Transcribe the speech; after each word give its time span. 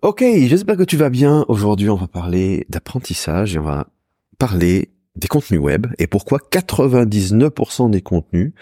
Ok, 0.00 0.22
j'espère 0.22 0.76
que 0.76 0.84
tu 0.84 0.96
vas 0.96 1.10
bien. 1.10 1.44
Aujourd'hui, 1.48 1.90
on 1.90 1.96
va 1.96 2.06
parler 2.06 2.66
d'apprentissage 2.68 3.56
et 3.56 3.58
on 3.58 3.64
va 3.64 3.88
parler 4.38 4.92
des 5.16 5.26
contenus 5.26 5.60
web 5.60 5.88
et 5.98 6.06
pourquoi 6.06 6.38
99% 6.38 7.90
des 7.90 8.00
contenus 8.00 8.52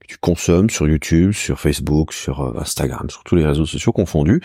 que 0.00 0.08
tu 0.08 0.18
consommes 0.18 0.68
sur 0.68 0.88
YouTube, 0.88 1.30
sur 1.30 1.60
Facebook, 1.60 2.12
sur 2.12 2.40
euh, 2.40 2.60
Instagram, 2.60 3.08
sur 3.08 3.22
tous 3.22 3.36
les 3.36 3.46
réseaux 3.46 3.66
sociaux 3.66 3.92
confondus, 3.92 4.40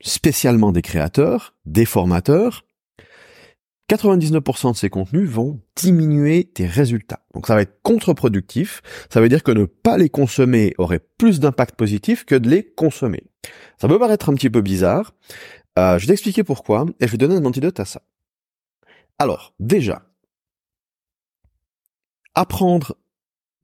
spécialement 0.00 0.70
des 0.70 0.82
créateurs, 0.82 1.56
des 1.66 1.84
formateurs, 1.84 2.64
99% 3.90 4.70
de 4.70 4.76
ces 4.76 4.88
contenus 4.88 5.28
vont 5.28 5.60
diminuer 5.74 6.44
tes 6.44 6.66
résultats. 6.66 7.24
Donc 7.34 7.48
ça 7.48 7.56
va 7.56 7.62
être 7.62 7.82
contre-productif. 7.82 8.82
Ça 9.12 9.20
veut 9.20 9.28
dire 9.28 9.42
que 9.42 9.50
ne 9.50 9.64
pas 9.64 9.98
les 9.98 10.10
consommer 10.10 10.74
aurait 10.78 11.00
plus 11.18 11.40
d'impact 11.40 11.74
positif 11.74 12.24
que 12.24 12.36
de 12.36 12.48
les 12.48 12.62
consommer. 12.62 13.24
Ça 13.78 13.88
peut 13.88 13.98
paraître 13.98 14.28
un 14.28 14.34
petit 14.34 14.50
peu 14.50 14.60
bizarre. 14.60 15.14
Euh, 15.78 15.98
je 15.98 16.06
vais 16.06 16.12
t'expliquer 16.12 16.44
pourquoi 16.44 16.86
et 17.00 17.06
je 17.06 17.12
vais 17.12 17.18
donner 17.18 17.36
un 17.36 17.44
antidote 17.44 17.78
à 17.80 17.84
ça. 17.84 18.02
Alors, 19.18 19.54
déjà, 19.60 20.02
apprendre 22.34 22.96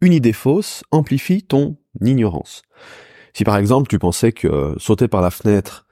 une 0.01 0.13
idée 0.13 0.33
fausse 0.33 0.83
amplifie 0.91 1.43
ton 1.43 1.77
ignorance. 2.01 2.63
Si 3.33 3.45
par 3.45 3.57
exemple 3.57 3.89
tu 3.89 3.99
pensais 3.99 4.33
que 4.33 4.49
euh, 4.49 4.75
sauter 4.79 5.09
par 5.09 5.21
la 5.21 5.31
fenêtre 5.31 5.87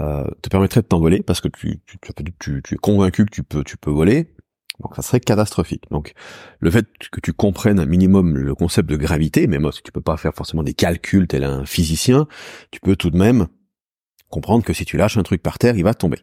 euh, 0.00 0.24
te 0.42 0.48
permettrait 0.48 0.82
de 0.82 0.86
t'envoler 0.86 1.22
parce 1.22 1.40
que 1.40 1.48
tu, 1.48 1.80
es 1.90 2.76
convaincu 2.76 3.24
que 3.26 3.62
tu 3.62 3.76
peux 3.76 3.90
voler, 3.90 4.34
donc 4.80 4.94
ça 4.94 5.02
serait 5.02 5.20
catastrophique. 5.20 5.84
Donc 5.90 6.14
le 6.60 6.70
fait 6.70 6.86
que 7.10 7.20
tu 7.20 7.32
comprennes 7.32 7.80
un 7.80 7.86
minimum 7.86 8.36
le 8.36 8.54
concept 8.54 8.88
de 8.88 8.96
gravité, 8.96 9.46
même 9.46 9.70
si 9.72 9.82
tu 9.82 9.92
peux 9.92 10.00
pas 10.00 10.16
faire 10.16 10.34
forcément 10.34 10.62
des 10.62 10.74
calculs 10.74 11.26
tel 11.26 11.44
un 11.44 11.64
physicien, 11.64 12.26
tu 12.70 12.80
peux 12.80 12.96
tout 12.96 13.10
de 13.10 13.16
même 13.16 13.48
comprendre 14.28 14.64
que 14.64 14.72
si 14.72 14.84
tu 14.84 14.96
lâches 14.96 15.16
un 15.16 15.22
truc 15.22 15.42
par 15.42 15.58
terre, 15.58 15.76
il 15.76 15.84
va 15.84 15.94
tomber. 15.94 16.18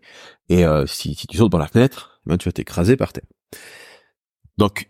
Et 0.49 0.66
euh, 0.66 0.86
si, 0.86 1.16
si 1.16 1.27
tu 1.27 1.38
sautes 1.38 1.52
par 1.52 1.60
la 1.60 1.68
fenêtre, 1.68 2.21
eh 2.26 2.30
ben, 2.30 2.38
tu 2.38 2.48
vas 2.48 2.54
t'écraser 2.54 2.96
par 2.96 3.13
terre. 3.13 3.26
Donc 4.58 4.90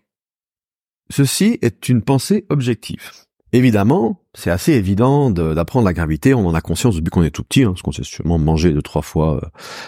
ceci 1.09 1.57
est 1.61 1.89
une 1.89 2.01
pensée 2.01 2.45
objective. 2.49 3.11
Évidemment, 3.51 4.21
c'est 4.33 4.51
assez 4.51 4.73
évident 4.73 5.29
d'apprendre 5.29 5.85
la 5.85 5.93
gravité, 5.93 6.33
on 6.33 6.45
en 6.45 6.53
a 6.53 6.61
conscience 6.61 6.95
depuis 6.95 7.09
qu'on 7.09 7.23
est 7.23 7.31
tout 7.31 7.43
petit, 7.43 7.63
hein, 7.63 7.69
parce 7.69 7.83
qu'on 7.83 7.93
sait 7.93 8.03
sûrement 8.03 8.37
manger 8.37 8.73
deux, 8.73 8.81
trois 8.81 9.01
fois 9.01 9.41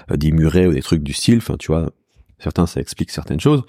euh, 0.10 0.16
des 0.16 0.32
murets 0.32 0.68
ou 0.68 0.74
des 0.74 0.82
trucs 0.82 1.04
du 1.04 1.12
style, 1.12 1.40
enfin 1.40 1.58
tu 1.58 1.68
vois, 1.68 1.92
certains 2.40 2.68
ça 2.68 2.80
explique 2.80 3.12
certaines 3.12 3.40
choses. 3.40 3.64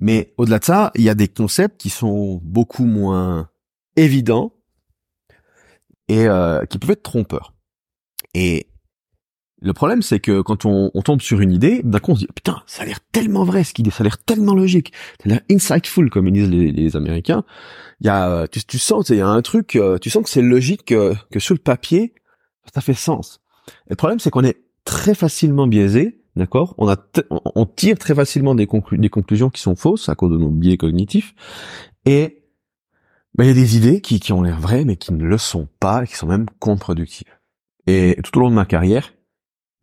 Mais 0.00 0.32
au-delà 0.36 0.58
de 0.58 0.64
ça, 0.64 0.92
il 0.94 1.02
y 1.02 1.08
a 1.08 1.14
des 1.14 1.28
concepts 1.28 1.80
qui 1.80 1.90
sont 1.90 2.40
beaucoup 2.42 2.84
moins 2.84 3.48
évidents 3.96 4.54
et 6.08 6.26
euh, 6.26 6.64
qui 6.64 6.78
peuvent 6.78 6.90
être 6.90 7.02
trompeurs. 7.02 7.54
Et 8.34 8.68
le 9.62 9.72
problème, 9.74 10.00
c'est 10.00 10.20
que 10.20 10.40
quand 10.40 10.64
on, 10.64 10.90
tombe 11.02 11.20
sur 11.20 11.40
une 11.40 11.52
idée, 11.52 11.82
d'un 11.84 11.98
coup 11.98 12.12
on 12.12 12.14
se 12.14 12.20
dit 12.20 12.28
putain, 12.34 12.62
ça 12.66 12.82
a 12.82 12.86
l'air 12.86 13.00
tellement 13.12 13.44
vrai 13.44 13.62
ce 13.62 13.74
dit, 13.74 13.90
ça 13.90 14.02
a 14.02 14.04
l'air 14.04 14.16
tellement 14.16 14.54
logique, 14.54 14.92
ça 15.18 15.24
a 15.26 15.28
l'air 15.28 15.40
insightful 15.50 16.08
comme 16.08 16.28
ils 16.28 16.32
disent 16.32 16.50
les, 16.50 16.96
Américains. 16.96 17.44
Il 18.00 18.06
y 18.06 18.10
a, 18.10 18.48
tu, 18.48 18.64
tu 18.64 18.78
sens, 18.78 19.10
il 19.10 19.16
y 19.16 19.20
a 19.20 19.28
un 19.28 19.42
truc, 19.42 19.76
euh, 19.76 19.98
tu 19.98 20.08
sens 20.08 20.24
que 20.24 20.30
c'est 20.30 20.42
logique 20.42 20.86
que, 20.86 21.14
que 21.30 21.38
sur 21.38 21.54
le 21.54 21.60
papier, 21.60 22.14
ça 22.72 22.80
fait 22.80 22.94
sens. 22.94 23.40
Et 23.86 23.90
le 23.90 23.96
problème, 23.96 24.18
c'est 24.18 24.30
qu'on 24.30 24.44
est 24.44 24.62
très 24.84 25.14
facilement 25.14 25.66
biaisé, 25.66 26.19
d'accord? 26.36 26.74
On 26.78 26.94
on 27.54 27.66
tire 27.66 27.98
très 27.98 28.14
facilement 28.14 28.54
des, 28.54 28.68
des 28.92 29.08
conclusions 29.08 29.50
qui 29.50 29.60
sont 29.60 29.76
fausses 29.76 30.08
à 30.08 30.14
cause 30.14 30.32
de 30.32 30.36
nos 30.36 30.50
biais 30.50 30.76
cognitifs, 30.76 31.34
et 32.06 32.40
ben, 33.34 33.44
il 33.44 33.48
y 33.48 33.50
a 33.50 33.54
des 33.54 33.76
idées 33.76 34.00
qui, 34.00 34.20
qui 34.20 34.32
ont 34.32 34.42
l'air 34.42 34.58
vraies 34.58 34.84
mais 34.84 34.96
qui 34.96 35.12
ne 35.12 35.24
le 35.24 35.38
sont 35.38 35.68
pas 35.78 36.04
et 36.04 36.06
qui 36.06 36.16
sont 36.16 36.26
même 36.26 36.46
contre-productives. 36.58 37.28
Et 37.86 38.16
tout 38.22 38.36
au 38.38 38.40
long 38.40 38.50
de 38.50 38.54
ma 38.54 38.66
carrière, 38.66 39.14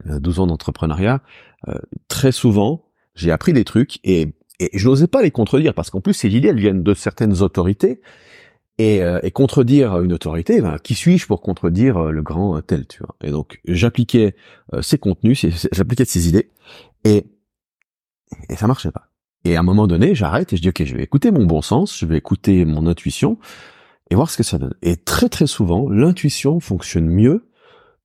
12 0.06 0.40
euh, 0.40 0.42
ans 0.42 0.48
d'entrepreneuriat, 0.48 1.22
euh, 1.68 1.78
très 2.08 2.32
souvent, 2.32 2.86
j'ai 3.16 3.32
appris 3.32 3.54
des 3.54 3.64
trucs 3.64 4.00
et, 4.04 4.36
et 4.60 4.70
je 4.74 4.88
n'osais 4.88 5.08
pas 5.08 5.22
les 5.22 5.32
contredire 5.32 5.74
parce 5.74 5.90
qu'en 5.90 6.02
plus 6.02 6.14
ces 6.14 6.30
idées 6.30 6.50
elles 6.50 6.60
viennent 6.60 6.84
de 6.84 6.94
certaines 6.94 7.42
autorités 7.42 8.02
et, 8.78 9.02
euh, 9.02 9.20
et 9.24 9.32
contredire 9.32 10.02
une 10.02 10.14
autorité, 10.14 10.62
ben, 10.62 10.78
qui 10.80 10.96
suis-je 10.96 11.28
pour 11.28 11.42
contredire 11.42 12.12
le 12.12 12.22
grand 12.22 12.62
tel, 12.62 12.88
tu 12.88 13.00
vois? 13.00 13.16
Et 13.24 13.32
donc 13.32 13.60
j'appliquais 13.66 14.36
ces 14.82 14.98
contenus, 14.98 15.46
j'appliquais 15.72 16.06
ces 16.06 16.28
idées 16.28 16.50
et 17.04 17.26
et 18.50 18.56
ça 18.56 18.68
marchait 18.68 18.92
pas. 18.92 19.10
Et 19.46 19.56
à 19.56 19.62
un 19.62 19.64
moment 19.64 19.88
donné, 19.88 20.16
j'arrête 20.16 20.52
et 20.54 20.58
je 20.58 20.62
dis 20.62 20.70
ok, 20.70 20.84
je 20.84 20.96
vais 20.96 21.04
écouter 21.04 21.32
mon 21.32 21.46
bon 21.46 21.62
sens, 21.62 21.98
je 21.98 22.06
vais 22.06 22.18
écouter 22.18 22.66
mon 22.66 22.88
intuition 22.88 23.40
et 24.10 24.16
voir 24.16 24.30
ce 24.30 24.38
que 24.38 24.44
ça 24.44 24.58
donne. 24.58 24.76
Et 24.82 24.98
très 24.98 25.30
très 25.30 25.48
souvent, 25.48 25.90
l'intuition 25.90 26.60
fonctionne 26.60 27.08
mieux 27.08 27.50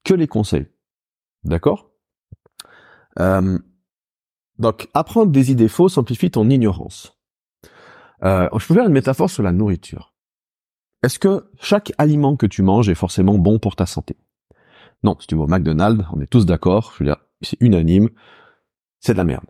que 0.04 0.14
les 0.14 0.28
conseils. 0.28 0.66
D'accord? 1.44 1.90
Euh, 3.18 3.58
Donc, 4.58 4.88
apprendre 4.94 5.32
des 5.32 5.50
idées 5.50 5.68
fausses 5.68 5.98
amplifie 5.98 6.30
ton 6.30 6.48
ignorance. 6.48 7.18
Euh, 8.22 8.48
je 8.56 8.66
peux 8.66 8.74
faire 8.74 8.86
une 8.86 8.92
métaphore 8.92 9.30
sur 9.30 9.42
la 9.42 9.52
nourriture. 9.52 10.11
Est-ce 11.02 11.18
que 11.18 11.50
chaque 11.60 11.92
aliment 11.98 12.36
que 12.36 12.46
tu 12.46 12.62
manges 12.62 12.88
est 12.88 12.94
forcément 12.94 13.38
bon 13.38 13.58
pour 13.58 13.76
ta 13.76 13.86
santé? 13.86 14.16
Non, 15.02 15.16
si 15.18 15.26
tu 15.26 15.34
vas 15.34 15.42
au 15.42 15.48
McDonald's, 15.48 16.04
on 16.12 16.20
est 16.20 16.26
tous 16.26 16.46
d'accord, 16.46 16.92
je 16.94 17.04
veux 17.04 17.10
dire, 17.10 17.18
c'est 17.40 17.60
unanime, 17.60 18.08
c'est 19.00 19.12
de 19.12 19.18
la 19.18 19.24
merde. 19.24 19.46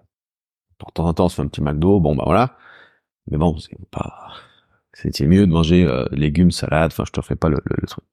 De 0.80 0.92
temps 0.94 1.06
en 1.06 1.14
temps, 1.14 1.26
on 1.26 1.28
se 1.28 1.36
fait 1.36 1.42
un 1.42 1.48
petit 1.48 1.60
McDo, 1.60 2.00
bon 2.00 2.16
bah 2.16 2.24
voilà. 2.26 2.56
Mais 3.30 3.38
bon, 3.38 3.58
c'est 3.58 3.76
pas... 3.90 4.32
C'est 4.94 5.26
mieux 5.26 5.46
de 5.46 5.52
manger 5.52 5.84
euh, 5.86 6.04
légumes, 6.12 6.50
salades, 6.50 6.92
enfin 6.92 7.04
je 7.06 7.12
te 7.12 7.20
ferai 7.22 7.36
pas 7.36 7.48
le, 7.48 7.58
le 7.64 7.86
truc 7.86 8.04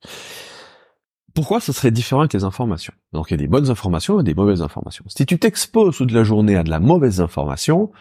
pourquoi 1.33 1.59
ce 1.59 1.71
serait 1.71 1.91
différent 1.91 2.21
avec 2.21 2.33
les 2.33 2.43
informations? 2.43 2.93
Donc 3.13 3.29
il 3.29 3.33
y 3.33 3.35
a 3.35 3.37
des 3.37 3.47
bonnes 3.47 3.69
informations 3.69 4.19
et 4.19 4.23
des 4.23 4.33
mauvaises 4.33 4.61
informations. 4.61 5.05
Si 5.07 5.25
tu 5.25 5.39
t'exposes 5.39 5.97
toute 5.97 6.11
la 6.11 6.23
journée 6.23 6.55
à 6.57 6.63
de 6.63 6.69
la 6.69 6.79
mauvaise 6.79 7.21
information, 7.21 7.91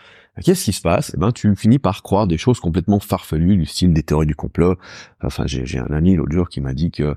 qu'est-ce 0.42 0.64
qui 0.64 0.72
se 0.72 0.80
passe? 0.80 1.12
Eh 1.14 1.18
ben 1.18 1.32
tu 1.32 1.54
finis 1.56 1.78
par 1.78 2.02
croire 2.02 2.26
des 2.26 2.38
choses 2.38 2.60
complètement 2.60 3.00
farfelues 3.00 3.56
du 3.56 3.66
style 3.66 3.92
des 3.92 4.02
théories 4.02 4.26
du 4.26 4.34
complot. 4.34 4.76
Enfin 5.22 5.44
j'ai 5.46 5.78
un 5.78 5.92
ami 5.92 6.16
l'autre 6.16 6.32
jour 6.32 6.48
qui 6.48 6.60
m'a 6.60 6.74
dit 6.74 6.90
que 6.90 7.16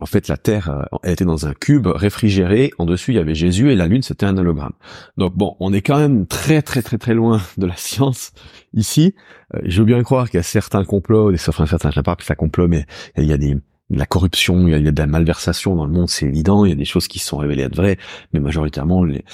en 0.00 0.06
fait 0.06 0.28
la 0.28 0.36
Terre 0.36 0.70
euh, 0.70 0.98
elle 1.02 1.12
était 1.12 1.24
dans 1.24 1.46
un 1.46 1.54
cube 1.54 1.86
réfrigéré, 1.86 2.72
en 2.78 2.86
dessus 2.86 3.12
il 3.12 3.16
y 3.16 3.20
avait 3.20 3.34
Jésus 3.34 3.70
et 3.70 3.76
la 3.76 3.86
Lune 3.86 4.02
c'était 4.02 4.26
un 4.26 4.36
hologramme. 4.36 4.74
Donc 5.16 5.36
bon, 5.36 5.56
on 5.60 5.72
est 5.72 5.82
quand 5.82 5.98
même 5.98 6.26
très 6.26 6.62
très 6.62 6.82
très 6.82 6.98
très 6.98 7.14
loin 7.14 7.40
de 7.56 7.66
la 7.66 7.76
science 7.76 8.32
ici. 8.74 9.14
Euh, 9.54 9.60
je 9.64 9.80
veux 9.80 9.86
bien 9.86 10.02
croire 10.02 10.30
qu'il 10.30 10.38
y 10.38 10.40
a 10.40 10.44
certains 10.44 10.84
complots, 10.84 11.32
des 11.32 11.38
enfin 11.48 11.66
certains, 11.66 11.90
je 11.90 12.00
pas 12.00 12.16
que 12.16 12.24
ça 12.24 12.34
complot, 12.34 12.68
mais 12.68 12.86
il 13.16 13.24
y 13.24 13.32
a 13.32 13.38
des 13.38 13.56
la 13.92 14.06
corruption, 14.06 14.66
il 14.66 14.70
y, 14.70 14.88
a, 14.88 14.92
de 14.92 14.98
la 14.98 15.06
malversation 15.06 15.76
dans 15.76 15.86
le 15.86 15.92
monde, 15.92 16.08
c'est 16.08 16.26
évident, 16.26 16.64
il 16.64 16.70
y 16.70 16.72
a 16.72 16.76
des 16.76 16.84
choses 16.84 17.08
qui 17.08 17.18
se 17.18 17.26
sont 17.26 17.36
révélées 17.36 17.62
être 17.64 17.76
vraies, 17.76 17.98
mais 18.32 18.40
majoritairement, 18.40 19.04
les, 19.04 19.24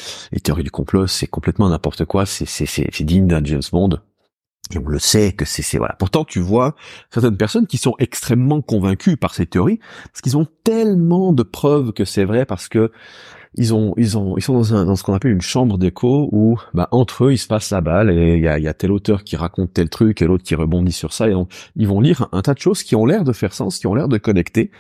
théories 0.43 0.65
du 0.65 0.71
complot, 0.71 1.07
c'est 1.07 1.27
complètement 1.27 1.69
n'importe 1.69 2.05
quoi, 2.05 2.27
c'est 2.27 3.05
digne 3.05 3.27
d'un 3.27 3.45
James 3.45 3.63
Bond. 3.73 4.01
Et 4.75 4.79
on 4.79 4.87
le 4.87 4.99
sait 4.99 5.33
que 5.33 5.47
c'est 5.47 5.79
voilà. 5.79 5.95
Pourtant, 5.99 6.25
tu 6.25 6.41
vois 6.41 6.75
certaines 7.11 7.39
personnes 7.39 7.67
qui 7.67 7.79
sont 7.79 7.95
extrêmement 7.99 8.61
convaincues 8.61 9.17
par 9.17 9.35
ces 9.35 9.47
théories, 9.47 9.79
parce 10.13 10.21
qu'ils 10.21 10.37
ont 10.37 10.47
tellement 10.63 11.33
de 11.33 11.43
preuves 11.43 11.93
que 11.93 12.05
c'est 12.05 12.25
vrai, 12.25 12.45
parce 12.45 12.69
que 12.69 12.93
ils 13.55 13.75
ont, 13.75 13.95
ils 13.97 14.19
ont, 14.19 14.37
ils 14.37 14.43
sont 14.43 14.55
dans, 14.55 14.75
un, 14.75 14.85
dans 14.85 14.97
ce 14.97 15.03
qu'on 15.03 15.15
appelle 15.15 15.33
une 15.33 15.41
chambre 15.41 15.79
d'écho 15.79 16.29
où, 16.33 16.59
bah, 16.75 16.89
entre 16.91 17.25
eux, 17.25 17.33
ils 17.33 17.39
se 17.39 17.47
passent 17.47 17.71
la 17.71 17.81
balle 17.81 18.11
et 18.11 18.37
il 18.37 18.43
y 18.43 18.49
a, 18.49 18.59
y 18.59 18.69
a, 18.69 18.75
tel 18.75 18.93
auteur 18.93 19.25
qui 19.25 19.37
raconte 19.37 19.73
tel 19.73 19.89
truc 19.89 20.21
et 20.23 20.27
l'autre 20.27 20.45
qui 20.45 20.55
rebondit 20.55 20.93
sur 20.93 21.13
ça 21.13 21.29
et 21.29 21.35
ils 21.77 21.89
vont 21.89 22.01
lire 22.01 22.29
un, 22.33 22.43
tas 22.43 22.55
de 22.55 22.59
choses 22.59 22.83
qui 22.83 22.95
ont 22.95 23.07
l'air 23.07 23.25
de 23.25 23.33
faire 23.33 23.55
sens, 23.55 23.79
qui 23.79 23.87
ont 23.87 23.95
l'air 23.95 24.09
de 24.09 24.19
connecter, 24.19 24.71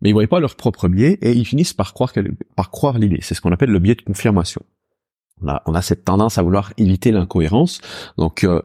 mais 0.00 0.10
ils 0.10 0.12
voient 0.12 0.26
pas 0.26 0.40
leur 0.40 0.54
propre 0.54 0.88
biais 0.88 1.18
et 1.22 1.32
ils 1.32 1.46
finissent 1.46 1.72
par 1.72 1.94
croire 1.94 2.12
par 2.56 2.70
croire 2.70 2.98
l'idée. 2.98 3.20
C'est 3.22 3.34
ce 3.34 3.40
qu'on 3.40 3.52
appelle 3.52 3.70
le 3.70 3.78
biais 3.78 3.94
de 3.94 4.02
confirmation. 4.02 4.62
On 5.42 5.48
a, 5.48 5.62
on 5.66 5.74
a 5.74 5.82
cette 5.82 6.04
tendance 6.04 6.36
à 6.36 6.42
vouloir 6.42 6.72
éviter 6.76 7.12
l'incohérence, 7.12 7.80
donc 8.18 8.44
euh, 8.44 8.60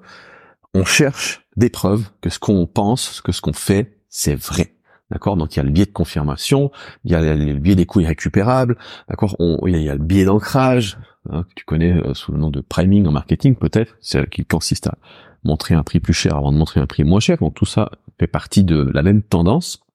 on 0.74 0.84
cherche 0.84 1.48
des 1.56 1.70
preuves 1.70 2.10
que 2.20 2.30
ce 2.30 2.38
qu'on 2.38 2.68
pense, 2.68 3.22
que 3.22 3.32
ce 3.32 3.40
qu'on 3.40 3.54
fait, 3.54 3.98
c'est 4.10 4.36
vrai. 4.36 4.74
D'accord? 5.12 5.38
Donc 5.38 5.56
il 5.56 5.58
y 5.58 5.60
a 5.60 5.64
le 5.64 5.70
biais 5.70 5.86
de 5.86 5.92
confirmation, 5.92 6.72
il 7.04 7.12
y 7.12 7.16
a 7.16 7.36
le 7.36 7.54
biais 7.60 7.76
des 7.76 7.86
coûts 7.86 8.00
irrécupérables, 8.00 8.78
d'accord? 9.08 9.36
Il, 9.68 9.78
y 9.78 9.90
a 9.90 9.94
le 9.94 10.04
biais 10.04 10.26
d'ancrage, 10.26 10.98
hein, 11.30 11.44
que 11.44 11.54
tu 11.56 11.64
connais 11.64 11.94
euh, 11.94 12.14
sous 12.16 12.32
le 12.32 12.40
nom 12.40 12.50
de 12.50 12.62
priming 12.62 13.06
en 13.06 13.12
marketing 13.12 13.56
peut-être, 13.56 13.96
c'est 14.02 14.28
qui 14.30 14.46
consiste 14.46 14.88
à 14.88 14.98
montrer 15.44 15.76
un 15.76 15.84
prix 15.84 16.00
plus 16.00 16.14
cher 16.14 16.36
avant 16.36 16.52
de 16.52 16.58
montrer 16.58 16.80
un 16.80 16.88
prix 16.88 17.04
moins 17.04 17.20
cher. 17.20 17.38
Donc 17.38 17.54
tout 17.54 17.66
ça 17.66 17.92
fait 18.20 18.28
partie 18.28 18.64
de 18.64 18.90
la 18.94 19.04
même 19.04 19.22
tendance. 19.22 19.86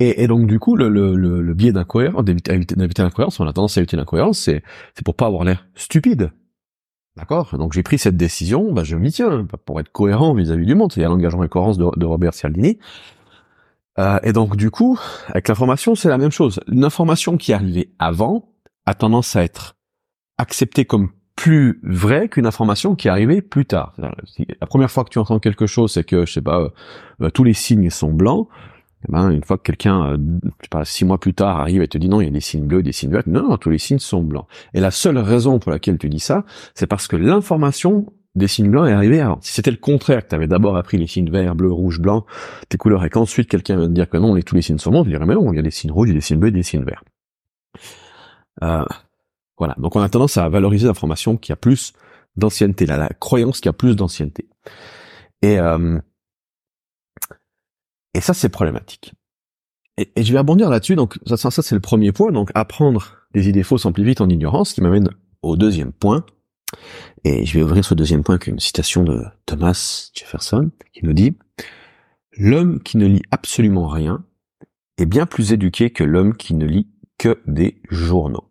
Et, 0.00 0.28
donc 0.28 0.46
du 0.46 0.60
coup, 0.60 0.76
le, 0.76 1.54
biais 1.54 1.72
d'incohérence, 1.72 2.24
d'éviter 2.24 3.02
l'incohérence, 3.02 3.40
on 3.40 3.46
a 3.48 3.52
tendance 3.52 3.76
à 3.76 3.80
éviter 3.80 3.96
l'incohérence, 3.96 4.38
c'est 4.38 4.62
pour 5.04 5.16
pas 5.16 5.26
avoir 5.26 5.42
l'air 5.42 5.66
stupide. 5.74 6.30
D'accord? 7.16 7.56
Donc 7.58 7.72
j'ai 7.72 7.82
pris 7.82 7.98
cette 7.98 8.16
décision, 8.16 8.72
bah, 8.72 8.84
je 8.84 8.94
m'y 8.94 9.10
tiens, 9.10 9.44
pour 9.64 9.80
être 9.80 9.90
cohérent 9.90 10.34
vis-à-vis 10.34 10.66
du 10.66 10.76
monde. 10.76 10.92
C'est 10.92 11.02
l'engagement 11.02 11.42
et 11.42 11.48
cohérence 11.48 11.76
de, 11.76 11.86
de 11.96 12.06
Robert 12.06 12.32
Cialdini. 12.32 12.78
Euh, 13.98 14.18
et 14.22 14.32
donc 14.32 14.56
du 14.56 14.70
coup, 14.70 14.98
avec 15.28 15.48
l'information, 15.48 15.94
c'est 15.94 16.08
la 16.08 16.18
même 16.18 16.30
chose. 16.30 16.60
Une 16.68 16.84
information 16.84 17.36
qui 17.36 17.52
est 17.52 17.54
arrivée 17.54 17.92
avant 17.98 18.52
a 18.86 18.94
tendance 18.94 19.36
à 19.36 19.42
être 19.42 19.76
acceptée 20.38 20.84
comme 20.84 21.10
plus 21.34 21.80
vraie 21.84 22.28
qu'une 22.28 22.46
information 22.46 22.96
qui 22.96 23.08
est 23.08 23.10
arrivée 23.10 23.42
plus 23.42 23.64
tard. 23.64 23.94
La 24.60 24.66
première 24.66 24.90
fois 24.90 25.04
que 25.04 25.10
tu 25.10 25.18
entends 25.18 25.38
quelque 25.38 25.66
chose, 25.66 25.92
c'est 25.92 26.04
que 26.04 26.26
je 26.26 26.32
sais 26.32 26.42
pas, 26.42 26.60
euh, 26.60 26.68
euh, 27.22 27.30
tous 27.30 27.44
les 27.44 27.54
signes 27.54 27.90
sont 27.90 28.12
blancs. 28.12 28.48
eh 29.08 29.12
ben, 29.12 29.30
une 29.30 29.44
fois 29.44 29.56
que 29.56 29.62
quelqu'un, 29.62 30.16
je 30.16 30.48
sais 30.64 30.68
pas, 30.70 30.84
six 30.84 31.04
mois 31.04 31.18
plus 31.18 31.34
tard 31.34 31.60
arrive 31.60 31.82
et 31.82 31.88
te 31.88 31.98
dit 31.98 32.08
non, 32.08 32.20
il 32.20 32.24
y 32.24 32.28
a 32.28 32.32
des 32.32 32.40
signes 32.40 32.66
bleus, 32.66 32.82
des 32.82 32.92
signes 32.92 33.12
verts, 33.12 33.22
non, 33.26 33.50
non, 33.50 33.56
tous 33.56 33.70
les 33.70 33.78
signes 33.78 34.00
sont 34.00 34.22
blancs. 34.22 34.46
Et 34.74 34.80
la 34.80 34.90
seule 34.90 35.18
raison 35.18 35.58
pour 35.60 35.70
laquelle 35.70 35.98
tu 35.98 36.08
dis 36.08 36.20
ça, 36.20 36.44
c'est 36.74 36.88
parce 36.88 37.06
que 37.06 37.16
l'information 37.16 38.12
des 38.38 38.48
signes 38.48 38.70
blancs 38.70 38.88
est 38.88 38.92
arrivée 38.92 39.20
avant. 39.20 39.38
Si 39.42 39.52
c'était 39.52 39.70
le 39.70 39.76
contraire, 39.76 40.24
que 40.24 40.30
tu 40.30 40.34
avais 40.34 40.46
d'abord 40.46 40.76
appris 40.76 40.96
les 40.96 41.06
signes 41.06 41.30
verts, 41.30 41.54
bleu, 41.54 41.70
rouge, 41.70 42.00
blanc, 42.00 42.24
tes 42.68 42.78
couleurs, 42.78 43.04
et 43.04 43.10
qu'ensuite 43.10 43.48
quelqu'un 43.48 43.76
vient 43.76 43.88
te 43.88 43.92
dire 43.92 44.08
que 44.08 44.16
non, 44.16 44.34
les, 44.34 44.42
tous 44.42 44.54
les 44.54 44.62
signes 44.62 44.78
sont 44.78 44.90
blancs, 44.90 45.04
tu 45.04 45.10
dirais 45.10 45.26
mais 45.26 45.34
non, 45.34 45.52
il 45.52 45.56
y 45.56 45.58
a 45.58 45.62
des 45.62 45.70
signes 45.70 45.92
rouges, 45.92 46.08
il 46.08 46.12
y 46.12 46.16
a 46.16 46.18
des 46.18 46.22
signes 46.22 46.38
bleus, 46.38 46.50
des 46.50 46.62
signes 46.62 46.84
verts. 46.84 47.04
Euh, 48.62 48.84
voilà. 49.58 49.74
Donc 49.78 49.96
on 49.96 50.00
a 50.00 50.08
tendance 50.08 50.36
à 50.36 50.48
valoriser 50.48 50.86
l'information 50.86 51.36
qui 51.36 51.52
a 51.52 51.56
plus 51.56 51.92
d'ancienneté, 52.36 52.86
la, 52.86 52.96
la 52.96 53.08
croyance 53.08 53.60
qui 53.60 53.68
a 53.68 53.72
plus 53.72 53.96
d'ancienneté. 53.96 54.48
Et 55.42 55.58
euh, 55.58 55.98
et 58.14 58.20
ça, 58.20 58.34
c'est 58.34 58.48
problématique. 58.48 59.14
Et, 59.96 60.24
je 60.24 60.32
vais 60.32 60.38
rebondir 60.38 60.70
là-dessus. 60.70 60.96
Donc, 60.96 61.18
ça, 61.24 61.50
c'est 61.50 61.74
le 61.74 61.80
premier 61.80 62.12
point. 62.12 62.32
Donc, 62.32 62.50
apprendre 62.54 63.16
des 63.32 63.48
idées 63.48 63.62
fausses 63.62 63.86
vite 63.96 64.20
en 64.20 64.28
ignorance, 64.28 64.72
qui 64.72 64.80
m'amène 64.80 65.08
au 65.42 65.56
deuxième 65.56 65.92
point. 65.92 66.24
Et 67.24 67.44
je 67.44 67.58
vais 67.58 67.64
ouvrir 67.64 67.84
ce 67.84 67.94
deuxième 67.94 68.22
point 68.22 68.36
avec 68.36 68.46
une 68.46 68.60
citation 68.60 69.02
de 69.02 69.24
Thomas 69.46 70.10
Jefferson, 70.14 70.70
qui 70.92 71.04
nous 71.04 71.12
dit 71.12 71.36
L'homme 72.36 72.80
qui 72.82 72.96
ne 72.96 73.06
lit 73.06 73.22
absolument 73.30 73.88
rien 73.88 74.24
est 74.96 75.06
bien 75.06 75.26
plus 75.26 75.52
éduqué 75.52 75.90
que 75.90 76.04
l'homme 76.04 76.36
qui 76.36 76.54
ne 76.54 76.66
lit 76.66 76.88
que 77.18 77.40
des 77.46 77.80
journaux. 77.90 78.48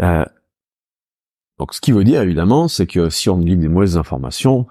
Euh, 0.00 0.24
donc, 1.58 1.74
ce 1.74 1.80
qui 1.80 1.92
veut 1.92 2.04
dire 2.04 2.20
évidemment, 2.20 2.68
c'est 2.68 2.86
que 2.86 3.10
si 3.10 3.28
on 3.28 3.38
lit 3.38 3.56
des 3.56 3.68
mauvaises 3.68 3.96
informations, 3.96 4.66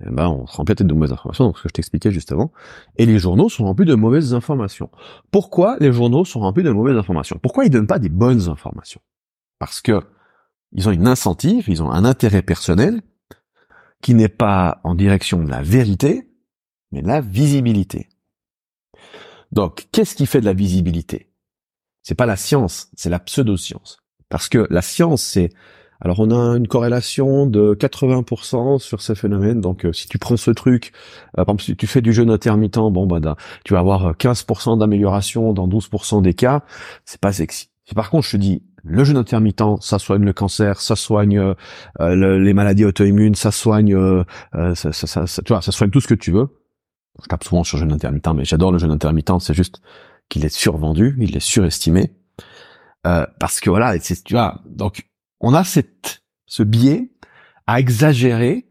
eh 0.00 0.10
ben, 0.10 0.28
on 0.28 0.46
se 0.46 0.56
remplit 0.56 0.74
peut-être 0.74 0.88
de 0.88 0.94
mauvaises 0.94 1.12
informations, 1.12 1.44
donc 1.44 1.58
ce 1.58 1.62
que 1.62 1.68
je 1.68 1.74
t'expliquais 1.74 2.10
juste 2.10 2.32
avant. 2.32 2.52
Et 2.96 3.06
les 3.06 3.18
journaux 3.18 3.48
sont 3.48 3.64
remplis 3.64 3.86
de 3.86 3.94
mauvaises 3.94 4.34
informations. 4.34 4.90
Pourquoi 5.30 5.76
les 5.80 5.92
journaux 5.92 6.24
sont 6.24 6.40
remplis 6.40 6.62
de 6.62 6.70
mauvaises 6.70 6.96
informations? 6.96 7.38
Pourquoi 7.42 7.64
ils 7.64 7.70
donnent 7.70 7.86
pas 7.86 7.98
des 7.98 8.08
bonnes 8.08 8.48
informations? 8.48 9.00
Parce 9.62 9.80
que 9.80 10.00
ils 10.72 10.88
ont 10.88 10.90
une 10.90 11.06
incentive, 11.06 11.66
ils 11.68 11.84
ont 11.84 11.92
un 11.92 12.04
intérêt 12.04 12.42
personnel 12.42 13.00
qui 14.00 14.12
n'est 14.12 14.28
pas 14.28 14.80
en 14.82 14.96
direction 14.96 15.40
de 15.40 15.48
la 15.48 15.62
vérité, 15.62 16.28
mais 16.90 17.00
de 17.00 17.06
la 17.06 17.20
visibilité. 17.20 18.08
Donc, 19.52 19.86
qu'est-ce 19.92 20.16
qui 20.16 20.26
fait 20.26 20.40
de 20.40 20.46
la 20.46 20.52
visibilité? 20.52 21.32
C'est 22.02 22.16
pas 22.16 22.26
la 22.26 22.34
science, 22.34 22.90
c'est 22.96 23.08
la 23.08 23.20
pseudo-science. 23.20 23.98
Parce 24.28 24.48
que 24.48 24.66
la 24.68 24.82
science, 24.82 25.22
c'est 25.22 25.50
alors 26.00 26.18
on 26.18 26.32
a 26.32 26.56
une 26.56 26.66
corrélation 26.66 27.46
de 27.46 27.76
80% 27.78 28.80
sur 28.80 29.00
ces 29.00 29.14
phénomènes. 29.14 29.60
Donc 29.60 29.84
euh, 29.84 29.92
si 29.92 30.08
tu 30.08 30.18
prends 30.18 30.36
ce 30.36 30.50
truc, 30.50 30.90
euh, 31.38 31.44
par 31.44 31.54
exemple 31.54 31.62
si 31.62 31.76
tu 31.76 31.86
fais 31.86 32.00
du 32.00 32.12
jeûne 32.12 32.30
intermittent, 32.30 32.90
bon 32.90 33.06
bah 33.06 33.36
tu 33.64 33.74
vas 33.74 33.78
avoir 33.78 34.14
15% 34.14 34.72
euh, 34.72 34.76
d'amélioration 34.78 35.52
dans 35.52 35.68
12% 35.68 36.20
des 36.20 36.34
cas. 36.34 36.64
C'est 37.04 37.20
pas 37.20 37.32
sexy. 37.32 37.68
Par 37.94 38.10
contre 38.10 38.26
je 38.26 38.32
te 38.32 38.36
dis 38.38 38.64
le 38.84 39.04
jeûne 39.04 39.16
intermittent, 39.16 39.62
ça 39.80 39.98
soigne 39.98 40.24
le 40.24 40.32
cancer, 40.32 40.80
ça 40.80 40.96
soigne 40.96 41.54
les 42.00 42.52
maladies 42.52 42.84
auto-immunes, 42.84 43.34
ça 43.34 43.50
soigne, 43.50 43.96
ça, 44.52 44.92
ça, 44.92 45.26
ça, 45.26 45.42
tu 45.42 45.52
vois, 45.52 45.62
ça 45.62 45.72
soigne 45.72 45.90
tout 45.90 46.00
ce 46.00 46.08
que 46.08 46.14
tu 46.14 46.32
veux. 46.32 46.48
Je 47.22 47.28
tape 47.28 47.44
souvent 47.44 47.62
sur 47.62 47.76
le 47.76 47.82
jeûne 47.82 47.92
intermittent, 47.92 48.34
mais 48.34 48.44
j'adore 48.44 48.72
le 48.72 48.78
jeûne 48.78 48.90
intermittent. 48.90 49.40
C'est 49.40 49.54
juste 49.54 49.80
qu'il 50.28 50.44
est 50.44 50.54
survendu, 50.54 51.16
il 51.20 51.36
est 51.36 51.40
surestimé. 51.40 52.12
parce 53.02 53.60
que 53.60 53.70
voilà, 53.70 53.98
tu 53.98 54.14
vois, 54.32 54.60
donc 54.66 55.08
on 55.40 55.54
a 55.54 55.64
cette, 55.64 56.22
ce 56.46 56.62
biais 56.62 57.12
à 57.66 57.80
exagérer 57.80 58.68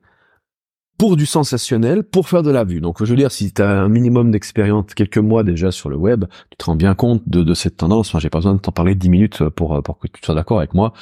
pour 1.01 1.18
du 1.18 1.25
sensationnel, 1.25 2.03
pour 2.03 2.30
faire 2.30 2.44
de 2.44 2.51
la 2.51 2.63
vue. 2.63 2.80
Donc, 2.80 3.03
je 3.03 3.09
veux 3.09 3.15
dire, 3.15 3.31
si 3.31 3.51
tu 3.51 3.63
as 3.63 3.68
un 3.68 3.89
minimum 3.89 4.30
d'expérience, 4.30 4.94
quelques 4.94 5.18
mois 5.18 5.44
déjà 5.44 5.71
sur 5.71 5.89
le 5.89 5.95
web, 5.95 6.25
tu 6.51 6.57
te 6.57 6.65
rends 6.65 6.75
bien 6.75 6.94
compte 6.94 7.27
de, 7.27 7.56
cette 7.56 7.77
tendance. 7.77 8.09
Enfin, 8.09 8.19
j'ai 8.19 8.30
pas 8.30 8.38
besoin 8.38 8.53
de 8.53 8.59
t'en 8.59 8.71
parler 8.71 8.94
dix 8.94 9.09
minutes 9.09 9.50
pour, 9.50 9.81
pour 9.81 9.98
que 9.98 10.07
tu 10.07 10.21
sois 10.24 10.36
d'accord 10.36 10.59
avec 10.59 10.75
moi. 10.75 10.94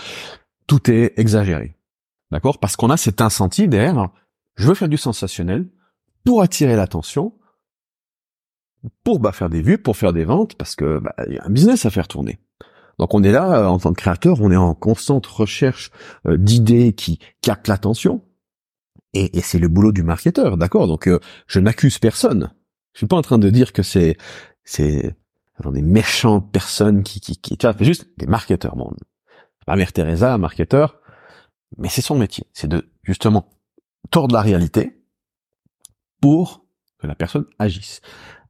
Tout 0.68 0.90
est 0.90 1.20
exagéré. 1.20 1.76
D'accord? 2.32 2.60
Parce 2.60 2.78
qu'on 2.78 2.90
a 2.90 2.96
cet 2.96 3.20
incendie 3.20 3.68
derrière. 3.68 4.08
Je 4.56 4.70
veux 4.70 4.74
faire 4.74 4.88
du 4.88 4.96
sensationnel 4.96 5.68
pour 6.24 6.44
attirer 6.44 6.78
l'attention, 6.78 7.34
pour 9.04 9.20
bah, 9.20 9.34
faire 9.34 9.50
des 9.50 9.62
vues, 9.62 9.80
pour 9.80 9.98
faire 9.98 10.14
des 10.14 10.24
ventes, 10.24 10.56
parce 10.56 10.78
que 10.78 11.00
bah, 11.00 11.14
y 11.28 11.38
a 11.38 11.44
un 11.44 11.50
business 11.50 11.86
à 11.86 11.90
faire 11.90 12.08
tourner. 12.08 12.40
Donc 13.00 13.14
on 13.14 13.22
est 13.22 13.34
là, 13.34 13.64
euh, 13.64 13.66
en 13.66 13.80
tant 13.80 13.92
que 13.92 14.00
créateur, 14.00 14.40
on 14.40 14.50
est 14.50 14.56
en 14.56 14.76
constante 14.76 15.28
recherche 15.28 15.92
euh, 16.26 16.38
d'idées 16.38 16.94
qui 16.94 17.20
captent 17.42 17.68
l'attention. 17.68 18.22
Et, 19.14 19.42
c'est 19.42 19.60
le 19.60 19.68
boulot 19.68 19.92
du 19.92 20.04
marketeur, 20.04 20.58
d'accord? 20.58 20.88
Donc 20.88 21.08
euh, 21.08 21.20
je 21.48 21.60
n'accuse 21.60 21.98
personne. 21.98 22.52
Je 22.94 23.00
suis 23.00 23.08
pas 23.08 23.16
en 23.18 23.22
train 23.22 23.40
de 23.40 23.50
dire 23.50 23.74
que 23.74 23.84
c'est 23.84 24.18
c'est 24.64 25.16
des 25.72 25.82
méchantes 25.82 26.52
personnes 26.52 27.04
qui 27.04 27.20
qui, 27.20 27.38
qui 27.38 27.58
tu 27.58 27.68
vois, 27.68 27.76
juste 27.82 28.08
des 28.18 28.28
marketeurs. 28.28 28.76
Bon, 28.76 28.92
pas 29.66 29.76
Mère 29.76 29.94
Teresa, 29.94 30.38
marketeur, 30.38 31.00
mais 31.78 31.90
c'est 31.90 32.02
son 32.02 32.18
métier, 32.18 32.46
c'est 32.54 32.68
de 32.68 32.90
justement 33.04 33.50
tordre 34.12 34.34
la 34.34 34.42
réalité 34.42 35.02
pour 36.22 36.66
que 37.00 37.08
la 37.08 37.16
personne 37.16 37.46
agisse. 37.60 38.02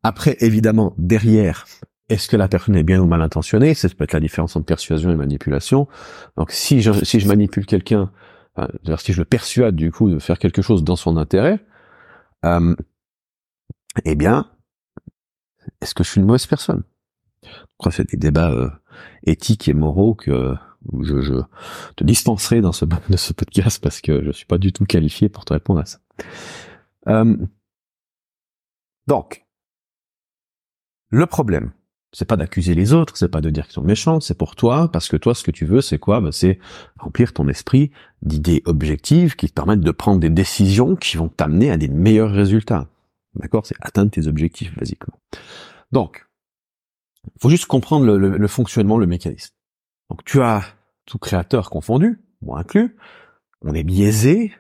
Après, 0.04 0.38
évidemment, 0.40 0.94
derrière, 0.98 1.66
est-ce 2.10 2.28
que 2.28 2.38
la 2.38 2.48
personne 2.48 2.76
est 2.76 2.84
bien 2.84 3.00
ou 3.00 3.06
mal 3.06 3.22
intentionnée? 3.22 3.74
C'est 3.74 3.94
peut 3.94 4.06
être 4.06 4.14
la 4.14 4.20
différence 4.20 4.56
entre 4.56 4.66
persuasion 4.66 5.12
et 5.12 5.16
manipulation. 5.16 5.88
Donc 6.38 6.52
si 6.52 6.82
je, 6.82 6.92
si 7.04 7.20
je 7.20 7.28
manipule 7.28 7.66
quelqu'un, 7.66 8.12
si 8.98 9.14
je 9.14 9.22
le 9.22 9.26
persuade 9.26 9.76
du 9.76 9.92
coup 9.92 10.10
de 10.10 10.20
faire 10.20 10.40
quelque 10.40 10.62
chose 10.62 10.84
dans 10.84 10.96
son 10.96 11.18
intérêt, 11.18 11.60
euh, 12.46 12.76
eh 14.06 14.16
bien, 14.16 14.50
est-ce 15.82 15.94
que 15.94 16.04
je 16.04 16.10
suis 16.12 16.22
une 16.22 16.28
mauvaise 16.28 16.48
personne? 16.48 16.84
Que 17.82 17.92
c'est 17.92 18.10
des 18.10 18.18
débats 18.18 18.52
euh, 18.52 18.70
éthiques 19.24 19.68
et 19.68 19.74
moraux 19.74 20.14
que 20.14 20.56
je, 21.02 21.22
je, 21.22 21.34
te 21.96 22.04
dispenserai 22.04 22.62
dans 22.62 22.72
ce, 22.72 22.86
de 23.10 23.18
ce 23.18 23.34
podcast 23.34 23.82
parce 23.82 24.02
que 24.02 24.24
je 24.24 24.32
suis 24.32 24.46
pas 24.46 24.58
du 24.58 24.72
tout 24.72 24.86
qualifié 24.86 25.30
pour 25.30 25.46
te 25.46 25.54
répondre 25.54 25.80
à 25.80 25.86
ça. 25.86 26.00
Euh, 27.08 27.38
donc, 29.08 29.46
le 31.10 31.26
problème, 31.26 31.72
c'est 32.12 32.26
pas 32.26 32.38
d'accuser 32.38 32.74
les 32.74 32.94
autres, 32.94 33.16
c'est 33.18 33.30
pas 33.30 33.42
de 33.42 33.50
dire 33.50 33.66
qu'ils 33.66 33.74
sont 33.74 33.84
méchants, 33.84 34.20
c'est 34.20 34.38
pour 34.38 34.56
toi, 34.56 34.90
parce 34.92 35.08
que 35.10 35.18
toi, 35.18 35.36
ce 35.36 35.44
que 35.44 35.52
tu 35.52 35.66
veux, 35.66 35.82
c'est 35.82 36.00
quoi? 36.00 36.22
Ben, 36.22 36.32
C'est 36.32 36.60
remplir 36.98 37.34
ton 37.34 37.48
esprit 37.48 37.92
d'idées 38.22 38.64
objectives 38.66 39.36
qui 39.36 39.48
te 39.48 39.54
permettent 39.54 39.82
de 39.82 39.92
prendre 39.92 40.20
des 40.20 40.30
décisions 40.30 40.96
qui 40.96 41.18
vont 41.18 41.30
t'amener 41.30 41.70
à 41.70 41.78
des 41.78 41.88
meilleurs 41.88 42.32
résultats. 42.32 42.88
D'accord? 43.36 43.66
C'est 43.66 43.76
atteindre 43.80 44.12
tes 44.12 44.28
objectifs, 44.28 44.76
basiquement. 44.76 45.20
Donc, 45.92 46.26
faut 47.40 47.50
juste 47.50 47.66
comprendre 47.66 48.06
le, 48.06 48.38
le, 48.38 48.48
fonctionnement, 48.48 48.98
le 48.98 49.06
mécanisme. 49.06 49.54
Donc, 50.10 50.24
tu 50.26 50.42
as 50.42 50.64
tout 51.06 51.20
créateur 51.20 51.70
confondu, 51.70 52.20
moi 52.42 52.60
inclus, 52.60 52.96
on 53.62 53.74
est 53.74 53.84
biaisé 53.84 54.52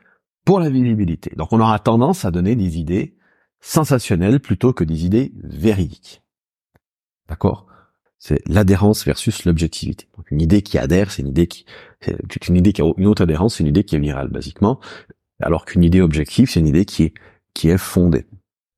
pour 0.45 0.59
la 0.59 0.69
visibilité. 0.69 1.31
Donc, 1.35 1.51
on 1.51 1.59
aura 1.59 1.79
tendance 1.79 2.25
à 2.25 2.31
donner 2.31 2.55
des 2.55 2.77
idées 2.77 3.17
sensationnelles 3.59 4.39
plutôt 4.39 4.73
que 4.73 4.83
des 4.83 5.05
idées 5.05 5.33
véridiques. 5.43 6.21
D'accord? 7.29 7.67
C'est 8.17 8.41
l'adhérence 8.47 9.05
versus 9.05 9.45
l'objectivité. 9.45 10.07
Donc 10.17 10.29
une 10.31 10.41
idée 10.41 10.61
qui 10.61 10.77
adhère, 10.77 11.09
c'est 11.11 11.21
une 11.21 11.29
idée 11.29 11.47
qui, 11.47 11.65
c'est 12.01 12.49
une 12.49 12.57
idée 12.57 12.73
qui 12.73 12.81
a 12.81 12.91
une 12.97 13.07
autre 13.07 13.21
adhérence, 13.21 13.55
c'est 13.55 13.63
une 13.63 13.69
idée 13.69 13.85
qui 13.85 13.95
est 13.95 13.99
virale, 13.99 14.27
basiquement. 14.27 14.79
Alors 15.41 15.63
qu'une 15.63 15.83
idée 15.83 16.01
objective, 16.01 16.49
c'est 16.49 16.59
une 16.59 16.67
idée 16.67 16.83
qui 16.83 17.03
est, 17.03 17.13
qui 17.53 17.69
est 17.69 17.77
fondée. 17.77 18.25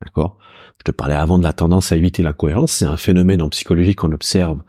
D'accord? 0.03 0.37
Je 0.77 0.83
te 0.83 0.91
parlais 0.91 1.15
avant 1.15 1.39
de 1.39 1.43
la 1.43 1.53
tendance 1.53 1.91
à 1.91 1.95
éviter 1.95 2.21
l'incohérence. 2.21 2.71
C'est 2.71 2.85
un 2.85 2.97
phénomène 2.97 3.41
en 3.41 3.49
psychologie 3.49 3.95
qu'on 3.95 4.11
observe 4.11 4.61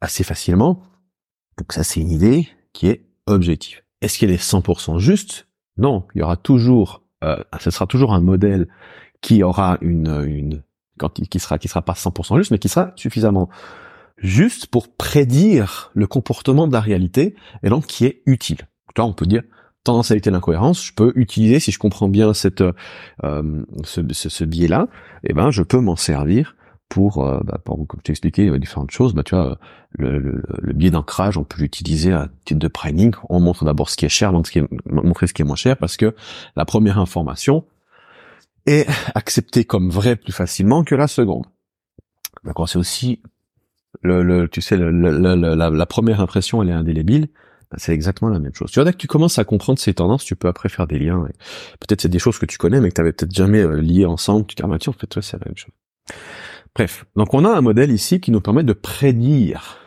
assez 0.00 0.24
facilement. 0.24 0.82
Donc 1.58 1.72
ça, 1.72 1.84
c'est 1.84 2.00
une 2.00 2.10
idée 2.10 2.48
qui 2.72 2.88
est 2.88 3.06
objective. 3.26 3.82
Est-ce 4.00 4.18
qu'elle 4.18 4.30
est 4.30 4.42
100% 4.42 4.98
juste? 4.98 5.46
Non, 5.76 6.06
il 6.14 6.20
y 6.20 6.22
aura 6.22 6.36
toujours, 6.36 7.02
euh, 7.22 7.42
ce 7.58 7.70
sera 7.70 7.86
toujours 7.86 8.14
un 8.14 8.20
modèle 8.20 8.68
qui 9.20 9.42
aura 9.42 9.78
une, 9.82 10.24
une 10.26 10.62
qui 11.08 11.38
sera 11.38 11.58
qui 11.58 11.68
sera 11.68 11.82
pas 11.82 11.94
100% 11.94 12.36
juste, 12.38 12.50
mais 12.50 12.58
qui 12.58 12.68
sera 12.68 12.92
suffisamment 12.96 13.48
juste 14.18 14.66
pour 14.66 14.88
prédire 14.88 15.90
le 15.94 16.06
comportement 16.06 16.68
de 16.68 16.72
la 16.72 16.80
réalité 16.80 17.34
et 17.62 17.68
donc 17.70 17.86
qui 17.86 18.04
est 18.04 18.22
utile. 18.26 18.68
Là, 18.96 19.04
on 19.04 19.12
peut 19.12 19.26
dire 19.26 19.42
tendance 19.82 20.10
à 20.10 20.14
éviter 20.14 20.30
l'incohérence. 20.30 20.84
Je 20.84 20.92
peux 20.92 21.12
utiliser, 21.16 21.58
si 21.58 21.72
je 21.72 21.78
comprends 21.78 22.08
bien 22.08 22.34
cette 22.34 22.62
euh, 23.24 23.64
ce, 23.84 24.02
ce, 24.12 24.44
biais-là, 24.44 24.88
et 25.24 25.28
eh 25.30 25.32
ben 25.32 25.50
je 25.50 25.62
peux 25.62 25.80
m'en 25.80 25.96
servir 25.96 26.54
pour, 26.90 27.24
euh, 27.24 27.40
bah, 27.44 27.58
pour 27.64 27.86
comme 27.86 28.02
tu 28.02 28.10
expliqué 28.10 28.58
différentes 28.58 28.90
choses. 28.90 29.14
Bah, 29.14 29.22
tu 29.22 29.34
vois, 29.34 29.58
le, 29.92 30.18
le, 30.18 30.42
le 30.58 30.72
biais 30.74 30.90
d'ancrage, 30.90 31.38
on 31.38 31.44
peut 31.44 31.62
l'utiliser 31.62 32.12
à 32.12 32.28
titre 32.44 32.60
de 32.60 32.68
priming. 32.68 33.14
On 33.30 33.40
montre 33.40 33.64
d'abord 33.64 33.88
ce 33.88 33.96
qui 33.96 34.04
est 34.04 34.10
cher, 34.10 34.32
ce 34.44 34.66
montrer 34.86 35.26
ce 35.26 35.32
qui 35.32 35.42
est 35.42 35.44
moins 35.46 35.56
cher, 35.56 35.76
parce 35.76 35.96
que 35.96 36.14
la 36.56 36.64
première 36.66 36.98
information, 36.98 37.64
est 38.70 38.86
accepté 39.14 39.64
comme 39.64 39.90
vrai 39.90 40.16
plus 40.16 40.32
facilement 40.32 40.84
que 40.84 40.94
la 40.94 41.08
seconde. 41.08 41.46
D'accord, 42.44 42.68
c'est 42.68 42.78
aussi 42.78 43.20
le, 44.02 44.22
le, 44.22 44.48
tu 44.48 44.60
sais, 44.60 44.76
le, 44.76 44.90
la, 44.90 45.70
la, 45.70 45.86
première 45.86 46.20
impression, 46.20 46.62
elle 46.62 46.70
est 46.70 46.72
indélébile, 46.72 47.28
Ben, 47.70 47.76
c'est 47.78 47.92
exactement 47.92 48.30
la 48.30 48.38
même 48.38 48.54
chose. 48.54 48.70
Tu 48.70 48.76
vois, 48.76 48.84
dès 48.84 48.92
que 48.92 48.98
tu 48.98 49.06
commences 49.06 49.38
à 49.38 49.44
comprendre 49.44 49.78
ces 49.78 49.94
tendances, 49.94 50.24
tu 50.24 50.36
peux 50.36 50.48
après 50.48 50.68
faire 50.68 50.86
des 50.86 50.98
liens. 50.98 51.28
Peut-être 51.80 52.00
c'est 52.00 52.08
des 52.08 52.18
choses 52.18 52.38
que 52.38 52.46
tu 52.46 52.58
connais, 52.58 52.80
mais 52.80 52.88
que 52.88 52.94
tu 52.94 53.00
avais 53.00 53.12
peut-être 53.12 53.34
jamais 53.34 53.60
euh, 53.60 53.80
liées 53.80 54.06
ensemble. 54.06 54.46
Tu 54.46 54.54
te 54.54 54.62
dis, 54.62 54.70
ah, 54.72 54.78
tiens, 54.78 54.92
en 54.96 54.98
fait, 54.98 55.20
c'est 55.20 55.38
la 55.38 55.46
même 55.46 55.56
chose. 55.56 55.72
Bref. 56.74 57.04
Donc, 57.16 57.34
on 57.34 57.44
a 57.44 57.50
un 57.50 57.60
modèle 57.60 57.90
ici 57.90 58.20
qui 58.20 58.30
nous 58.30 58.40
permet 58.40 58.62
de 58.62 58.72
prédire 58.72 59.78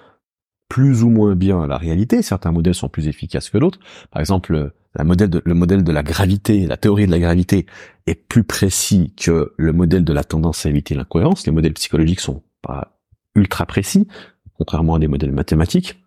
plus 0.69 1.03
ou 1.03 1.09
moins 1.09 1.35
bien 1.35 1.65
la 1.65 1.77
réalité. 1.77 2.21
Certains 2.21 2.51
modèles 2.51 2.75
sont 2.75 2.89
plus 2.89 3.07
efficaces 3.07 3.49
que 3.49 3.57
d'autres. 3.57 3.79
Par 4.11 4.19
exemple, 4.19 4.73
la 4.95 5.03
modèle 5.03 5.29
de, 5.29 5.41
le 5.43 5.53
modèle 5.53 5.83
de 5.83 5.91
la 5.91 6.03
gravité, 6.03 6.67
la 6.67 6.77
théorie 6.77 7.07
de 7.07 7.11
la 7.11 7.19
gravité 7.19 7.65
est 8.05 8.15
plus 8.15 8.43
précis 8.43 9.13
que 9.17 9.53
le 9.57 9.73
modèle 9.73 10.03
de 10.03 10.13
la 10.13 10.23
tendance 10.23 10.65
à 10.65 10.69
éviter 10.69 10.93
l'incohérence. 10.93 11.45
Les 11.45 11.51
modèles 11.51 11.73
psychologiques 11.73 12.19
sont 12.19 12.43
pas 12.61 12.99
ultra 13.35 13.65
précis, 13.65 14.07
contrairement 14.53 14.95
à 14.95 14.99
des 14.99 15.07
modèles 15.07 15.31
mathématiques 15.31 15.99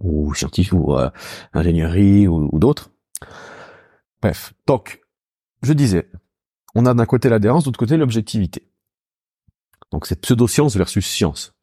ou 0.00 0.34
scientifiques 0.34 0.72
ou 0.72 0.94
euh, 0.96 1.10
ingénierie 1.52 2.28
ou, 2.28 2.58
d'autres. 2.58 2.90
Bref, 4.20 4.52
donc 4.66 5.00
je 5.62 5.72
disais, 5.72 6.10
on 6.74 6.84
a 6.86 6.92
d'un 6.92 7.06
côté 7.06 7.28
l'adhérence, 7.30 7.64
d'autre 7.64 7.78
côté 7.78 7.96
l'objectivité. 7.96 8.66
Donc 9.92 10.06
c'est 10.06 10.20
pseudo-science 10.20 10.76
versus 10.76 11.06
science, 11.06 11.54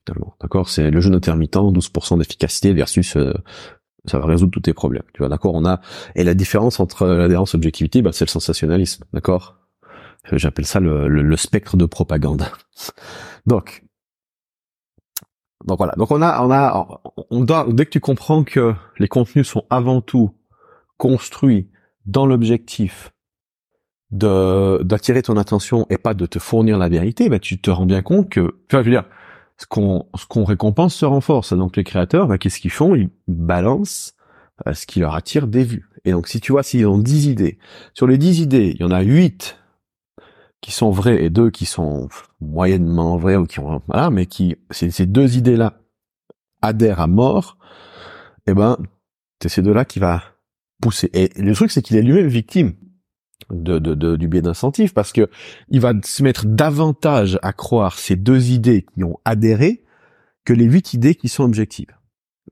D'accord? 0.41 0.69
C'est 0.69 0.89
le 0.89 1.01
jeûne 1.01 1.15
intermittent, 1.15 1.55
12% 1.55 2.17
d'efficacité 2.17 2.73
versus 2.73 3.15
euh, 3.15 3.33
ça 4.09 4.19
va 4.19 4.25
résoudre 4.25 4.51
tous 4.51 4.61
tes 4.61 4.73
problèmes. 4.73 5.03
Tu 5.13 5.19
vois, 5.19 5.29
d'accord? 5.29 5.53
On 5.55 5.65
a 5.65 5.81
et 6.15 6.23
la 6.23 6.33
différence 6.33 6.79
entre 6.79 7.07
l'adhérence 7.07 7.53
et 7.53 7.57
l'objectivité, 7.57 8.01
bah, 8.01 8.11
c'est 8.13 8.25
le 8.25 8.29
sensationnalisme, 8.29 9.05
d'accord? 9.13 9.55
J'appelle 10.31 10.65
ça 10.65 10.79
le, 10.79 11.07
le, 11.07 11.37
spectre 11.37 11.77
de 11.77 11.85
propagande. 11.85 12.45
donc, 13.45 13.83
donc 15.65 15.77
voilà. 15.77 15.93
Donc 15.97 16.11
on 16.11 16.21
a, 16.21 16.43
on 16.43 16.51
a, 16.51 17.01
on 17.29 17.43
doit 17.43 17.65
dès 17.69 17.85
que 17.85 17.91
tu 17.91 17.99
comprends 17.99 18.43
que 18.43 18.73
les 18.99 19.07
contenus 19.07 19.47
sont 19.47 19.65
avant 19.69 20.01
tout 20.01 20.31
construits 20.97 21.69
dans 22.05 22.25
l'objectif 22.25 23.13
de 24.11 24.81
d'attirer 24.83 25.21
ton 25.21 25.37
attention 25.37 25.85
et 25.89 25.97
pas 25.97 26.13
de 26.13 26.25
te 26.25 26.39
fournir 26.39 26.77
la 26.77 26.89
vérité, 26.89 27.29
bah 27.29 27.39
tu 27.39 27.59
te 27.59 27.69
rends 27.69 27.85
bien 27.85 28.01
compte 28.01 28.29
que, 28.29 28.55
enfin, 28.67 28.79
je 28.79 28.85
veux 28.85 28.91
dire, 28.91 29.05
ce 29.57 29.65
qu'on 29.65 30.07
ce 30.15 30.25
qu'on 30.25 30.43
récompense 30.43 30.95
se 30.95 31.05
renforce. 31.05 31.53
Donc 31.53 31.77
les 31.77 31.83
créateurs, 31.83 32.27
bah, 32.27 32.37
qu'est-ce 32.37 32.59
qu'ils 32.59 32.71
font? 32.71 32.95
Ils 32.95 33.09
balancent 33.27 34.15
euh, 34.67 34.73
ce 34.73 34.85
qui 34.85 34.99
leur 34.99 35.15
attire 35.15 35.47
des 35.47 35.63
vues. 35.63 35.89
Et 36.05 36.11
donc 36.11 36.27
si 36.27 36.39
tu 36.39 36.51
vois, 36.51 36.63
s'ils 36.63 36.85
ont 36.87 36.97
10 36.97 37.27
idées, 37.27 37.57
sur 37.93 38.07
les 38.07 38.17
10 38.17 38.39
idées, 38.41 38.71
il 38.75 38.81
y 38.81 38.83
en 38.83 38.91
a 38.91 39.01
8 39.01 39.57
qui 40.61 40.71
sont 40.71 40.89
vraies 40.89 41.23
et 41.23 41.29
deux 41.29 41.51
qui 41.51 41.65
sont 41.65 42.09
moyennement 42.39 43.17
vraies 43.17 43.35
ou 43.35 43.45
qui 43.45 43.59
ont 43.59 43.81
voilà, 43.87 44.09
mais 44.09 44.25
qui 44.25 44.55
ces 44.71 45.05
deux 45.05 45.37
idées-là 45.37 45.79
adhèrent 46.61 46.99
à 46.99 47.07
mort, 47.07 47.57
eh 48.47 48.53
ben 48.53 48.77
c'est 49.41 49.49
ces 49.49 49.61
deux-là 49.61 49.85
qui 49.85 49.99
va 49.99 50.23
pousser. 50.81 51.09
Et 51.13 51.29
le 51.39 51.53
truc 51.53 51.71
c'est 51.71 51.81
qu'il 51.81 51.97
est 51.97 52.01
lui-même 52.01 52.27
victime 52.27 52.73
de, 53.51 53.79
de, 53.79 54.15
du 54.15 54.27
biais 54.27 54.41
d'incentive 54.41 54.93
parce 54.93 55.13
que 55.13 55.29
il 55.69 55.79
va 55.79 55.93
se 56.03 56.23
mettre 56.23 56.45
davantage 56.45 57.39
à 57.41 57.53
croire 57.53 57.97
ces 57.97 58.15
deux 58.15 58.51
idées 58.51 58.85
qui 58.93 59.03
ont 59.03 59.17
adhéré 59.25 59.83
que 60.43 60.53
les 60.53 60.65
huit 60.65 60.93
idées 60.93 61.15
qui 61.15 61.29
sont 61.29 61.43
objectives. 61.43 61.95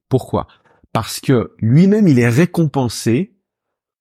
Pourquoi? 0.10 0.48
Parce 0.94 1.20
que 1.20 1.54
lui-même 1.60 2.08
il 2.08 2.20
est 2.20 2.30
récompensé 2.30 3.36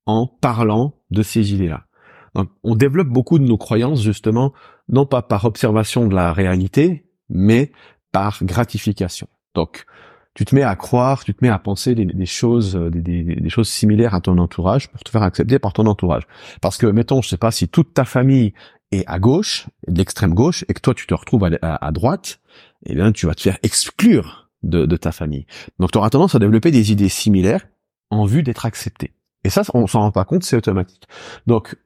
en 0.06 0.26
parlant 0.26 1.00
de 1.10 1.22
ces 1.22 1.52
idées-là. 1.54 1.86
Donc 2.34 2.50
on 2.62 2.74
développe 2.74 3.08
beaucoup 3.08 3.38
de 3.38 3.44
nos 3.44 3.58
croyances 3.58 4.02
justement 4.02 4.52
non 4.88 5.06
pas 5.06 5.22
par 5.22 5.44
observation 5.44 6.06
de 6.06 6.14
la 6.14 6.32
réalité, 6.32 7.08
mais 7.28 7.72
par 8.12 8.44
gratification. 8.44 9.28
Donc 9.54 9.86
tu 10.34 10.44
te 10.44 10.54
mets 10.54 10.62
à 10.62 10.74
croire, 10.74 11.24
tu 11.24 11.32
te 11.32 11.44
mets 11.44 11.50
à 11.50 11.58
penser 11.58 11.94
des, 11.94 12.26
choses, 12.26 12.76
euh, 12.76 12.90
des, 12.90 13.48
choses 13.48 13.68
similaires 13.68 14.14
à 14.14 14.20
ton 14.20 14.36
entourage 14.38 14.88
pour 14.90 15.02
te 15.02 15.10
faire 15.10 15.22
accepter 15.22 15.58
par 15.58 15.72
ton 15.72 15.86
entourage. 15.86 16.24
Parce 16.60 16.76
que, 16.76 16.86
mettons, 16.86 17.22
je 17.22 17.28
sais 17.28 17.36
pas, 17.36 17.52
si 17.52 17.68
toute 17.68 17.94
ta 17.94 18.04
famille 18.04 18.52
est 18.90 19.04
à 19.06 19.18
gauche, 19.18 19.66
l'extrême 19.86 20.34
gauche, 20.34 20.64
et 20.68 20.74
que 20.74 20.80
toi 20.80 20.94
tu 20.94 21.06
te 21.06 21.14
retrouves 21.14 21.48
à, 21.62 21.92
droite, 21.92 22.40
eh 22.86 22.94
bien, 22.94 23.12
tu 23.12 23.26
vas 23.26 23.34
te 23.34 23.42
faire 23.42 23.58
exclure 23.62 24.50
de, 24.62 24.86
de 24.86 24.96
ta 24.96 25.12
famille. 25.12 25.46
Donc, 25.78 25.92
tu 25.92 25.98
auras 25.98 26.10
tendance 26.10 26.34
à 26.34 26.38
développer 26.38 26.70
des 26.70 26.90
idées 26.90 27.08
similaires 27.08 27.66
en 28.10 28.24
vue 28.24 28.42
d'être 28.42 28.66
accepté. 28.66 29.12
Et 29.44 29.50
ça, 29.50 29.62
on 29.74 29.86
s'en 29.86 30.00
rend 30.00 30.10
pas 30.10 30.24
compte, 30.24 30.42
c'est 30.42 30.56
automatique. 30.56 31.04
Donc, 31.46 31.76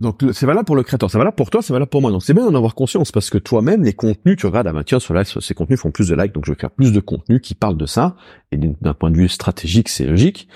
donc 0.00 0.24
c'est 0.32 0.46
valable 0.46 0.64
pour 0.64 0.76
le 0.76 0.82
créateur, 0.82 1.10
c'est 1.10 1.18
valable 1.18 1.34
pour 1.34 1.50
toi, 1.50 1.60
c'est 1.60 1.72
valable 1.72 1.90
pour 1.90 2.00
moi. 2.00 2.10
Donc 2.10 2.22
c'est 2.22 2.34
bien 2.34 2.44
d'en 2.44 2.54
avoir 2.54 2.74
conscience 2.74 3.10
parce 3.10 3.30
que 3.30 3.38
toi-même, 3.38 3.82
les 3.82 3.92
contenus, 3.92 4.36
tu 4.36 4.46
regardes, 4.46 4.68
ah 4.68 4.72
ben 4.72 4.84
tiens, 4.84 5.00
sur 5.00 5.14
ces 5.42 5.54
contenus 5.54 5.80
font 5.80 5.90
plus 5.90 6.08
de 6.08 6.14
likes, 6.14 6.32
donc 6.32 6.46
je 6.46 6.52
vais 6.52 6.58
faire 6.58 6.70
plus 6.70 6.92
de 6.92 7.00
contenus 7.00 7.40
qui 7.42 7.54
parlent 7.54 7.76
de 7.76 7.86
ça. 7.86 8.16
Et 8.52 8.56
d'un 8.56 8.94
point 8.94 9.10
de 9.10 9.16
vue 9.16 9.28
stratégique, 9.28 9.88
c'est 9.88 10.06
logique. 10.06 10.48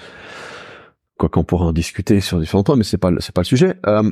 Quoi 1.19 1.29
qu'on 1.29 1.45
pourra 1.45 1.67
en 1.67 1.73
discuter 1.73 2.21
sur 2.21 2.39
différents 2.39 2.63
points, 2.63 2.77
mais 2.77 2.85
c'est 2.85 2.99
pas 2.99 3.11
c'est 3.19 3.35
pas 3.35 3.43
le 3.43 3.47
sujet. 3.47 3.75
Euh, 3.87 4.11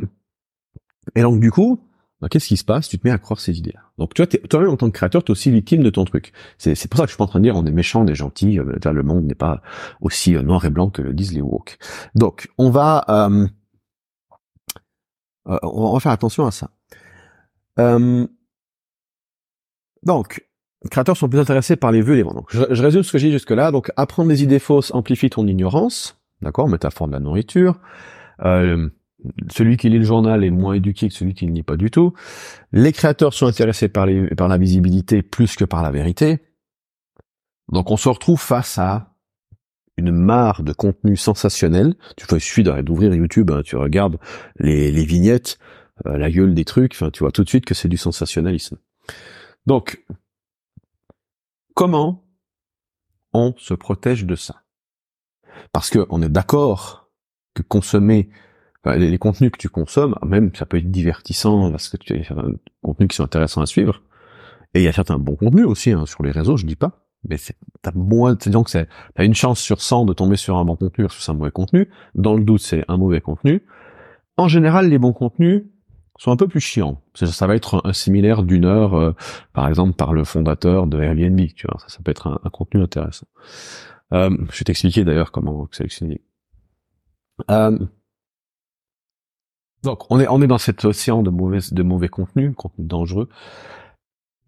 et 1.15 1.23
donc 1.23 1.41
du 1.41 1.51
coup, 1.51 1.81
ben, 2.21 2.29
qu'est-ce 2.29 2.49
qui 2.49 2.57
se 2.57 2.65
passe? 2.65 2.89
Tu 2.89 2.99
te 2.99 3.07
mets 3.07 3.13
à 3.13 3.19
croire 3.19 3.41
ces 3.41 3.59
idées-là. 3.59 3.81
Donc 3.99 4.15
tu 4.15 4.23
vois, 4.23 4.27
toi-même 4.27 4.71
en 4.71 4.77
tant 4.77 4.87
que 4.89 4.97
créateur, 4.97 5.25
tu 5.25 5.31
es 5.31 5.33
aussi 5.33 5.51
victime 5.51 5.83
de 5.83 5.91
ton 5.91 6.05
truc. 6.05 6.33
C'est 6.59 6.75
pour 6.89 6.99
ça 6.99 7.05
que 7.05 7.09
je 7.09 7.15
suis 7.15 7.19
pas 7.19 7.25
en 7.25 7.29
train 7.29 7.41
de 7.41 7.45
dire 7.45 7.57
on 7.57 7.65
est 7.65 7.71
méchant, 7.71 8.03
on 8.03 8.07
est 8.07 8.15
gentil. 8.15 8.59
Euh, 8.59 8.93
le 8.93 9.03
monde 9.03 9.25
n'est 9.25 9.35
pas 9.35 9.63
aussi 10.01 10.37
euh, 10.37 10.43
noir 10.43 10.65
et 10.65 10.71
blanc 10.71 10.91
que 10.91 11.03
le 11.03 11.15
disent 11.15 11.33
les 11.33 11.41
woke. 11.41 11.79
Donc 12.15 12.49
on 12.59 12.71
va 12.71 13.05
euh, 13.09 13.47
euh, 15.49 15.59
on 15.63 15.93
va 15.93 16.01
faire 16.01 16.13
attention 16.13 16.47
à 16.47 16.51
ça. 16.51 16.71
Euh, 17.79 18.27
donc, 20.03 20.45
les 20.83 20.91
créateurs 20.91 21.17
sont 21.17 21.29
plus 21.29 21.39
intéressés 21.39 21.77
par 21.77 21.93
les 21.93 22.03
vues 22.03 22.15
et 22.15 22.17
les 22.17 22.23
vents. 22.23 22.35
Donc, 22.35 22.49
je, 22.51 22.83
résume 22.83 23.03
ce 23.03 23.13
que 23.13 23.19
j'ai 23.19 23.29
dit 23.29 23.33
jusque-là. 23.33 23.71
Donc, 23.71 23.91
apprendre 23.97 24.29
des 24.29 24.43
idées 24.43 24.59
fausses 24.59 24.93
amplifie 24.95 25.31
ton 25.31 25.47
ignorance. 25.47 26.21
D'accord 26.43 26.69
Métaphore 26.69 27.09
de 27.09 27.13
la 27.13 27.21
nourriture. 27.21 27.79
Euh, 28.43 28.89
celui 29.51 29.77
qui 29.77 29.91
lit 29.91 29.99
le 29.99 30.05
journal 30.05 30.43
est 30.45 30.51
moins 30.51 30.75
éduqué 30.75 31.09
que 31.09 31.15
celui 31.15 31.35
qui 31.35 31.47
ne 31.47 31.53
lit 31.53 31.63
pas 31.63 31.77
du 31.77 31.91
tout. 31.91 32.15
Les 32.73 32.93
créateurs 32.93 33.35
sont 33.35 33.47
intéressés 33.47 33.89
par, 33.89 34.07
les, 34.07 34.29
par 34.35 34.49
la 34.49 34.57
visibilité 34.57 35.23
plus 35.23 35.57
que 35.57 35.65
par 35.65 35.83
la 35.83 35.91
vérité. 35.91 36.39
Donc 37.71 37.91
on 37.91 37.99
se 37.99 38.09
retrouve 38.09 38.41
face 38.41 38.79
à 38.79 39.10
une 39.97 40.13
mare 40.13 40.63
de 40.63 40.73
contenu 40.73 41.17
sensationnel. 41.17 41.95
Tu 42.17 42.27
vois, 42.27 42.39
il 42.39 42.41
suffit 42.41 42.63
d'ouvrir 42.63 43.15
YouTube, 43.15 43.51
hein, 43.51 43.63
tu 43.65 43.77
regardes 43.77 44.19
les, 44.59 44.91
vignettes, 45.05 45.59
euh, 46.07 46.17
la 46.17 46.31
gueule 46.31 46.55
des 46.55 46.65
trucs, 46.65 46.93
enfin, 46.95 47.11
tu 47.11 47.21
vois 47.21 47.33
tout 47.33 47.45
de 47.45 47.49
suite 47.49 47.65
que 47.65 47.75
c'est 47.75 47.89
du 47.89 47.97
sensationnalisme. 47.97 48.79
Donc, 49.67 50.05
comment 51.75 52.25
on 53.33 53.55
se 53.57 53.75
protège 53.75 54.25
de 54.25 54.37
ça? 54.37 54.63
Parce 55.73 55.91
que 55.91 56.07
on 56.09 56.23
est 56.23 56.29
d'accord 56.29 57.11
que 57.55 57.63
consommer 57.63 58.31
les, 58.87 59.19
contenus 59.19 59.51
que 59.51 59.59
tu 59.59 59.69
consommes, 59.69 60.17
même 60.25 60.55
ça 60.55 60.65
peut 60.65 60.79
être 60.79 60.91
divertissant 60.91 61.71
parce 61.71 61.89
que 61.89 61.99
tu 61.99 62.15
as 62.15 62.17
des 62.17 62.27
contenus 62.83 63.09
qui 63.09 63.17
sont 63.17 63.25
intéressants 63.25 63.61
à 63.61 63.67
suivre. 63.67 64.03
Et 64.73 64.81
il 64.81 64.85
y 64.85 64.89
a 64.89 64.93
certains 64.93 65.19
bons 65.19 65.37
contenus 65.37 65.67
aussi 65.67 65.91
hein, 65.91 66.07
sur 66.07 66.23
les 66.23 66.31
réseaux, 66.31 66.57
je 66.57 66.65
dis 66.65 66.77
pas 66.77 67.10
mais 67.29 67.37
t'as 67.83 67.93
moins, 67.95 68.35
disons 68.35 68.63
que 68.63 68.71
c'est, 68.71 68.89
t'as 69.15 69.25
une 69.25 69.35
chance 69.35 69.61
sur 69.61 69.83
100 69.83 70.07
de 70.07 70.13
tomber 70.13 70.37
sur 70.37 70.57
un 70.57 70.65
bon 70.65 70.77
contenu 70.77 71.05
versus 71.05 71.29
un 71.29 71.35
mauvais 71.35 71.51
contenu. 71.51 71.91
Dans 72.15 72.35
le 72.35 72.45
doute, 72.45 72.61
c'est 72.61 72.85
un 72.89 72.97
mauvais 72.97 73.21
contenu. 73.21 73.63
En 74.37 74.49
général, 74.49 74.89
les 74.89 74.99
bons 74.99 75.13
contenus 75.13 75.65
sont 76.19 76.31
un 76.31 76.37
peu 76.37 76.49
plus 76.49 76.61
chiants. 76.61 77.03
Ça, 77.15 77.47
va 77.47 77.57
être 77.57 77.83
un, 77.85 77.93
similaire 77.93 78.43
d'une 78.43 78.65
heure, 78.65 78.95
euh, 78.95 79.13
par 79.53 79.69
exemple, 79.69 79.95
par 79.95 80.13
le 80.13 80.25
fondateur 80.25 80.87
de 80.87 81.01
Airbnb, 81.01 81.41
tu 81.55 81.67
vois. 81.67 81.79
Ça, 81.81 81.89
ça 81.89 81.99
peut 82.03 82.11
être 82.11 82.27
un, 82.27 82.51
contenu 82.51 82.83
intéressant. 82.83 83.27
Euh, 84.13 84.31
je 84.51 84.59
vais 84.59 84.65
t'expliquer 84.65 85.05
d'ailleurs 85.05 85.33
comment 85.33 85.69
sélectionner. 85.73 86.23
Euh, 87.51 87.79
donc, 89.83 90.11
on 90.11 90.21
est, 90.21 90.29
on 90.29 90.43
est 90.43 90.47
dans 90.47 90.59
cet 90.59 90.85
océan 90.85 91.23
de 91.23 91.31
mauvais, 91.31 91.61
de 91.71 91.83
mauvais 91.83 92.09
contenus, 92.09 92.55
contenus 92.55 92.87
dangereux. 92.87 93.29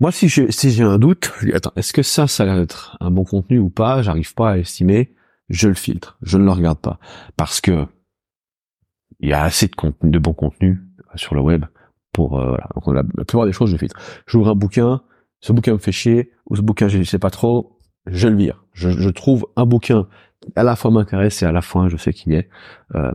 Moi, 0.03 0.11
si 0.11 0.29
j'ai 0.29 0.51
si 0.51 0.83
un 0.83 0.99
doute, 0.99 1.31
attends, 1.55 1.71
est-ce 1.77 1.93
que 1.93 2.03
ça, 2.03 2.27
ça 2.27 2.45
va 2.45 2.57
être 2.57 2.97
un 2.99 3.13
bon 3.13 3.23
contenu 3.23 3.61
ou 3.61 3.71
pas? 3.71 4.03
J'arrive 4.03 4.35
pas 4.35 4.51
à 4.51 4.59
estimer. 4.59 5.15
Je 5.49 5.69
le 5.69 5.75
filtre, 5.75 6.19
je 6.23 6.39
ne 6.39 6.45
le 6.45 6.51
regarde 6.51 6.81
pas 6.81 6.99
parce 7.37 7.61
que 7.61 7.87
il 9.21 9.29
y 9.29 9.33
a 9.33 9.45
assez 9.45 9.69
de 9.69 9.77
contenu, 9.77 10.11
de 10.11 10.19
bon 10.19 10.33
contenu 10.33 10.81
sur 11.15 11.37
le 11.37 11.41
web 11.41 11.67
pour 12.13 12.41
euh, 12.41 12.57
voilà. 12.83 13.05
la, 13.15 13.25
plupart 13.25 13.47
des 13.47 13.53
choses, 13.53 13.71
je 13.71 13.77
filtre. 13.77 13.95
J'ouvre 14.27 14.49
un 14.49 14.55
bouquin, 14.57 15.03
ce 15.39 15.53
bouquin 15.53 15.75
me 15.75 15.79
fait 15.79 15.93
chier 15.93 16.33
ou 16.51 16.57
ce 16.57 16.63
bouquin 16.63 16.89
je 16.89 17.01
sais 17.05 17.21
pas 17.21 17.31
trop, 17.31 17.79
je 18.07 18.27
le 18.27 18.35
vire. 18.35 18.65
Je, 18.73 18.91
je 18.91 19.09
trouve 19.09 19.47
un 19.55 19.67
bouquin 19.67 20.09
qui 20.41 20.51
à 20.57 20.65
la 20.65 20.75
fois 20.75 20.91
m'intéresse 20.91 21.43
et 21.43 21.47
à 21.47 21.53
la 21.53 21.63
fois 21.63 21.89
je 21.89 21.97
sais 21.97 22.13
qu'il 22.13 22.33
est. 22.33 22.49
Euh, 22.97 23.13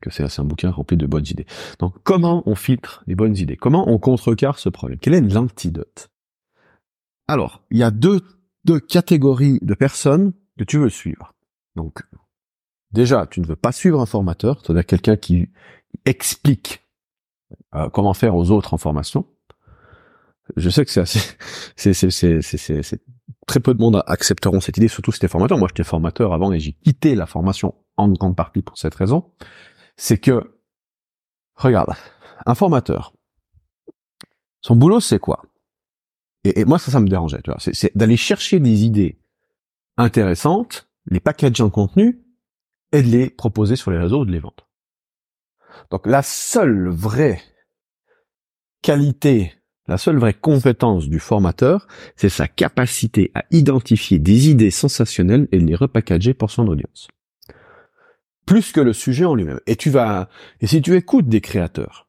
que 0.00 0.10
c'est 0.10 0.24
un 0.38 0.44
bouquin 0.44 0.70
rempli 0.70 0.96
de 0.96 1.06
bonnes 1.06 1.26
idées. 1.28 1.46
Donc, 1.78 1.94
comment 2.04 2.42
on 2.46 2.54
filtre 2.54 3.02
les 3.06 3.14
bonnes 3.14 3.36
idées? 3.36 3.56
Comment 3.56 3.88
on 3.88 3.98
contrecarre 3.98 4.58
ce 4.58 4.68
problème? 4.68 4.98
Quel 5.00 5.14
est 5.14 5.20
l'antidote? 5.20 6.11
Alors, 7.28 7.62
il 7.70 7.78
y 7.78 7.82
a 7.82 7.90
deux, 7.90 8.20
deux 8.64 8.80
catégories 8.80 9.58
de 9.62 9.74
personnes 9.74 10.32
que 10.58 10.64
tu 10.64 10.78
veux 10.78 10.90
suivre. 10.90 11.34
Donc, 11.76 12.02
déjà, 12.92 13.26
tu 13.26 13.40
ne 13.40 13.46
veux 13.46 13.56
pas 13.56 13.72
suivre 13.72 14.00
un 14.00 14.06
formateur, 14.06 14.60
c'est-à-dire 14.60 14.86
quelqu'un 14.86 15.16
qui 15.16 15.48
explique 16.04 16.80
euh, 17.74 17.88
comment 17.90 18.14
faire 18.14 18.36
aux 18.36 18.50
autres 18.50 18.74
en 18.74 18.78
formation. 18.78 19.26
Je 20.56 20.68
sais 20.68 20.84
que 20.84 20.90
c'est 20.90 21.06
très 23.46 23.60
peu 23.60 23.74
de 23.74 23.80
monde 23.80 24.02
accepteront 24.06 24.60
cette 24.60 24.76
idée, 24.76 24.88
surtout 24.88 25.12
si 25.12 25.20
t'es 25.20 25.28
formateur. 25.28 25.58
Moi, 25.58 25.68
j'étais 25.68 25.84
formateur 25.84 26.32
avant 26.32 26.52
et 26.52 26.60
j'ai 26.60 26.72
quitté 26.72 27.14
la 27.14 27.26
formation 27.26 27.74
en 27.96 28.08
grande 28.08 28.36
partie 28.36 28.62
pour 28.62 28.76
cette 28.78 28.94
raison. 28.94 29.30
C'est 29.96 30.18
que, 30.18 30.58
regarde, 31.54 31.94
un 32.44 32.54
formateur, 32.54 33.14
son 34.60 34.76
boulot, 34.76 35.00
c'est 35.00 35.18
quoi? 35.18 35.42
Et, 36.44 36.64
moi, 36.64 36.78
ça, 36.78 36.90
ça 36.90 37.00
me 37.00 37.08
dérangeait, 37.08 37.40
tu 37.42 37.50
vois. 37.50 37.60
C'est 37.60 37.96
d'aller 37.96 38.16
chercher 38.16 38.58
des 38.58 38.84
idées 38.84 39.18
intéressantes, 39.96 40.88
les 41.06 41.20
packager 41.20 41.62
en 41.62 41.70
contenu, 41.70 42.20
et 42.92 43.02
de 43.02 43.08
les 43.08 43.30
proposer 43.30 43.76
sur 43.76 43.90
les 43.90 43.98
réseaux 43.98 44.20
ou 44.20 44.24
de 44.24 44.32
les 44.32 44.40
vendre. 44.40 44.68
Donc, 45.90 46.06
la 46.06 46.22
seule 46.22 46.88
vraie 46.88 47.40
qualité, 48.82 49.54
la 49.86 49.98
seule 49.98 50.18
vraie 50.18 50.34
compétence 50.34 51.08
du 51.08 51.18
formateur, 51.18 51.86
c'est 52.16 52.28
sa 52.28 52.48
capacité 52.48 53.30
à 53.34 53.44
identifier 53.50 54.18
des 54.18 54.50
idées 54.50 54.70
sensationnelles 54.70 55.48
et 55.52 55.58
de 55.58 55.64
les 55.64 55.76
repackager 55.76 56.34
pour 56.34 56.50
son 56.50 56.66
audience. 56.68 57.08
Plus 58.46 58.72
que 58.72 58.80
le 58.80 58.92
sujet 58.92 59.24
en 59.24 59.34
lui-même. 59.34 59.60
Et 59.66 59.76
tu 59.76 59.90
vas, 59.90 60.28
et 60.60 60.66
si 60.66 60.82
tu 60.82 60.96
écoutes 60.96 61.28
des 61.28 61.40
créateurs, 61.40 62.08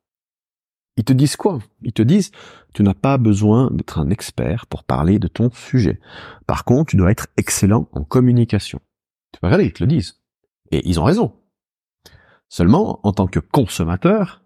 ils 0.97 1.03
te 1.03 1.13
disent 1.13 1.35
quoi? 1.35 1.59
Ils 1.81 1.93
te 1.93 2.01
disent, 2.01 2.31
tu 2.73 2.83
n'as 2.83 2.93
pas 2.93 3.17
besoin 3.17 3.69
d'être 3.71 3.99
un 3.99 4.09
expert 4.09 4.67
pour 4.67 4.83
parler 4.83 5.19
de 5.19 5.27
ton 5.27 5.49
sujet. 5.51 5.99
Par 6.45 6.65
contre, 6.65 6.91
tu 6.91 6.97
dois 6.97 7.11
être 7.11 7.27
excellent 7.37 7.87
en 7.93 8.03
communication. 8.03 8.79
Tu 9.31 9.39
vas 9.41 9.47
regarder, 9.47 9.65
ils 9.65 9.73
te 9.73 9.83
le 9.83 9.87
disent. 9.87 10.21
Et 10.71 10.87
ils 10.87 10.99
ont 10.99 11.03
raison. 11.03 11.33
Seulement, 12.49 12.99
en 13.03 13.13
tant 13.13 13.27
que 13.27 13.39
consommateur, 13.39 14.43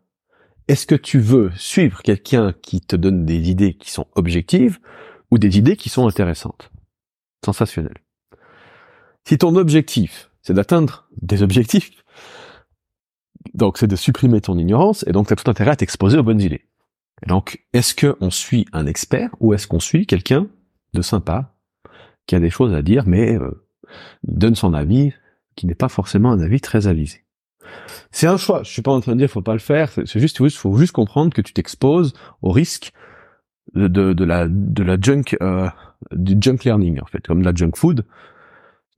est-ce 0.70 0.86
que 0.86 0.96
tu 0.96 1.20
veux 1.20 1.52
suivre 1.56 2.02
quelqu'un 2.02 2.54
qui 2.62 2.82
te 2.82 2.96
donne 2.96 3.26
des 3.26 3.50
idées 3.50 3.74
qui 3.74 3.92
sont 3.92 4.08
objectives 4.16 4.80
ou 5.32 5.38
des 5.38 5.58
idées 5.58 5.76
qui 5.76 5.90
sont 5.90 6.08
intéressantes, 6.08 6.72
sensationnelles 7.44 8.04
Si 9.26 9.38
ton 9.38 9.56
objectif, 9.56 10.30
c'est 10.42 10.54
d'atteindre 10.54 11.10
des 11.22 11.44
objectifs, 11.44 11.92
donc 13.54 13.78
c'est 13.78 13.88
de 13.88 13.96
supprimer 13.96 14.42
ton 14.42 14.58
ignorance, 14.58 15.04
et 15.08 15.12
donc 15.12 15.28
tu 15.28 15.34
as 15.34 15.36
tout 15.36 15.50
intérêt 15.50 15.72
à 15.72 15.76
t'exposer 15.76 16.18
aux 16.18 16.24
bonnes 16.24 16.42
idées. 16.42 16.66
Et 17.24 17.28
donc, 17.28 17.64
est-ce 17.74 17.96
qu'on 17.96 18.30
suit 18.30 18.68
un 18.74 18.86
expert 18.86 19.30
ou 19.40 19.54
est-ce 19.54 19.68
qu'on 19.68 19.80
suit 19.80 20.06
quelqu'un 20.06 20.48
de 20.94 21.02
sympa, 21.02 21.56
qui 22.28 22.36
a 22.36 22.40
des 22.40 22.50
choses 22.50 22.74
à 22.74 22.82
dire, 22.82 23.04
mais 23.08 23.36
euh, 23.36 23.66
donne 24.24 24.56
son 24.56 24.74
avis, 24.74 25.14
qui 25.56 25.66
n'est 25.66 25.76
pas 25.76 25.90
forcément 25.90 26.32
un 26.32 26.40
avis 26.40 26.62
très 26.62 26.88
avisé? 26.88 27.24
C'est 28.12 28.28
un 28.28 28.38
choix. 28.38 28.64
Je 28.64 28.72
suis 28.72 28.82
pas 28.82 28.92
en 28.92 29.02
train 29.02 29.14
de 29.14 29.20
dire 29.20 29.30
faut 29.30 29.42
pas 29.42 29.54
le 29.54 29.60
faire. 29.60 29.92
C'est 29.92 30.20
juste, 30.20 30.40
il 30.40 30.50
faut 30.52 30.78
juste 30.78 30.94
comprendre 30.94 31.34
que 31.34 31.42
tu 31.42 31.54
t'exposes 31.54 32.14
au 32.42 32.52
risque 32.52 32.94
de, 33.74 33.88
de, 33.88 34.24
la 34.24 34.48
de 34.48 34.84
la 34.84 34.98
junk 35.00 35.36
euh, 35.42 35.70
du 36.12 36.38
junk 36.40 36.60
learning 36.64 37.02
en 37.02 37.06
fait, 37.06 37.26
comme 37.28 37.42
de 37.42 37.46
la 37.46 37.54
junk 37.54 37.72
food. 37.76 38.06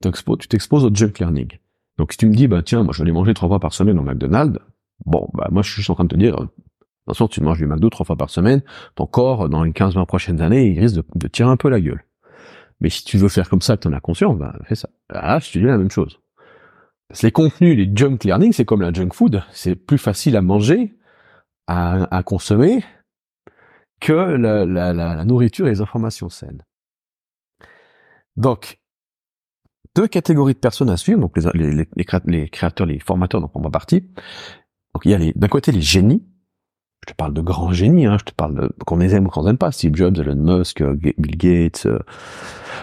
Tu 0.02 0.48
t'exposes 0.48 0.84
au 0.84 0.94
junk 0.94 1.14
learning. 1.18 1.58
Donc 2.00 2.12
si 2.12 2.16
tu 2.16 2.26
me 2.26 2.34
dis, 2.34 2.48
bah 2.48 2.62
tiens, 2.62 2.82
moi 2.82 2.94
je 2.94 3.00
vais 3.00 3.02
aller 3.02 3.12
manger 3.12 3.34
trois 3.34 3.46
fois 3.46 3.60
par 3.60 3.74
semaine 3.74 3.98
au 3.98 4.02
McDonald's, 4.02 4.58
bon, 5.04 5.28
bah 5.34 5.48
moi 5.50 5.60
je 5.60 5.70
suis 5.70 5.82
juste 5.82 5.90
en 5.90 5.94
train 5.96 6.04
de 6.04 6.08
te 6.08 6.16
dire, 6.16 6.34
attention, 7.06 7.28
tu 7.28 7.42
manges 7.42 7.58
du 7.58 7.66
McDo 7.66 7.90
trois 7.90 8.06
fois 8.06 8.16
par 8.16 8.30
semaine, 8.30 8.62
ton 8.94 9.04
corps, 9.04 9.50
dans 9.50 9.64
les 9.64 9.72
15-20 9.72 10.06
prochaines 10.06 10.40
années, 10.40 10.68
il 10.68 10.80
risque 10.80 11.02
de, 11.14 11.28
tirer 11.28 11.50
un 11.50 11.58
peu 11.58 11.68
la 11.68 11.78
gueule. 11.78 12.02
Mais 12.80 12.88
si 12.88 13.04
tu 13.04 13.18
veux 13.18 13.28
faire 13.28 13.50
comme 13.50 13.60
ça, 13.60 13.76
que 13.76 13.82
tu 13.82 13.88
en 13.88 13.92
as 13.92 14.00
conscience, 14.00 14.38
bah 14.38 14.56
fais 14.64 14.76
ça. 14.76 14.88
Ah, 15.10 15.40
je 15.40 15.52
te 15.52 15.58
dis 15.58 15.64
la 15.66 15.76
même 15.76 15.90
chose. 15.90 16.18
Parce 17.08 17.20
que 17.20 17.26
les 17.26 17.32
contenus, 17.32 17.76
les 17.76 17.94
junk 17.94 18.16
learning, 18.24 18.54
c'est 18.54 18.64
comme 18.64 18.80
la 18.80 18.94
junk 18.94 19.10
food, 19.12 19.42
c'est 19.52 19.74
plus 19.74 19.98
facile 19.98 20.38
à 20.38 20.40
manger, 20.40 20.96
à, 21.66 22.22
consommer, 22.24 22.82
que 24.00 24.14
la, 24.14 24.64
la 24.64 25.24
nourriture 25.26 25.66
et 25.66 25.70
les 25.72 25.82
informations 25.82 26.30
saines. 26.30 26.64
Donc, 28.36 28.79
deux 29.96 30.06
catégories 30.06 30.54
de 30.54 30.58
personnes 30.58 30.90
à 30.90 30.96
suivre, 30.96 31.20
donc 31.20 31.36
les, 31.36 31.72
les, 31.72 31.88
les, 31.96 32.48
créateurs, 32.48 32.86
les 32.86 32.98
formateurs 32.98 33.40
dont 33.40 33.50
on 33.54 33.60
va 33.60 33.70
partie. 33.70 34.02
Donc 34.94 35.04
il 35.04 35.10
y 35.10 35.14
a 35.14 35.32
d'un 35.34 35.48
côté 35.48 35.72
les 35.72 35.82
génies, 35.82 36.24
je 37.06 37.12
te 37.12 37.16
parle 37.16 37.32
de 37.32 37.40
grands 37.40 37.72
génies, 37.72 38.06
hein, 38.06 38.16
je 38.18 38.24
te 38.24 38.32
parle 38.32 38.54
de 38.54 38.84
qu'on 38.84 38.98
les 38.98 39.14
aime 39.14 39.26
ou 39.26 39.30
qu'on 39.30 39.42
les 39.42 39.50
aime 39.50 39.58
pas, 39.58 39.72
Steve 39.72 39.94
Jobs, 39.94 40.18
Elon 40.18 40.36
Musk, 40.36 40.82
euh, 40.82 40.94
Bill 40.94 41.36
Gates, 41.36 41.86
euh, 41.86 41.98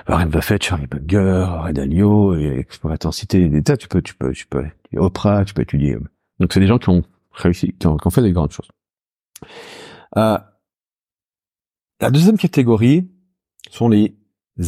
Warren 0.07 0.29
Buffett, 0.29 0.63
Charlie 0.63 0.87
Munger, 0.91 1.45
Ray 1.61 1.73
Dalio, 1.73 2.35
et 2.35 2.65
je 2.69 2.79
pourrais 2.79 2.97
t'en 2.97 3.11
citer 3.11 3.47
des 3.47 3.61
tas, 3.61 3.77
tu 3.77 3.87
peux, 3.87 4.01
tu 4.01 4.15
peux, 4.15 4.31
tu 4.31 4.47
peux, 4.47 4.65
Oprah, 4.95 5.45
tu 5.45 5.53
peux 5.53 5.61
étudier. 5.61 5.97
Donc 6.39 6.53
c'est 6.53 6.59
des 6.59 6.67
gens 6.67 6.79
qui 6.79 6.89
ont 6.89 7.03
réussi, 7.33 7.73
qui 7.73 7.87
ont, 7.87 7.97
fait 8.09 8.21
des 8.21 8.31
grandes 8.31 8.51
choses. 8.51 8.69
Euh, 10.17 10.37
la 12.01 12.11
deuxième 12.11 12.37
catégorie 12.37 13.11
sont 13.69 13.89
les 13.89 14.17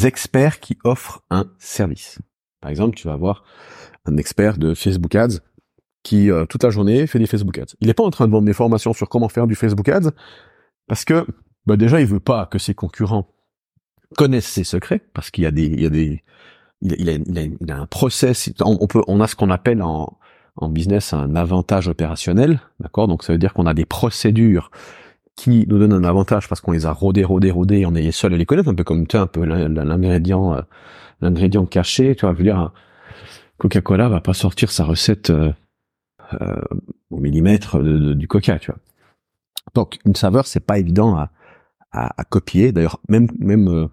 experts 0.03 0.59
qui 0.59 0.77
offrent 0.83 1.23
un 1.31 1.45
service. 1.57 2.19
Par 2.61 2.71
exemple, 2.71 2.95
tu 2.95 3.07
vas 3.07 3.13
avoir 3.13 3.43
un 4.05 4.17
expert 4.17 4.57
de 4.57 4.73
Facebook 4.73 5.15
Ads 5.15 5.39
qui 6.03 6.31
euh, 6.31 6.45
toute 6.45 6.63
la 6.63 6.69
journée 6.69 7.07
fait 7.07 7.19
des 7.19 7.27
Facebook 7.27 7.57
Ads. 7.57 7.75
Il 7.81 7.87
n'est 7.87 7.93
pas 7.93 8.03
en 8.03 8.09
train 8.09 8.27
de 8.27 8.31
vendre 8.31 8.45
des 8.45 8.53
formations 8.53 8.93
sur 8.93 9.09
comment 9.09 9.29
faire 9.29 9.47
du 9.47 9.55
Facebook 9.55 9.87
Ads 9.89 10.11
parce 10.87 11.05
que 11.05 11.25
bah 11.65 11.77
déjà 11.77 11.99
il 11.99 12.07
veut 12.07 12.19
pas 12.19 12.45
que 12.45 12.57
ses 12.57 12.73
concurrents 12.73 13.27
connaissent 14.17 14.47
ses 14.47 14.63
secrets 14.63 15.01
parce 15.13 15.29
qu'il 15.29 15.43
y 15.43 15.47
a 15.47 15.51
des 15.51 15.65
il 15.65 15.81
y 15.81 15.85
a 15.85 15.89
des 15.89 16.23
il 16.81 17.71
a, 17.71 17.75
un 17.75 17.85
process 17.85 18.49
on, 18.61 18.87
peut 18.87 19.01
on 19.07 19.19
a 19.19 19.27
ce 19.27 19.35
qu'on 19.35 19.49
appelle 19.49 19.81
en 19.81 20.17
business 20.69 21.13
un 21.13 21.35
avantage 21.35 21.89
opérationnel, 21.89 22.61
d'accord? 22.79 23.07
Donc 23.07 23.23
ça 23.23 23.33
veut 23.33 23.39
dire 23.39 23.53
qu'on 23.53 23.65
a 23.65 23.73
des 23.73 23.85
procédures 23.85 24.71
qui 25.39 25.65
nous 25.69 25.80
donnent 25.80 25.93
un 25.93 26.04
avantage 26.04 26.49
parce 26.49 26.60
qu'on 26.60 26.73
les 26.73 26.86
a 26.86 26.91
rodées, 26.91 27.23
rodées, 27.23 27.52
rodées, 27.52 27.86
on 27.86 27.95
est 27.95 28.12
seul 28.12 28.34
à 28.34 28.38
les 28.38 28.45
connaître, 28.45 28.67
un 28.67 28.75
peu 28.75 28.84
comme 28.84 29.08
tu 29.08 29.15
un 29.15 29.25
peu 29.25 29.45
l'ingrédient 29.45 30.54
euh, 30.54 30.62
l'ingrédient 31.21 31.65
caché, 31.65 32.13
tu 32.15 32.25
vois, 32.25 32.34
je 32.34 32.39
veux 32.39 32.43
dire, 32.43 32.73
Coca-Cola 33.58 34.10
va 34.10 34.19
pas 34.19 34.34
sortir 34.34 34.69
sa 34.69 34.84
recette 34.84 35.30
euh, 35.30 35.54
euh, 36.34 36.62
au 37.10 37.19
millimètre 37.19 37.80
du 37.80 38.28
Coca, 38.28 38.60
tu 38.60 38.71
vois. 38.71 38.80
Donc 39.75 39.99
une 40.06 40.15
saveur, 40.15 40.45
c'est 40.45 40.65
pas 40.65 40.78
évident 40.78 41.15
à, 41.15 41.32
à, 41.91 42.23
copier. 42.25 42.73
D'ailleurs, 42.73 42.99
même 43.08 43.28
même 43.39 43.69
euh, 43.69 43.88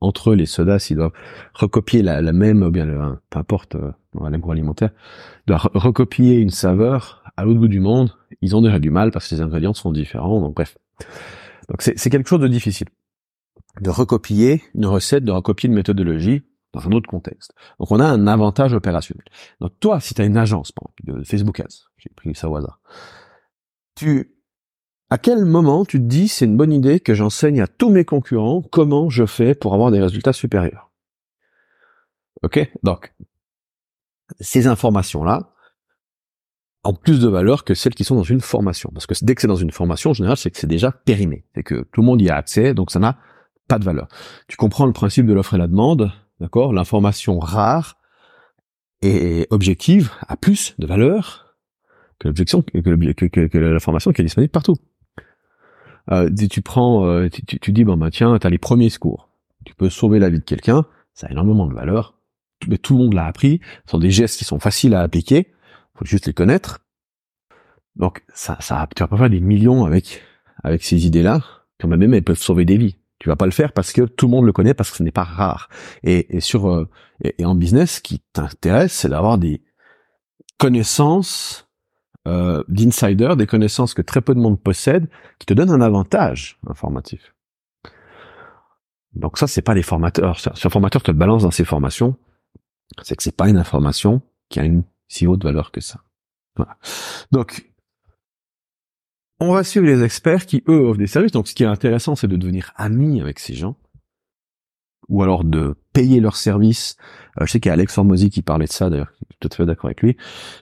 entre 0.00 0.34
les 0.34 0.46
sodas, 0.46 0.78
s'ils 0.78 0.96
doivent 0.96 1.12
recopier 1.54 2.02
la, 2.02 2.22
la 2.22 2.32
même, 2.32 2.62
ou 2.62 2.70
bien 2.70 2.84
le, 2.84 3.18
peu 3.28 3.40
importe, 3.40 3.76
dans 4.14 4.28
l'agroalimentaire, 4.28 4.90
doivent 5.48 5.68
recopier 5.74 6.38
une 6.38 6.50
saveur 6.50 7.24
à 7.36 7.44
l'autre 7.44 7.60
bout 7.60 7.68
du 7.68 7.80
monde, 7.80 8.12
ils 8.40 8.54
ont 8.56 8.62
déjà 8.62 8.78
du 8.78 8.90
mal 8.90 9.10
parce 9.10 9.28
que 9.28 9.34
les 9.34 9.40
ingrédients 9.40 9.74
sont 9.74 9.92
différents. 9.92 10.40
Donc 10.40 10.54
bref, 10.54 10.76
donc 11.68 11.82
c'est 11.82 12.10
quelque 12.10 12.28
chose 12.28 12.40
de 12.40 12.48
difficile. 12.48 12.88
De 13.80 13.90
recopier. 13.90 14.62
Une 14.74 14.86
recette, 14.86 15.24
de 15.24 15.32
recopier 15.32 15.68
une 15.68 15.74
méthodologie 15.74 16.42
dans 16.72 16.86
un 16.86 16.92
autre 16.92 17.08
contexte. 17.08 17.52
Donc 17.78 17.90
on 17.90 18.00
a 18.00 18.06
un 18.06 18.26
avantage 18.26 18.72
opérationnel. 18.72 19.24
Donc 19.60 19.72
toi, 19.80 20.00
si 20.00 20.14
tu 20.14 20.22
as 20.22 20.24
une 20.24 20.36
agence, 20.36 20.72
par 20.72 20.84
exemple, 20.84 21.20
de 21.20 21.24
Facebook 21.24 21.60
Ads, 21.60 21.88
j'ai 21.98 22.10
pris 22.14 22.34
ça 22.34 22.48
au 22.48 22.56
hasard, 22.56 22.80
tu, 23.94 24.34
à 25.10 25.18
quel 25.18 25.44
moment 25.44 25.84
tu 25.84 25.98
te 25.98 26.04
dis 26.04 26.28
c'est 26.28 26.46
une 26.46 26.56
bonne 26.56 26.72
idée 26.72 27.00
que 27.00 27.14
j'enseigne 27.14 27.60
à 27.60 27.66
tous 27.66 27.90
mes 27.90 28.04
concurrents 28.04 28.62
comment 28.62 29.10
je 29.10 29.26
fais 29.26 29.54
pour 29.54 29.74
avoir 29.74 29.90
des 29.90 30.00
résultats 30.00 30.32
supérieurs? 30.32 30.90
Ok? 32.42 32.70
Donc, 32.82 33.14
ces 34.40 34.66
informations-là 34.66 35.51
ont 36.84 36.94
plus 36.94 37.20
de 37.20 37.28
valeur 37.28 37.64
que 37.64 37.74
celles 37.74 37.94
qui 37.94 38.04
sont 38.04 38.16
dans 38.16 38.22
une 38.22 38.40
formation. 38.40 38.90
Parce 38.92 39.06
que 39.06 39.14
dès 39.22 39.34
que 39.34 39.40
c'est 39.40 39.48
dans 39.48 39.56
une 39.56 39.70
formation, 39.70 40.10
en 40.10 40.14
général, 40.14 40.36
c'est 40.36 40.50
que 40.50 40.58
c'est 40.58 40.66
déjà 40.66 40.90
périmé. 40.90 41.44
C'est 41.54 41.62
que 41.62 41.86
tout 41.92 42.00
le 42.00 42.06
monde 42.06 42.20
y 42.20 42.28
a 42.28 42.36
accès, 42.36 42.74
donc 42.74 42.90
ça 42.90 42.98
n'a 42.98 43.18
pas 43.68 43.78
de 43.78 43.84
valeur. 43.84 44.08
Tu 44.48 44.56
comprends 44.56 44.86
le 44.86 44.92
principe 44.92 45.26
de 45.26 45.32
l'offre 45.32 45.54
et 45.54 45.58
la 45.58 45.68
demande, 45.68 46.12
D'accord? 46.42 46.72
L'information 46.72 47.38
rare 47.38 47.98
et 49.00 49.46
objective 49.50 50.10
a 50.26 50.36
plus 50.36 50.74
de 50.80 50.88
valeur 50.88 51.56
que 52.18 52.26
l'objection 52.26 52.62
que, 52.62 53.58
l'information 53.58 54.12
qui 54.12 54.22
est 54.22 54.24
disponible 54.24 54.50
partout. 54.50 54.74
Euh, 56.10 56.28
tu 56.50 56.60
prends, 56.62 57.06
euh, 57.06 57.28
tu, 57.28 57.70
dis 57.70 57.84
bon 57.84 57.96
bah 57.96 58.10
tiens, 58.10 58.36
t'as 58.40 58.50
les 58.50 58.58
premiers 58.58 58.90
secours. 58.90 59.28
Tu 59.64 59.72
peux 59.76 59.88
sauver 59.88 60.18
la 60.18 60.30
vie 60.30 60.40
de 60.40 60.44
quelqu'un, 60.44 60.84
ça 61.14 61.28
a 61.28 61.30
énormément 61.30 61.66
de 61.66 61.74
valeur. 61.74 62.18
Mais 62.66 62.78
tout 62.78 62.96
le 62.96 63.04
monde 63.04 63.14
l'a 63.14 63.26
appris. 63.26 63.60
Ce 63.86 63.92
sont 63.92 63.98
des 64.00 64.10
gestes 64.10 64.36
qui 64.36 64.44
sont 64.44 64.58
faciles 64.58 64.94
à 64.94 65.00
appliquer. 65.02 65.52
Faut 65.96 66.04
juste 66.04 66.26
les 66.26 66.32
connaître. 66.32 66.80
Donc 67.96 68.24
ça, 68.34 68.56
ça, 68.60 68.88
tu 68.94 69.02
vas 69.02 69.08
pas 69.08 69.18
faire 69.18 69.30
des 69.30 69.40
millions 69.40 69.84
avec 69.84 70.22
avec 70.62 70.82
ces 70.82 71.06
idées-là. 71.06 71.40
Quand 71.78 71.88
même, 71.88 72.14
elles 72.14 72.22
peuvent 72.22 72.38
sauver 72.38 72.64
des 72.64 72.76
vies. 72.76 72.96
Tu 73.18 73.28
vas 73.28 73.36
pas 73.36 73.46
le 73.46 73.52
faire 73.52 73.72
parce 73.72 73.92
que 73.92 74.02
tout 74.02 74.26
le 74.26 74.30
monde 74.30 74.46
le 74.46 74.52
connaît 74.52 74.74
parce 74.74 74.90
que 74.90 74.96
ce 74.96 75.02
n'est 75.02 75.12
pas 75.12 75.24
rare. 75.24 75.68
Et, 76.02 76.40
sur 76.40 76.68
euh, 76.68 76.88
et, 77.22 77.44
en 77.44 77.54
business, 77.54 77.96
ce 77.96 78.00
qui 78.00 78.20
t'intéresse, 78.32 78.92
c'est 78.92 79.08
d'avoir 79.08 79.38
des 79.38 79.62
connaissances 80.58 81.68
euh, 82.28 82.62
d'insider, 82.68 83.34
des 83.36 83.46
connaissances 83.46 83.94
que 83.94 84.02
très 84.02 84.20
peu 84.20 84.34
de 84.34 84.40
monde 84.40 84.60
possède, 84.60 85.08
qui 85.38 85.46
te 85.46 85.54
donnent 85.54 85.70
un 85.70 85.80
avantage 85.80 86.58
informatif. 86.68 87.34
Donc 89.14 89.38
ça, 89.38 89.46
c'est 89.46 89.62
pas 89.62 89.74
les 89.74 89.82
formateurs. 89.82 90.38
Si 90.38 90.48
un 90.48 90.70
formateur 90.70 91.02
te 91.02 91.10
balance 91.10 91.42
dans 91.42 91.50
ses 91.50 91.64
formations, 91.64 92.16
c'est 93.02 93.16
que 93.16 93.22
c'est 93.22 93.36
pas 93.36 93.48
une 93.48 93.56
information 93.56 94.22
qui 94.48 94.60
a 94.60 94.64
une 94.64 94.84
si 95.12 95.26
haute 95.26 95.44
valeur 95.44 95.70
que 95.70 95.80
ça. 95.80 96.00
Voilà. 96.56 96.76
Donc 97.30 97.72
on 99.40 99.52
va 99.52 99.64
suivre 99.64 99.86
les 99.86 100.04
experts 100.04 100.46
qui, 100.46 100.62
eux, 100.68 100.86
offrent 100.86 100.98
des 100.98 101.08
services. 101.08 101.32
Donc, 101.32 101.48
ce 101.48 101.54
qui 101.54 101.64
est 101.64 101.66
intéressant, 101.66 102.14
c'est 102.14 102.28
de 102.28 102.36
devenir 102.36 102.72
ami 102.76 103.20
avec 103.20 103.40
ces 103.40 103.54
gens. 103.54 103.76
ou 105.08 105.20
alors 105.22 105.42
de 105.42 105.74
payer 105.92 106.20
leurs 106.20 106.36
services. 106.36 106.96
Euh, 107.40 107.44
je 107.44 107.50
sais 107.50 107.58
qu'il 107.58 107.68
y 107.68 107.70
a 107.70 107.72
Alex 107.72 107.98
Hormozy 107.98 108.30
qui 108.30 108.40
parlait 108.40 108.66
de 108.66 108.72
ça, 108.72 108.88
d'ailleurs, 108.88 109.10
je 109.10 109.16
suis 109.16 109.38
tout 109.40 109.48
à 109.52 109.56
fait 109.56 109.66
d'accord 109.66 109.86
avec 109.86 110.00
lui. 110.00 110.16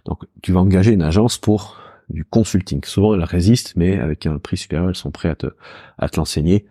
Donc, 0.06 0.24
tu 0.42 0.52
vas 0.52 0.60
engager 0.60 0.92
une 0.92 1.02
agence 1.02 1.36
pour 1.36 1.78
du 2.08 2.24
consulting. 2.24 2.82
Souvent, 2.86 3.14
elles 3.14 3.22
résistent, 3.22 3.74
mais 3.76 3.98
avec 3.98 4.24
un 4.24 4.38
prix 4.38 4.56
supérieur, 4.56 4.88
elles 4.88 4.96
sont 4.96 5.10
prêtes 5.10 5.32
à 5.32 5.36
te, 5.36 5.54
à 5.98 6.08
te 6.08 6.16
l'enseigner. 6.16 6.66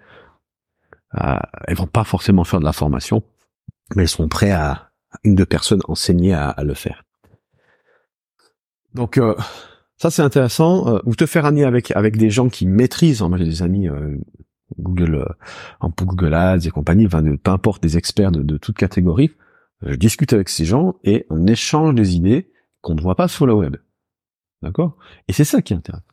Euh, 1.15 1.37
elles 1.67 1.77
vont 1.77 1.85
pas 1.85 2.03
forcément 2.03 2.43
faire 2.43 2.59
de 2.59 2.65
la 2.65 2.73
formation, 2.73 3.21
mais 3.95 4.01
elles 4.03 4.09
sont 4.09 4.27
prêtes 4.27 4.51
à 4.51 4.89
une 5.23 5.35
deux 5.35 5.45
personnes 5.45 5.81
enseigner 5.87 6.33
à, 6.33 6.55
le 6.63 6.73
faire. 6.73 7.03
Donc, 8.93 9.17
euh, 9.17 9.35
ça 9.97 10.09
c'est 10.09 10.21
intéressant. 10.21 10.95
Euh, 10.95 10.99
ou 11.05 11.15
te 11.15 11.25
faire 11.25 11.45
ami 11.45 11.63
avec 11.63 11.91
avec 11.91 12.17
des 12.17 12.29
gens 12.29 12.49
qui 12.49 12.65
maîtrisent. 12.65 13.21
Moi 13.21 13.37
j'ai 13.37 13.45
des 13.45 13.61
amis 13.61 13.87
euh, 13.87 14.15
Google, 14.79 15.15
euh, 15.15 15.25
en 15.79 15.89
Google 15.89 16.33
Ads 16.33 16.67
et 16.67 16.69
compagnie, 16.69 17.05
enfin, 17.05 17.23
peu 17.23 17.51
importe 17.51 17.83
des 17.83 17.97
experts 17.97 18.31
de, 18.31 18.41
de 18.41 18.57
toute 18.57 18.77
catégorie. 18.77 19.31
Je 19.81 19.95
discute 19.95 20.33
avec 20.33 20.49
ces 20.49 20.65
gens 20.65 20.95
et 21.03 21.25
on 21.29 21.47
échange 21.47 21.95
des 21.95 22.15
idées 22.15 22.51
qu'on 22.81 22.95
ne 22.95 23.01
voit 23.01 23.15
pas 23.15 23.27
sur 23.27 23.45
le 23.45 23.53
web. 23.53 23.77
D'accord? 24.61 24.97
Et 25.27 25.33
c'est 25.33 25.45
ça 25.45 25.61
qui 25.61 25.73
est 25.73 25.77
intéressant. 25.77 26.05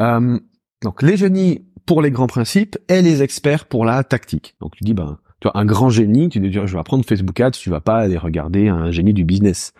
Euh, 0.00 0.38
donc 0.82 1.02
les 1.02 1.16
génies 1.16 1.66
pour 1.86 2.02
les 2.02 2.10
grands 2.10 2.26
principes 2.26 2.76
et 2.88 3.00
les 3.00 3.22
experts 3.22 3.66
pour 3.66 3.84
la 3.84 4.04
tactique. 4.04 4.56
Donc 4.60 4.76
tu 4.76 4.84
dis 4.84 4.94
ben 4.94 5.18
tu 5.40 5.48
vois 5.48 5.58
un 5.58 5.64
grand 5.64 5.88
génie, 5.88 6.28
tu 6.28 6.40
dis 6.40 6.52
je 6.52 6.60
vais 6.60 6.78
apprendre 6.78 7.04
Facebook 7.04 7.38
Ads, 7.40 7.52
tu 7.52 7.70
vas 7.70 7.80
pas 7.80 7.98
aller 7.98 8.18
regarder 8.18 8.68
un 8.68 8.90
génie 8.90 9.14
du 9.14 9.24
business. 9.24 9.72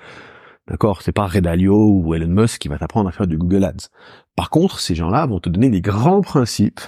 D'accord? 0.69 1.03
C'est 1.03 1.13
pas 1.13 1.27
Redalio 1.27 1.91
ou 1.91 2.15
Elon 2.15 2.29
Musk 2.29 2.61
qui 2.61 2.69
va 2.69 2.79
t'apprendre 2.79 3.09
à 3.09 3.13
faire 3.13 3.27
du 3.27 3.39
Google 3.39 3.65
Ads. 3.65 3.89
Par 4.37 4.51
contre, 4.51 4.81
ces 4.81 4.95
gens-là 4.95 5.27
vont 5.27 5.41
te 5.41 5.49
donner 5.49 5.71
des 5.71 5.81
grands 5.81 6.21
principes 6.21 6.81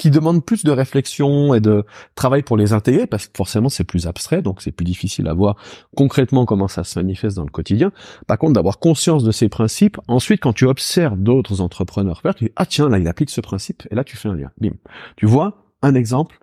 qui 0.00 0.10
demandent 0.10 0.42
plus 0.42 0.64
de 0.64 0.70
réflexion 0.70 1.52
et 1.52 1.60
de 1.60 1.84
travail 2.14 2.42
pour 2.42 2.56
les 2.56 2.72
intégrer, 2.72 3.06
parce 3.06 3.26
que 3.26 3.32
forcément 3.36 3.68
c'est 3.68 3.84
plus 3.84 4.06
abstrait, 4.06 4.40
donc 4.40 4.62
c'est 4.62 4.72
plus 4.72 4.84
difficile 4.84 5.28
à 5.28 5.34
voir 5.34 5.56
concrètement 5.94 6.46
comment 6.46 6.68
ça 6.68 6.84
se 6.84 6.98
manifeste 6.98 7.36
dans 7.36 7.44
le 7.44 7.50
quotidien. 7.50 7.92
Par 8.26 8.38
contre, 8.38 8.54
d'avoir 8.54 8.78
conscience 8.78 9.24
de 9.24 9.30
ces 9.30 9.50
principes, 9.50 9.98
ensuite 10.08 10.40
quand 10.40 10.54
tu 10.54 10.64
observes 10.64 11.18
d'autres 11.18 11.60
entrepreneurs 11.60 12.22
faire, 12.22 12.34
tu 12.34 12.44
dis, 12.44 12.52
ah 12.56 12.64
tiens, 12.64 12.88
là 12.88 12.98
il 12.98 13.06
applique 13.08 13.28
ce 13.28 13.42
principe, 13.42 13.86
et 13.90 13.94
là 13.94 14.02
tu 14.02 14.16
fais 14.16 14.30
un 14.30 14.36
lien. 14.36 14.50
Bim. 14.58 14.72
Tu 15.16 15.26
vois 15.26 15.66
un 15.82 15.94
exemple, 15.94 16.38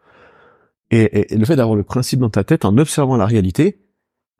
et, 0.91 1.33
et 1.33 1.35
le 1.35 1.45
fait 1.45 1.55
d'avoir 1.55 1.75
le 1.75 1.83
principe 1.83 2.19
dans 2.19 2.29
ta 2.29 2.43
tête 2.43 2.63
en 2.63 2.77
observant 2.77 3.17
la 3.17 3.25
réalité, 3.25 3.87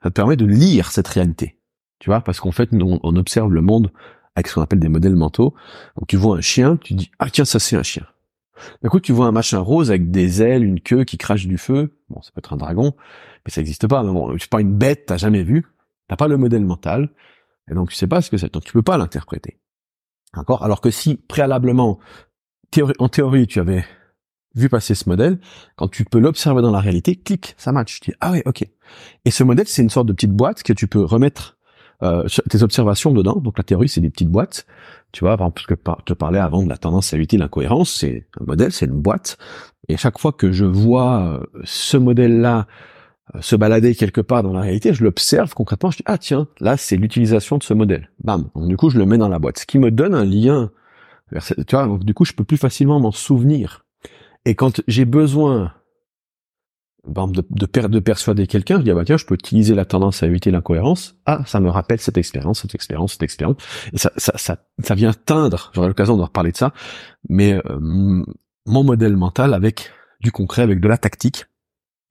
ça 0.03 0.09
te 0.09 0.13
permet 0.13 0.35
de 0.35 0.45
lire 0.45 0.91
cette 0.91 1.07
réalité. 1.07 1.56
Tu 1.99 2.09
vois, 2.09 2.21
parce 2.21 2.39
qu'en 2.39 2.51
fait, 2.51 2.69
on, 2.73 3.15
observe 3.15 3.51
le 3.51 3.61
monde 3.61 3.91
avec 4.35 4.47
ce 4.47 4.55
qu'on 4.55 4.61
appelle 4.61 4.79
des 4.79 4.89
modèles 4.89 5.15
mentaux. 5.15 5.55
Donc 5.97 6.07
tu 6.07 6.15
vois 6.15 6.37
un 6.37 6.41
chien, 6.41 6.77
tu 6.77 6.93
dis 6.93 7.09
ah 7.17 7.29
tiens 7.29 7.45
ça 7.45 7.59
c'est 7.59 7.75
un 7.75 7.83
chien. 7.83 8.05
D'un 8.83 8.89
coup 8.89 8.99
tu 8.99 9.11
vois 9.11 9.25
un 9.25 9.31
machin 9.31 9.59
rose 9.59 9.89
avec 9.89 10.11
des 10.11 10.43
ailes, 10.43 10.63
une 10.63 10.79
queue 10.79 11.03
qui 11.05 11.17
crache 11.17 11.47
du 11.47 11.57
feu. 11.57 11.97
Bon 12.09 12.21
ça 12.21 12.31
peut 12.33 12.39
être 12.39 12.53
un 12.53 12.57
dragon, 12.57 12.93
mais 13.45 13.51
ça 13.51 13.61
n'existe 13.61 13.87
pas. 13.87 14.03
Bon, 14.03 14.37
c'est 14.37 14.49
pas 14.49 14.61
une 14.61 14.77
bête, 14.77 15.07
t'as 15.07 15.17
jamais 15.17 15.43
vu. 15.43 15.65
T'as 16.07 16.15
pas 16.15 16.27
le 16.27 16.37
modèle 16.37 16.63
mental, 16.63 17.09
et 17.69 17.73
donc 17.73 17.89
tu 17.89 17.95
sais 17.95 18.07
pas 18.07 18.21
ce 18.21 18.29
que 18.29 18.37
c'est. 18.37 18.53
Donc 18.53 18.63
tu 18.63 18.73
peux 18.73 18.83
pas 18.83 18.97
l'interpréter. 18.97 19.59
D'accord? 20.35 20.63
Alors 20.63 20.81
que 20.81 20.91
si 20.91 21.15
préalablement, 21.15 21.99
en 22.99 23.09
théorie, 23.09 23.47
tu 23.47 23.59
avais 23.59 23.83
vu 24.55 24.69
passer 24.69 24.95
ce 24.95 25.07
modèle, 25.09 25.39
quand 25.75 25.87
tu 25.87 26.05
peux 26.05 26.19
l'observer 26.19 26.61
dans 26.61 26.71
la 26.71 26.79
réalité, 26.79 27.15
clic, 27.15 27.55
ça 27.57 27.71
match. 27.71 27.99
Tu 27.99 28.11
dis 28.11 28.17
ah 28.21 28.31
oui 28.31 28.41
ok. 28.45 28.65
Et 29.25 29.31
ce 29.31 29.43
modèle 29.43 29.67
c'est 29.67 29.81
une 29.81 29.89
sorte 29.89 30.07
de 30.07 30.13
petite 30.13 30.31
boîte 30.31 30.63
que 30.63 30.73
tu 30.73 30.87
peux 30.87 31.03
remettre 31.03 31.56
euh, 32.03 32.27
tes 32.49 32.63
observations 32.63 33.11
dedans. 33.11 33.37
Donc 33.37 33.57
la 33.57 33.63
théorie, 33.63 33.89
c'est 33.89 34.01
des 34.01 34.09
petites 34.09 34.29
boîtes. 34.29 34.65
Tu 35.11 35.23
vois, 35.23 35.37
parce 35.37 35.65
que 35.65 35.75
je 35.75 36.03
te 36.05 36.13
parlais 36.13 36.39
avant 36.39 36.63
de 36.63 36.69
la 36.69 36.77
tendance 36.77 37.13
à 37.13 37.17
éviter 37.17 37.37
l'incohérence, 37.37 37.91
c'est 37.91 38.27
un 38.39 38.45
modèle, 38.45 38.71
c'est 38.71 38.85
une 38.85 39.01
boîte. 39.01 39.37
Et 39.87 39.97
chaque 39.97 40.19
fois 40.19 40.31
que 40.31 40.51
je 40.51 40.65
vois 40.65 41.21
euh, 41.21 41.61
ce 41.63 41.97
modèle-là 41.97 42.67
euh, 43.35 43.41
se 43.41 43.55
balader 43.55 43.95
quelque 43.95 44.21
part 44.21 44.43
dans 44.43 44.53
la 44.53 44.61
réalité, 44.61 44.93
je 44.93 45.03
l'observe 45.03 45.53
concrètement, 45.53 45.91
je 45.91 45.97
dis 45.97 46.03
ah 46.05 46.17
tiens, 46.17 46.47
là 46.59 46.77
c'est 46.77 46.97
l'utilisation 46.97 47.57
de 47.57 47.63
ce 47.63 47.73
modèle. 47.73 48.09
Bam. 48.23 48.49
Donc 48.53 48.67
du 48.67 48.77
coup, 48.77 48.89
je 48.89 48.97
le 48.97 49.05
mets 49.05 49.17
dans 49.17 49.29
la 49.29 49.39
boîte, 49.39 49.59
ce 49.59 49.65
qui 49.65 49.79
me 49.79 49.91
donne 49.91 50.13
un 50.13 50.25
lien. 50.25 50.71
Vers 51.31 51.45
tu 51.45 51.75
vois, 51.75 51.87
donc 51.87 52.03
du 52.03 52.13
coup, 52.13 52.25
je 52.25 52.33
peux 52.33 52.43
plus 52.43 52.57
facilement 52.57 52.99
m'en 52.99 53.11
souvenir. 53.11 53.85
Et 54.45 54.55
quand 54.55 54.81
j'ai 54.87 55.05
besoin 55.05 55.73
de, 57.07 57.43
de, 57.49 57.87
de 57.87 57.99
persuader 57.99 58.47
quelqu'un, 58.47 58.77
je 58.77 58.83
dis 58.83 58.91
ah 58.91 58.95
bah 58.95 59.05
tiens, 59.05 59.17
je 59.17 59.25
peux 59.25 59.35
utiliser 59.35 59.75
la 59.75 59.85
tendance 59.85 60.23
à 60.23 60.27
éviter 60.27 60.51
l'incohérence. 60.51 61.15
Ah, 61.25 61.41
ça 61.45 61.59
me 61.59 61.69
rappelle 61.69 61.99
cette 61.99 62.17
expérience, 62.17 62.61
cette 62.61 62.75
expérience, 62.75 63.13
cette 63.13 63.23
expérience. 63.23 63.57
Et 63.93 63.97
ça, 63.97 64.11
ça, 64.17 64.33
ça, 64.35 64.57
ça 64.83 64.95
vient 64.95 65.13
teindre. 65.13 65.71
J'aurai 65.73 65.87
l'occasion 65.87 66.17
de 66.17 66.21
reparler 66.21 66.51
de 66.51 66.57
ça. 66.57 66.73
Mais 67.29 67.53
euh, 67.53 67.79
mon 67.79 68.83
modèle 68.83 69.15
mental 69.15 69.53
avec 69.53 69.91
du 70.19 70.31
concret, 70.31 70.61
avec 70.61 70.79
de 70.79 70.87
la 70.87 70.97
tactique, 70.97 71.45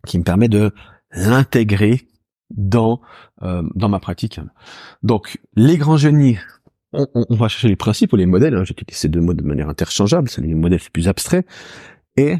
qui 0.06 0.18
me 0.18 0.24
permet 0.24 0.48
de 0.48 0.72
l'intégrer 1.12 2.06
dans 2.50 3.00
euh, 3.42 3.62
dans 3.74 3.88
ma 3.88 4.00
pratique. 4.00 4.40
Donc 5.02 5.38
les 5.54 5.76
grands 5.76 5.96
génies, 5.96 6.38
on, 6.92 7.06
on, 7.14 7.34
va 7.34 7.48
chercher 7.48 7.68
les 7.68 7.76
principes 7.76 8.12
ou 8.12 8.16
les 8.16 8.26
modèles. 8.26 8.54
Hein, 8.54 8.64
J'utilise 8.64 8.96
ces 8.96 9.08
deux 9.08 9.20
mots 9.20 9.34
de 9.34 9.42
manière 9.42 9.68
interchangeable. 9.68 10.28
C'est 10.28 10.40
les 10.40 10.54
modèles 10.54 10.80
plus 10.92 11.08
abstraits 11.08 11.46
et 12.16 12.38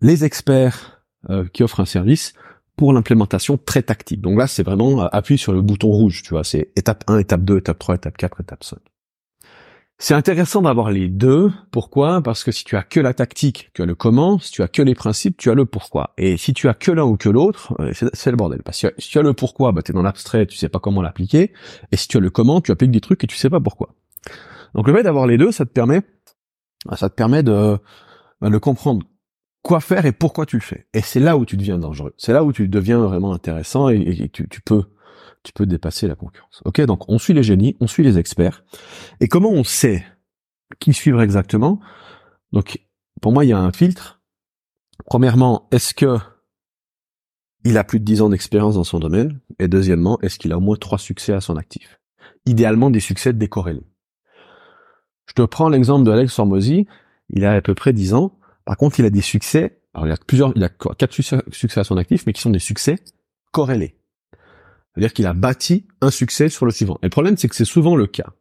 les 0.00 0.24
experts 0.24 0.93
euh, 1.30 1.44
qui 1.52 1.62
offre 1.62 1.80
un 1.80 1.84
service 1.84 2.34
pour 2.76 2.92
l'implémentation 2.92 3.56
très 3.56 3.82
tactique. 3.82 4.20
Donc 4.20 4.38
là, 4.38 4.46
c'est 4.46 4.62
vraiment 4.62 5.02
euh, 5.02 5.08
appuyer 5.12 5.38
sur 5.38 5.52
le 5.52 5.62
bouton 5.62 5.88
rouge, 5.88 6.22
tu 6.22 6.30
vois, 6.30 6.44
c'est 6.44 6.70
étape 6.76 7.04
1, 7.06 7.18
étape 7.18 7.42
2, 7.42 7.58
étape 7.58 7.78
3, 7.78 7.94
étape 7.96 8.16
4, 8.16 8.40
étape 8.40 8.64
5. 8.64 8.78
C'est 9.98 10.14
intéressant 10.14 10.62
d'avoir 10.62 10.90
les 10.90 11.08
deux. 11.08 11.52
Pourquoi? 11.70 12.20
Parce 12.20 12.42
que 12.42 12.50
si 12.50 12.64
tu 12.64 12.76
as 12.76 12.82
que 12.82 12.98
la 12.98 13.14
tactique, 13.14 13.70
tu 13.74 13.82
as 13.82 13.86
le 13.86 13.94
comment. 13.94 14.40
Si 14.40 14.50
tu 14.50 14.62
as 14.62 14.68
que 14.68 14.82
les 14.82 14.94
principes, 14.94 15.36
tu 15.36 15.50
as 15.50 15.54
le 15.54 15.66
pourquoi. 15.66 16.14
Et 16.18 16.36
si 16.36 16.52
tu 16.52 16.68
as 16.68 16.74
que 16.74 16.90
l'un 16.90 17.04
ou 17.04 17.16
que 17.16 17.28
l'autre, 17.28 17.74
euh, 17.78 17.92
c'est 18.12 18.30
le 18.30 18.36
bordel. 18.36 18.62
Parce 18.64 18.82
que 18.82 18.92
si 18.98 19.10
tu 19.10 19.18
as 19.18 19.22
le 19.22 19.34
pourquoi, 19.34 19.70
bah, 19.70 19.82
tu 19.82 19.92
es 19.92 19.94
dans 19.94 20.02
l'abstrait, 20.02 20.46
tu 20.46 20.56
sais 20.56 20.68
pas 20.68 20.80
comment 20.80 21.00
l'appliquer. 21.00 21.52
Et 21.92 21.96
si 21.96 22.08
tu 22.08 22.16
as 22.16 22.20
le 22.20 22.30
comment, 22.30 22.60
tu 22.60 22.72
appliques 22.72 22.90
des 22.90 23.00
trucs 23.00 23.22
et 23.22 23.26
tu 23.28 23.36
sais 23.36 23.50
pas 23.50 23.60
pourquoi. 23.60 23.94
Donc 24.74 24.88
le 24.88 24.94
fait 24.94 25.04
d'avoir 25.04 25.28
les 25.28 25.38
deux, 25.38 25.52
ça 25.52 25.64
te 25.64 25.70
permet, 25.70 26.02
ça 26.96 27.08
te 27.08 27.14
permet 27.14 27.44
de, 27.44 27.78
bah, 28.40 28.50
de 28.50 28.58
comprendre 28.58 29.06
quoi 29.64 29.80
faire 29.80 30.04
et 30.04 30.12
pourquoi 30.12 30.46
tu 30.46 30.56
le 30.56 30.62
fais. 30.62 30.86
Et 30.92 31.00
c'est 31.00 31.18
là 31.18 31.36
où 31.36 31.44
tu 31.44 31.56
deviens 31.56 31.78
dangereux. 31.78 32.14
C'est 32.18 32.34
là 32.34 32.44
où 32.44 32.52
tu 32.52 32.68
deviens 32.68 32.98
vraiment 32.98 33.32
intéressant 33.32 33.88
et, 33.88 34.28
tu, 34.28 34.46
peux 34.60 34.84
tu 35.42 35.52
peux 35.52 35.66
dépasser 35.66 36.06
la 36.06 36.14
concurrence. 36.14 36.62
Ok, 36.66 36.80
donc 36.82 37.08
on 37.08 37.18
suit 37.18 37.32
les 37.32 37.42
génies, 37.42 37.74
on 37.80 37.86
suit 37.86 38.04
les 38.04 38.18
experts. 38.18 38.62
Et 39.20 39.26
comment 39.26 39.50
on 39.50 39.64
sait 39.64 40.04
qui 40.78 40.92
suivre 40.92 41.22
exactement? 41.22 41.80
Donc 42.52 42.78
pour 43.22 43.32
moi, 43.32 43.44
il 43.44 43.48
y 43.48 43.52
a 43.52 43.58
un 43.58 43.72
filtre. 43.72 44.20
Premièrement, 45.06 45.66
est-ce 45.72 45.94
que 45.94 46.18
il 47.64 47.78
a 47.78 47.84
plus 47.84 47.98
de 47.98 48.04
10 48.04 48.20
ans 48.20 48.28
d'expérience 48.28 48.74
dans 48.74 48.84
son 48.84 48.98
domaine? 48.98 49.40
Et 49.58 49.66
deuxièmement, 49.66 50.20
est-ce 50.20 50.38
qu'il 50.38 50.52
a 50.52 50.58
au 50.58 50.60
moins 50.60 50.76
trois 50.76 50.98
succès 50.98 51.32
à 51.32 51.40
son 51.40 51.56
actif? 51.56 51.98
Idéalement, 52.44 52.90
des 52.90 53.00
succès 53.00 53.32
décorrélés. 53.32 53.86
Je 55.26 55.32
te 55.32 55.42
prends 55.42 55.70
l'exemple 55.70 56.04
de 56.04 56.10
Alex. 56.10 56.38
Il 57.30 57.46
a 57.46 57.52
à 57.54 57.62
peu 57.62 57.74
près 57.74 57.94
10 57.94 58.12
ans. 58.12 58.38
Par 58.64 58.76
contre, 58.76 59.00
il 59.00 59.06
a 59.06 59.10
des 59.10 59.20
succès. 59.20 59.80
Alors, 59.92 60.06
il 60.06 60.12
a 60.12 60.16
plusieurs, 60.16 60.52
il 60.56 60.64
a 60.64 60.68
quatre 60.68 61.12
succès 61.12 61.80
à 61.80 61.84
son 61.84 61.96
actif, 61.96 62.26
mais 62.26 62.32
qui 62.32 62.40
sont 62.40 62.50
des 62.50 62.58
succès 62.58 62.96
corrélés. 63.52 63.96
C'est-à-dire 64.94 65.12
qu'il 65.12 65.26
a 65.26 65.32
bâti 65.32 65.86
un 66.00 66.10
succès 66.10 66.48
sur 66.48 66.66
le 66.66 66.72
suivant. 66.72 66.98
Et 67.02 67.06
le 67.06 67.10
problème, 67.10 67.36
c'est 67.36 67.48
que 67.48 67.56
c'est 67.56 67.64
souvent 67.64 67.96
le 67.96 68.06
cas. 68.06 68.32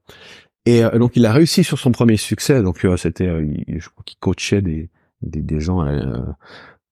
Et 0.66 0.84
euh, 0.84 0.98
donc, 1.00 1.16
il 1.16 1.26
a 1.26 1.34
réussi 1.34 1.64
sur 1.64 1.80
son 1.80 1.92
premier 1.92 2.18
succès. 2.18 2.62
Donc, 2.62 2.86
euh, 2.86 2.96
c'était, 2.96 3.28
euh, 3.28 3.46
je 3.68 3.90
crois 3.90 4.04
qu'il 4.06 4.18
coachait 4.20 4.62
des, 4.62 4.90
des, 5.22 5.60
gens 5.60 5.82
à 5.82 6.38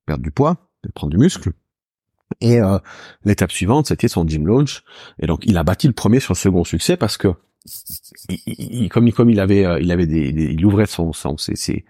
perdre 0.05 0.23
du 0.23 0.31
poids, 0.31 0.57
à 0.83 0.91
prendre 0.93 1.11
du 1.11 1.17
muscle. 1.17 1.51
Et 2.39 2.59
l'étape 3.25 3.51
suivante, 3.51 3.87
c'était 3.87 4.07
son 4.07 4.25
gym 4.25 4.47
launch. 4.47 4.83
Et 5.19 5.27
donc, 5.27 5.41
il 5.45 5.57
a 5.57 5.63
bâti 5.63 5.87
le 5.87 5.93
premier 5.93 6.21
sur 6.21 6.33
le 6.33 6.37
second 6.37 6.63
succès 6.63 6.95
parce 6.95 7.17
que, 7.17 7.27
il, 8.47 8.87
comme, 8.87 9.11
comme 9.11 9.29
il 9.29 9.41
avait, 9.41 9.81
il 9.81 9.91
avait 9.91 10.07
des, 10.07 10.29
il 10.29 10.65
ouvrait 10.65 10.85
son, 10.85 11.11
son 11.11 11.37
ses, 11.37 11.57
ses, 11.57 11.83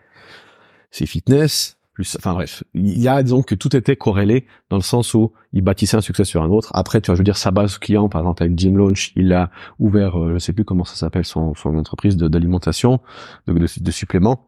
c'est 0.91 1.05
fitness, 1.05 1.77
plus, 1.93 2.15
enfin 2.17 2.33
bref, 2.33 2.63
il 2.73 2.99
y 2.99 3.07
a 3.09 3.21
disons 3.21 3.43
que 3.43 3.53
tout 3.53 3.75
était 3.75 3.97
corrélé 3.97 4.45
dans 4.69 4.77
le 4.77 4.81
sens 4.81 5.13
où 5.13 5.33
il 5.51 5.61
bâtissait 5.61 5.97
un 5.97 6.01
succès 6.01 6.23
sur 6.23 6.41
un 6.41 6.49
autre. 6.49 6.71
Après, 6.73 7.01
tu 7.01 7.07
vois, 7.07 7.15
je 7.15 7.19
veux 7.19 7.25
dire 7.25 7.37
sa 7.37 7.51
base 7.51 7.77
client, 7.77 8.07
par 8.07 8.21
exemple 8.21 8.43
avec 8.43 8.57
Jim 8.57 8.75
Launch, 8.75 9.11
il 9.15 9.33
a 9.33 9.51
ouvert, 9.77 10.17
euh, 10.17 10.33
je 10.33 10.39
sais 10.39 10.53
plus 10.53 10.63
comment 10.63 10.85
ça 10.85 10.95
s'appelle, 10.95 11.25
son, 11.25 11.53
son 11.55 11.75
entreprise 11.75 12.15
d'alimentation, 12.15 13.01
de, 13.47 13.53
de, 13.53 13.67
de, 13.79 13.91
suppléments, 13.91 14.47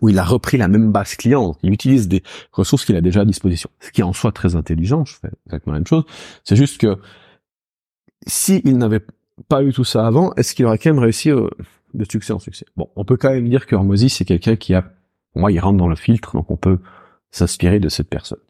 où 0.00 0.08
il 0.08 0.18
a 0.18 0.24
repris 0.24 0.58
la 0.58 0.68
même 0.68 0.92
base 0.92 1.16
client. 1.16 1.56
Il 1.64 1.72
utilise 1.72 2.06
des 2.06 2.22
ressources 2.52 2.84
qu'il 2.84 2.94
a 2.94 3.00
déjà 3.00 3.22
à 3.22 3.24
disposition, 3.24 3.70
ce 3.80 3.90
qui 3.90 4.00
est 4.00 4.04
en 4.04 4.12
soi 4.12 4.30
très 4.30 4.54
intelligent. 4.54 5.04
Je 5.04 5.16
fais 5.16 5.30
exactement 5.46 5.72
la 5.72 5.80
même 5.80 5.86
chose. 5.88 6.04
C'est 6.44 6.56
juste 6.56 6.80
que 6.80 6.98
si 8.28 8.62
il 8.64 8.78
n'avait 8.78 9.04
pas 9.48 9.64
eu 9.64 9.72
tout 9.72 9.84
ça 9.84 10.06
avant, 10.06 10.32
est-ce 10.34 10.54
qu'il 10.54 10.66
aurait 10.66 10.78
quand 10.78 10.90
même 10.90 11.02
réussi 11.02 11.30
euh, 11.30 11.48
de 11.94 12.04
succès 12.08 12.32
en 12.32 12.38
succès? 12.38 12.66
Bon, 12.76 12.90
on 12.94 13.04
peut 13.04 13.16
quand 13.16 13.30
même 13.30 13.48
dire 13.48 13.66
que 13.66 13.74
Hormozy, 13.74 14.08
c'est 14.08 14.24
quelqu'un 14.24 14.54
qui 14.54 14.74
a 14.74 14.92
moi, 15.34 15.52
il 15.52 15.60
rentre 15.60 15.78
dans 15.78 15.88
le 15.88 15.96
filtre, 15.96 16.34
donc 16.34 16.50
on 16.50 16.56
peut 16.56 16.78
s'inspirer 17.30 17.80
de 17.80 17.88
cette 17.88 18.08
personne. 18.08 18.40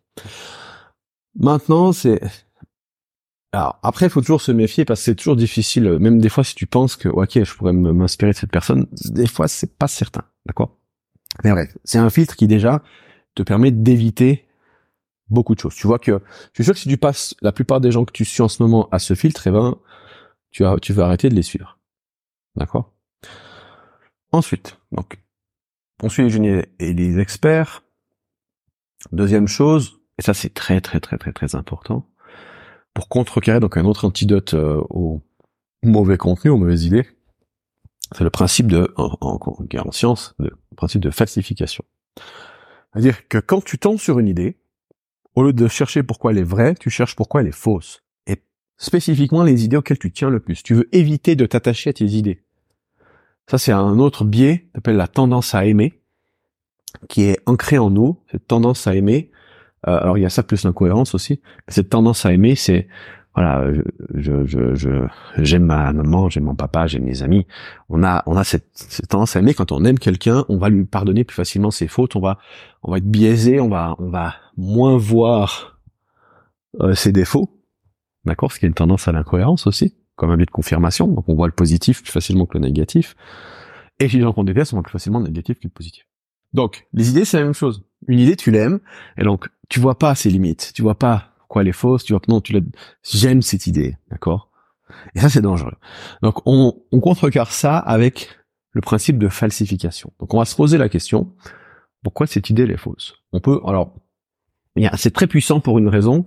Maintenant, 1.39 1.93
c'est 1.93 2.21
alors 3.53 3.81
après, 3.83 4.07
il 4.07 4.11
faut 4.11 4.21
toujours 4.21 4.43
se 4.43 4.53
méfier 4.53 4.85
parce 4.85 5.01
que 5.01 5.05
c'est 5.07 5.15
toujours 5.17 5.37
difficile. 5.37 5.99
Même 5.99 6.21
des 6.21 6.29
fois, 6.29 6.45
si 6.45 6.55
tu 6.55 6.67
penses 6.67 6.97
que 6.97 7.09
ok, 7.09 7.43
je 7.43 7.55
pourrais 7.55 7.73
m'inspirer 7.73 8.31
de 8.31 8.37
cette 8.37 8.51
personne, 8.51 8.87
des 9.07 9.27
fois, 9.27 9.49
c'est 9.49 9.77
pas 9.77 9.89
certain, 9.89 10.23
d'accord? 10.47 10.77
Mais 11.43 11.51
bref, 11.51 11.77
c'est 11.85 11.99
un 11.99 12.11
filtre 12.11 12.37
qui 12.37 12.47
déjà 12.47 12.83
te 13.35 13.43
permet 13.43 13.71
d'éviter 13.71 14.47
beaucoup 15.29 15.55
de 15.55 15.61
choses. 15.61 15.75
Tu 15.75 15.87
vois 15.87 15.99
que, 15.99 16.21
je 16.53 16.55
suis 16.55 16.65
sûr 16.65 16.75
que 16.75 16.81
si 16.81 16.89
tu 16.89 16.97
passes 16.97 17.35
la 17.41 17.53
plupart 17.53 17.81
des 17.81 17.91
gens 17.91 18.05
que 18.05 18.13
tu 18.13 18.25
suis 18.25 18.43
en 18.43 18.49
ce 18.49 18.63
moment 18.63 18.89
à 18.91 18.99
ce 18.99 19.15
filtre, 19.15 19.47
eh 19.47 19.51
ben, 19.51 19.77
tu 20.51 20.63
vas, 20.63 20.77
tu 20.79 20.93
vas 20.93 21.07
arrêter 21.07 21.29
de 21.29 21.35
les 21.35 21.43
suivre. 21.43 21.79
D'accord? 22.57 22.93
Ensuite, 24.33 24.79
donc, 24.93 25.19
on 26.03 26.09
suit 26.09 26.25
les 26.25 26.31
génies 26.31 26.63
et 26.79 26.93
les 26.93 27.19
experts. 27.19 27.83
Deuxième 29.13 29.49
chose, 29.49 30.01
et 30.19 30.23
ça 30.23 30.35
c'est 30.35 30.53
très 30.53 30.81
très 30.81 31.01
très 31.01 31.19
très 31.19 31.33
très 31.33 31.55
important, 31.55 32.07
pour 32.95 33.09
contrecarrer 33.09 33.61
donc 33.61 33.77
un 33.77 33.85
autre 33.85 34.05
antidote 34.05 34.55
euh, 34.55 34.83
au 34.91 35.23
mauvais 35.83 36.19
contenu, 36.19 36.51
aux 36.51 36.57
mauvaises 36.57 36.85
idées, 36.85 37.07
c'est 38.13 38.25
le 38.25 38.31
principe 38.31 38.67
de, 38.67 38.93
en, 38.97 39.17
en, 39.21 39.93
science, 39.93 40.35
le 40.39 40.51
principe 40.77 41.01
de 41.01 41.11
falsification. 41.11 41.85
C'est-à-dire 42.93 43.29
que 43.29 43.39
quand 43.39 43.65
tu 43.65 43.79
tombes 43.79 43.99
sur 43.99 44.19
une 44.19 44.29
idée, 44.29 44.59
au 45.37 45.45
lieu 45.45 45.53
de 45.53 45.69
chercher 45.69 46.03
pourquoi 46.03 46.33
elle 46.33 46.39
est 46.39 46.43
vraie, 46.43 46.75
tu 46.75 46.91
cherches 46.91 47.15
pourquoi 47.15 47.41
elle 47.41 47.47
est 47.47 47.53
fausse. 47.53 48.03
Et 48.27 48.43
spécifiquement 48.79 49.45
les 49.45 49.65
idées 49.65 49.77
auxquelles 49.77 49.99
tu 49.99 50.11
tiens 50.11 50.31
le 50.31 50.41
plus. 50.41 50.63
Tu 50.63 50.75
veux 50.75 50.89
éviter 50.95 51.37
de 51.37 51.47
t'attacher 51.47 51.91
à 51.91 51.93
tes 51.93 52.07
idées. 52.07 52.43
Ça, 53.49 53.59
c'est 53.59 53.73
un 53.73 53.99
autre 53.99 54.25
biais, 54.25 54.69
s'appelle 54.75 54.97
la 54.97 55.09
tendance 55.09 55.55
à 55.55 55.67
aimer, 55.67 56.01
qui 57.09 57.23
est 57.23 57.41
ancré 57.47 57.79
en 57.79 57.91
nous, 57.91 58.21
cette 58.31 58.47
tendance 58.47 58.87
à 58.87 58.95
aimer. 58.95 59.31
Euh, 59.89 59.99
alors, 60.01 60.19
il 60.19 60.23
y 60.23 60.27
a 60.27 60.31
ça 60.31 60.43
plus 60.43 60.65
l'incohérence 60.65 61.15
aussi. 61.15 61.41
Cette 61.69 61.91
tendance 61.91 62.27
à 62.27 62.33
aimer, 62.33 62.55
c'est 62.55 62.89
voilà, 63.35 63.73
je, 64.15 64.45
je, 64.45 64.75
je, 64.75 65.07
j'aime 65.39 65.65
ma 65.65 65.93
maman, 65.93 66.29
j'aime 66.29 66.45
mon 66.45 66.57
papa, 66.57 66.89
j'aime 66.89 67.05
mes 67.05 67.23
amis. 67.23 67.47
On 67.89 68.03
a, 68.03 68.23
on 68.27 68.37
a 68.37 68.43
cette, 68.43 68.69
cette, 68.75 69.09
tendance 69.09 69.37
à 69.37 69.39
aimer. 69.39 69.55
Quand 69.55 69.71
on 69.73 69.85
aime 69.85 69.99
quelqu'un, 69.99 70.45
on 70.49 70.59
va 70.59 70.69
lui 70.69 70.85
pardonner 70.85 71.23
plus 71.25 71.37
facilement 71.37 71.71
ses 71.71 71.87
fautes. 71.87 72.17
On 72.17 72.21
va, 72.21 72.39
on 72.83 72.91
va 72.91 72.99
être 72.99 73.09
biaisé. 73.09 73.61
On 73.61 73.69
va, 73.69 73.95
on 73.99 74.11
va 74.11 74.35
moins 74.57 74.97
voir 74.97 75.81
euh, 76.81 76.95
ses 76.95 77.13
défauts. 77.13 77.57
D'accord, 78.25 78.53
ce 78.53 78.59
qui 78.59 78.67
est 78.67 78.69
une 78.69 78.75
tendance 78.75 79.07
à 79.07 79.13
l'incohérence 79.13 79.67
aussi 79.67 80.00
comme 80.21 80.31
un 80.31 80.37
biais 80.37 80.45
de 80.45 80.51
confirmation, 80.51 81.09
donc 81.09 81.27
on 81.31 81.35
voit 81.35 81.47
le 81.47 81.55
positif 81.55 82.03
plus 82.03 82.13
facilement 82.13 82.45
que 82.45 82.59
le 82.59 82.65
négatif. 82.65 83.17
Et 84.01 84.07
les 84.07 84.21
gens 84.21 84.35
qu'on 84.35 84.45
déteste, 84.45 84.75
on 84.75 84.77
voit 84.77 84.83
plus 84.83 84.93
facilement 84.93 85.19
le 85.19 85.25
négatif 85.25 85.59
que 85.59 85.65
le 85.65 85.71
positif. 85.71 86.05
Donc, 86.53 86.87
les 86.93 87.09
idées, 87.09 87.25
c'est 87.25 87.39
la 87.39 87.45
même 87.45 87.55
chose. 87.55 87.87
Une 88.07 88.19
idée, 88.19 88.37
tu 88.37 88.51
l'aimes, 88.51 88.81
et 89.17 89.25
donc, 89.25 89.49
tu 89.71 89.81
vois 89.81 89.99
pas 89.99 90.15
ses 90.15 90.29
limites, 90.29 90.73
tu 90.75 90.83
vois 90.83 90.99
pas 90.99 91.33
quoi 91.49 91.63
elle 91.63 91.69
est 91.69 91.73
fausse, 91.73 92.05
tu 92.05 92.13
vois 92.13 92.21
non, 92.29 92.43
tu. 92.43 92.55
J'aime 93.03 93.41
cette 93.41 93.67
idée, 93.67 93.97
d'accord? 94.11 94.51
Et 95.15 95.21
ça, 95.21 95.31
c'est 95.31 95.41
dangereux. 95.41 95.77
Donc, 96.23 96.47
on, 96.47 96.75
on 96.93 97.01
contrecarre 97.01 97.51
ça 97.51 97.79
avec 97.79 98.29
le 98.73 98.83
principe 98.83 99.17
de 99.17 99.29
falsification. 99.29 100.13
Donc, 100.21 100.35
on 100.35 100.39
va 100.39 100.45
se 100.45 100.55
poser 100.55 100.77
la 100.77 100.91
question, 100.91 101.33
pourquoi 102.03 102.27
cette 102.27 102.51
idée, 102.51 102.65
elle 102.65 102.73
est 102.73 102.77
fausse? 102.77 103.15
On 103.33 103.41
peut, 103.41 103.59
alors, 103.65 103.95
c'est 104.97 105.15
très 105.15 105.27
puissant 105.27 105.61
pour 105.61 105.79
une 105.79 105.89
raison, 105.89 106.27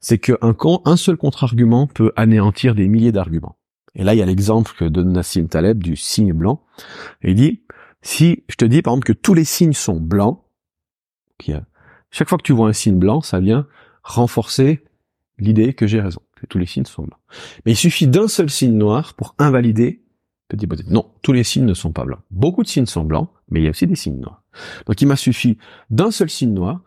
c'est 0.00 0.18
qu'un 0.18 0.36
un 0.84 0.96
seul 0.96 1.16
contre-argument 1.16 1.86
peut 1.86 2.12
anéantir 2.16 2.74
des 2.74 2.88
milliers 2.88 3.12
d'arguments. 3.12 3.58
Et 3.94 4.04
là, 4.04 4.14
il 4.14 4.18
y 4.18 4.22
a 4.22 4.26
l'exemple 4.26 4.72
que 4.78 4.84
donne 4.84 5.12
Nassim 5.12 5.48
Taleb 5.48 5.82
du 5.82 5.96
signe 5.96 6.32
blanc. 6.32 6.62
il 7.22 7.34
dit, 7.34 7.62
si 8.02 8.44
je 8.48 8.56
te 8.56 8.64
dis 8.64 8.82
par 8.82 8.92
exemple 8.92 9.06
que 9.06 9.18
tous 9.18 9.34
les 9.34 9.44
signes 9.44 9.72
sont 9.72 9.98
blancs, 9.98 10.40
chaque 12.10 12.28
fois 12.28 12.38
que 12.38 12.42
tu 12.42 12.52
vois 12.52 12.68
un 12.68 12.72
signe 12.72 12.98
blanc, 12.98 13.20
ça 13.20 13.40
vient 13.40 13.66
renforcer 14.02 14.84
l'idée 15.38 15.74
que 15.74 15.86
j'ai 15.86 16.00
raison, 16.00 16.22
que 16.36 16.46
tous 16.46 16.58
les 16.58 16.66
signes 16.66 16.84
sont 16.84 17.02
blancs. 17.02 17.18
Mais 17.64 17.72
il 17.72 17.76
suffit 17.76 18.06
d'un 18.06 18.28
seul 18.28 18.50
signe 18.50 18.76
noir 18.76 19.14
pour 19.14 19.34
invalider 19.38 20.04
cette 20.50 20.62
hypothèse. 20.62 20.88
Non, 20.88 21.10
tous 21.22 21.32
les 21.32 21.44
signes 21.44 21.66
ne 21.66 21.74
sont 21.74 21.92
pas 21.92 22.04
blancs. 22.04 22.20
Beaucoup 22.30 22.62
de 22.62 22.68
signes 22.68 22.86
sont 22.86 23.04
blancs, 23.04 23.28
mais 23.50 23.60
il 23.60 23.64
y 23.64 23.66
a 23.66 23.70
aussi 23.70 23.86
des 23.86 23.96
signes 23.96 24.20
noirs. 24.20 24.42
Donc 24.86 25.00
il 25.00 25.06
m'a 25.06 25.16
suffi 25.16 25.58
d'un 25.90 26.10
seul 26.10 26.30
signe 26.30 26.54
noir 26.54 26.82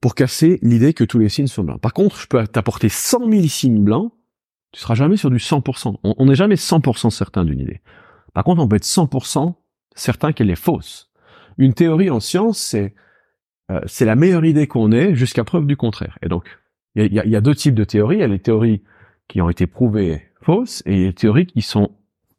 pour 0.00 0.14
casser 0.14 0.58
l'idée 0.62 0.94
que 0.94 1.04
tous 1.04 1.18
les 1.18 1.28
signes 1.28 1.46
sont 1.46 1.64
blancs. 1.64 1.80
Par 1.80 1.92
contre, 1.92 2.18
je 2.20 2.26
peux 2.26 2.46
t'apporter 2.46 2.88
100 2.88 3.30
000 3.30 3.46
signes 3.48 3.82
blancs, 3.82 4.12
tu 4.72 4.80
seras 4.80 4.94
jamais 4.94 5.16
sur 5.16 5.30
du 5.30 5.38
100%. 5.38 5.96
On 6.02 6.26
n'est 6.26 6.34
jamais 6.34 6.56
100% 6.56 7.10
certain 7.10 7.44
d'une 7.44 7.60
idée. 7.60 7.80
Par 8.34 8.44
contre, 8.44 8.62
on 8.62 8.68
peut 8.68 8.76
être 8.76 8.84
100% 8.84 9.54
certain 9.94 10.32
qu'elle 10.32 10.50
est 10.50 10.56
fausse. 10.56 11.10
Une 11.56 11.72
théorie 11.72 12.10
en 12.10 12.20
science, 12.20 12.58
c'est 12.58 12.94
euh, 13.70 13.80
la 14.00 14.16
meilleure 14.16 14.44
idée 14.44 14.66
qu'on 14.66 14.92
ait 14.92 15.14
jusqu'à 15.14 15.44
preuve 15.44 15.66
du 15.66 15.76
contraire. 15.76 16.18
Et 16.22 16.28
donc, 16.28 16.46
il 16.94 17.12
y 17.12 17.18
a, 17.18 17.24
y 17.24 17.36
a, 17.36 17.40
deux 17.40 17.54
types 17.54 17.74
de 17.74 17.84
théories. 17.84 18.16
Il 18.16 18.20
y 18.20 18.24
a 18.24 18.28
les 18.28 18.38
théories 18.38 18.82
qui 19.28 19.40
ont 19.40 19.48
été 19.48 19.66
prouvées 19.66 20.22
fausses 20.42 20.82
et 20.86 21.06
les 21.06 21.14
théories 21.14 21.46
qui 21.46 21.62
sont 21.62 21.90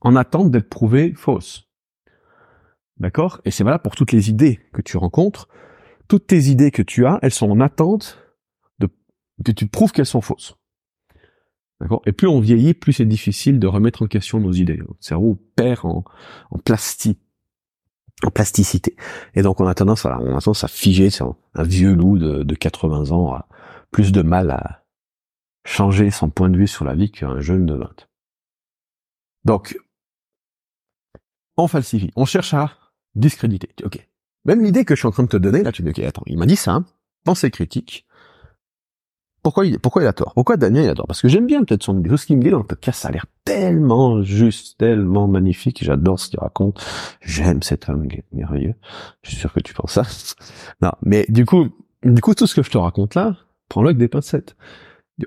en 0.01 0.15
attente 0.15 0.51
d'être 0.51 0.69
prouvées 0.69 1.13
fausses. 1.15 1.67
D'accord? 2.99 3.41
Et 3.45 3.51
c'est 3.51 3.63
valable 3.63 3.83
pour 3.83 3.95
toutes 3.95 4.11
les 4.11 4.29
idées 4.29 4.59
que 4.73 4.81
tu 4.81 4.97
rencontres 4.97 5.47
toutes 6.07 6.27
tes 6.27 6.45
idées 6.45 6.71
que 6.71 6.81
tu 6.81 7.05
as, 7.05 7.19
elles 7.21 7.33
sont 7.33 7.49
en 7.49 7.59
attente 7.59 8.17
de 8.79 8.89
que 9.43 9.51
tu 9.51 9.67
prouves 9.67 9.91
qu'elles 9.91 10.05
sont 10.05 10.21
fausses. 10.21 10.55
D'accord? 11.79 12.01
Et 12.05 12.11
plus 12.11 12.27
on 12.27 12.39
vieillit, 12.39 12.73
plus 12.73 12.93
c'est 12.93 13.05
difficile 13.05 13.59
de 13.59 13.67
remettre 13.67 14.03
en 14.03 14.07
question 14.07 14.39
nos 14.39 14.51
idées. 14.51 14.77
Notre 14.77 14.95
cerveau 14.99 15.35
perd 15.55 15.85
en, 15.85 16.03
en 16.49 16.57
plastique 16.57 17.19
en 18.23 18.31
plasticité. 18.31 18.95
Et 19.35 19.41
donc 19.41 19.59
on 19.61 19.67
a 19.67 19.75
tendance 19.75 20.05
à, 20.05 20.19
on 20.19 20.35
a 20.35 20.41
tendance 20.41 20.63
à 20.63 20.67
figer, 20.67 21.09
c'est 21.09 21.23
un, 21.23 21.35
vieux 21.63 21.93
loup 21.93 22.17
de, 22.17 22.43
de 22.43 22.55
80 22.55 23.11
ans 23.11 23.33
a 23.33 23.47
plus 23.91 24.11
de 24.11 24.21
mal 24.21 24.51
à 24.51 24.83
changer 25.65 26.11
son 26.11 26.29
point 26.29 26.49
de 26.49 26.57
vue 26.57 26.67
sur 26.67 26.85
la 26.85 26.95
vie 26.95 27.11
qu'un 27.11 27.39
jeune 27.39 27.65
de 27.65 27.75
20. 27.75 28.07
Donc, 29.45 29.77
on 31.57 31.67
falsifie, 31.67 32.11
on 32.15 32.25
cherche 32.25 32.53
à 32.53 32.71
discréditer. 33.15 33.69
Ok, 33.83 34.06
même 34.47 34.63
l'idée 34.63 34.85
que 34.85 34.95
je 34.95 34.99
suis 34.99 35.07
en 35.07 35.11
train 35.11 35.23
de 35.23 35.29
te 35.29 35.37
donner, 35.37 35.61
là, 35.61 35.71
tu 35.71 35.83
dis, 35.83 35.89
ok, 35.89 35.99
attends, 35.99 36.23
il 36.25 36.37
m'a 36.37 36.45
dit 36.45 36.55
ça, 36.55 36.83
pensée 37.23 37.51
critique. 37.51 38.05
Pourquoi 39.43 39.65
il, 39.65 39.79
pourquoi 39.79 40.01
il 40.01 40.07
a 40.07 40.13
tort? 40.13 40.33
Pourquoi 40.33 40.57
Daniel 40.57 40.85
il 40.85 40.89
a 40.89 40.95
tort? 40.95 41.07
Parce 41.07 41.21
que 41.21 41.27
j'aime 41.27 41.45
bien 41.45 41.63
peut-être 41.63 41.83
son 41.83 41.97
idée. 41.99 42.17
Ce 42.17 42.25
qu'il 42.25 42.37
me 42.37 42.43
dit 42.43 42.49
dans 42.49 42.57
le 42.57 42.65
podcast, 42.65 43.01
ça 43.01 43.09
a 43.09 43.11
l'air 43.11 43.27
tellement 43.45 44.21
juste, 44.21 44.77
tellement 44.77 45.27
magnifique. 45.27 45.83
J'adore 45.83 46.19
ce 46.19 46.29
qu'il 46.29 46.39
raconte. 46.39 46.83
J'aime 47.21 47.61
cet 47.61 47.87
homme 47.87 48.07
merveilleux. 48.33 48.75
Je 49.21 49.29
suis 49.29 49.39
sûr 49.39 49.53
que 49.53 49.59
tu 49.59 49.73
penses 49.73 49.93
ça. 49.93 50.03
non, 50.81 50.91
mais 51.01 51.25
du 51.29 51.45
coup, 51.45 51.67
du 52.03 52.19
coup, 52.19 52.33
tout 52.33 52.47
ce 52.47 52.55
que 52.55 52.63
je 52.63 52.69
te 52.69 52.77
raconte 52.77 53.15
là, 53.15 53.37
prends-le 53.69 53.89
avec 53.89 53.97
des 53.97 54.07
pincettes. 54.07 54.57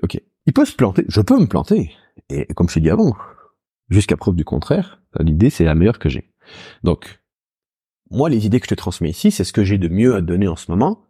Ok, 0.03 0.21
il 0.45 0.53
peut 0.53 0.65
se 0.65 0.75
planter. 0.75 1.05
Je 1.07 1.21
peux 1.21 1.39
me 1.39 1.47
planter. 1.47 1.91
Et 2.29 2.45
comme 2.53 2.69
je 2.69 2.75
t'ai 2.75 2.81
dit 2.81 2.89
avant, 2.89 3.15
jusqu'à 3.89 4.17
preuve 4.17 4.35
du 4.35 4.45
contraire, 4.45 5.01
l'idée 5.19 5.49
c'est 5.49 5.65
la 5.65 5.73
meilleure 5.73 5.99
que 5.99 6.09
j'ai. 6.09 6.31
Donc, 6.83 7.20
moi, 8.11 8.29
les 8.29 8.45
idées 8.45 8.59
que 8.59 8.65
je 8.65 8.75
te 8.75 8.75
transmets 8.75 9.09
ici, 9.09 9.31
c'est 9.31 9.45
ce 9.45 9.53
que 9.53 9.63
j'ai 9.63 9.77
de 9.77 9.87
mieux 9.87 10.15
à 10.15 10.21
donner 10.21 10.47
en 10.47 10.57
ce 10.57 10.69
moment. 10.69 11.07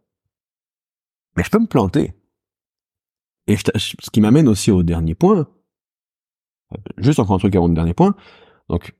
Mais 1.35 1.43
je 1.43 1.49
peux 1.49 1.59
me 1.59 1.67
planter. 1.67 2.13
Et 3.47 3.57
ce 3.57 4.09
qui 4.11 4.21
m'amène 4.21 4.47
aussi 4.47 4.69
au 4.69 4.83
dernier 4.83 5.15
point. 5.15 5.47
Juste 6.97 7.19
encore 7.19 7.35
un 7.35 7.39
truc 7.39 7.55
avant 7.55 7.67
le 7.67 7.73
dernier 7.73 7.95
point. 7.95 8.15
Donc, 8.69 8.95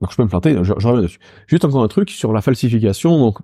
donc 0.00 0.10
je 0.10 0.16
peux 0.16 0.24
me 0.24 0.28
planter, 0.28 0.62
je, 0.62 0.72
reviens 0.72 1.02
dessus. 1.02 1.18
Juste 1.46 1.64
encore 1.64 1.82
un 1.82 1.88
truc 1.88 2.10
sur 2.10 2.32
la 2.34 2.42
falsification, 2.42 3.18
donc 3.18 3.38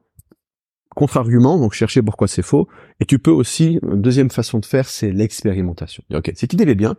contre-argument, 0.95 1.59
donc 1.59 1.73
chercher 1.73 2.03
pourquoi 2.03 2.29
c'est 2.29 2.43
faux. 2.43 2.69
Et 3.01 3.07
tu 3.07 3.19
peux 3.19 3.31
aussi, 3.31 3.79
une 3.83 4.03
deuxième 4.03 4.31
façon 4.31 4.59
de 4.59 4.67
faire, 4.67 4.87
c'est 4.87 5.11
l'expérimentation. 5.11 6.05
Ok, 6.13 6.31
cette 6.37 6.53
idée 6.53 6.71
est 6.71 6.75
bien. 6.75 6.97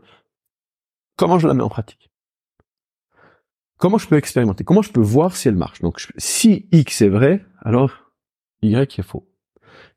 Comment 1.18 1.38
je 1.38 1.48
la 1.48 1.54
mets 1.54 1.64
en 1.64 1.70
pratique? 1.70 2.10
Comment 3.84 3.98
je 3.98 4.08
peux 4.08 4.15
expérimenter? 4.15 4.63
Comment 4.63 4.82
je 4.82 4.93
peux 4.93 5.02
voir 5.02 5.36
si 5.36 5.50
elle 5.50 5.58
marche? 5.58 5.82
Donc, 5.82 6.08
si 6.15 6.69
X 6.72 7.02
est 7.02 7.10
vrai, 7.10 7.43
alors 7.60 8.13
Y 8.62 8.98
est 8.98 9.04
faux. 9.04 9.28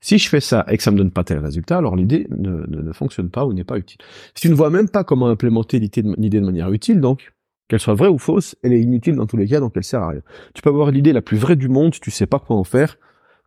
Si 0.01 0.19
je 0.19 0.29
fais 0.29 0.41
ça 0.41 0.65
et 0.69 0.77
que 0.77 0.83
ça 0.83 0.91
me 0.91 0.97
donne 0.97 1.13
pas 1.13 1.23
tel 1.23 1.39
résultat, 1.39 1.79
alors 1.79 1.95
l'idée 1.95 2.27
ne, 2.31 2.93
fonctionne 2.93 3.31
pas 3.31 3.47
ou 3.47 3.53
n'est 3.53 3.63
pas 3.63 3.79
utile. 3.79 4.01
Si 4.35 4.41
tu 4.41 4.49
ne 4.49 4.57
vois 4.57 4.71
même 4.71 4.89
pas 4.89 5.05
comment 5.05 5.29
implémenter 5.29 5.79
l'idée 5.79 6.03
de, 6.03 6.41
manière 6.41 6.73
utile, 6.73 7.01
donc, 7.01 7.33
qu'elle 7.69 7.79
soit 7.79 7.95
vraie 7.95 8.09
ou 8.09 8.19
fausse, 8.19 8.57
elle 8.65 8.73
est 8.73 8.81
inutile 8.81 9.15
dans 9.15 9.27
tous 9.27 9.37
les 9.37 9.47
cas, 9.47 9.61
donc 9.61 9.75
elle 9.77 9.85
sert 9.85 10.03
à 10.03 10.09
rien. 10.09 10.23
Tu 10.53 10.63
peux 10.63 10.71
avoir 10.71 10.91
l'idée 10.91 11.13
la 11.13 11.23
plus 11.23 11.37
vraie 11.37 11.55
du 11.55 11.69
monde, 11.69 11.93
tu 11.93 12.11
sais 12.11 12.27
pas 12.27 12.41
quoi 12.41 12.57
en 12.57 12.65
faire, 12.65 12.99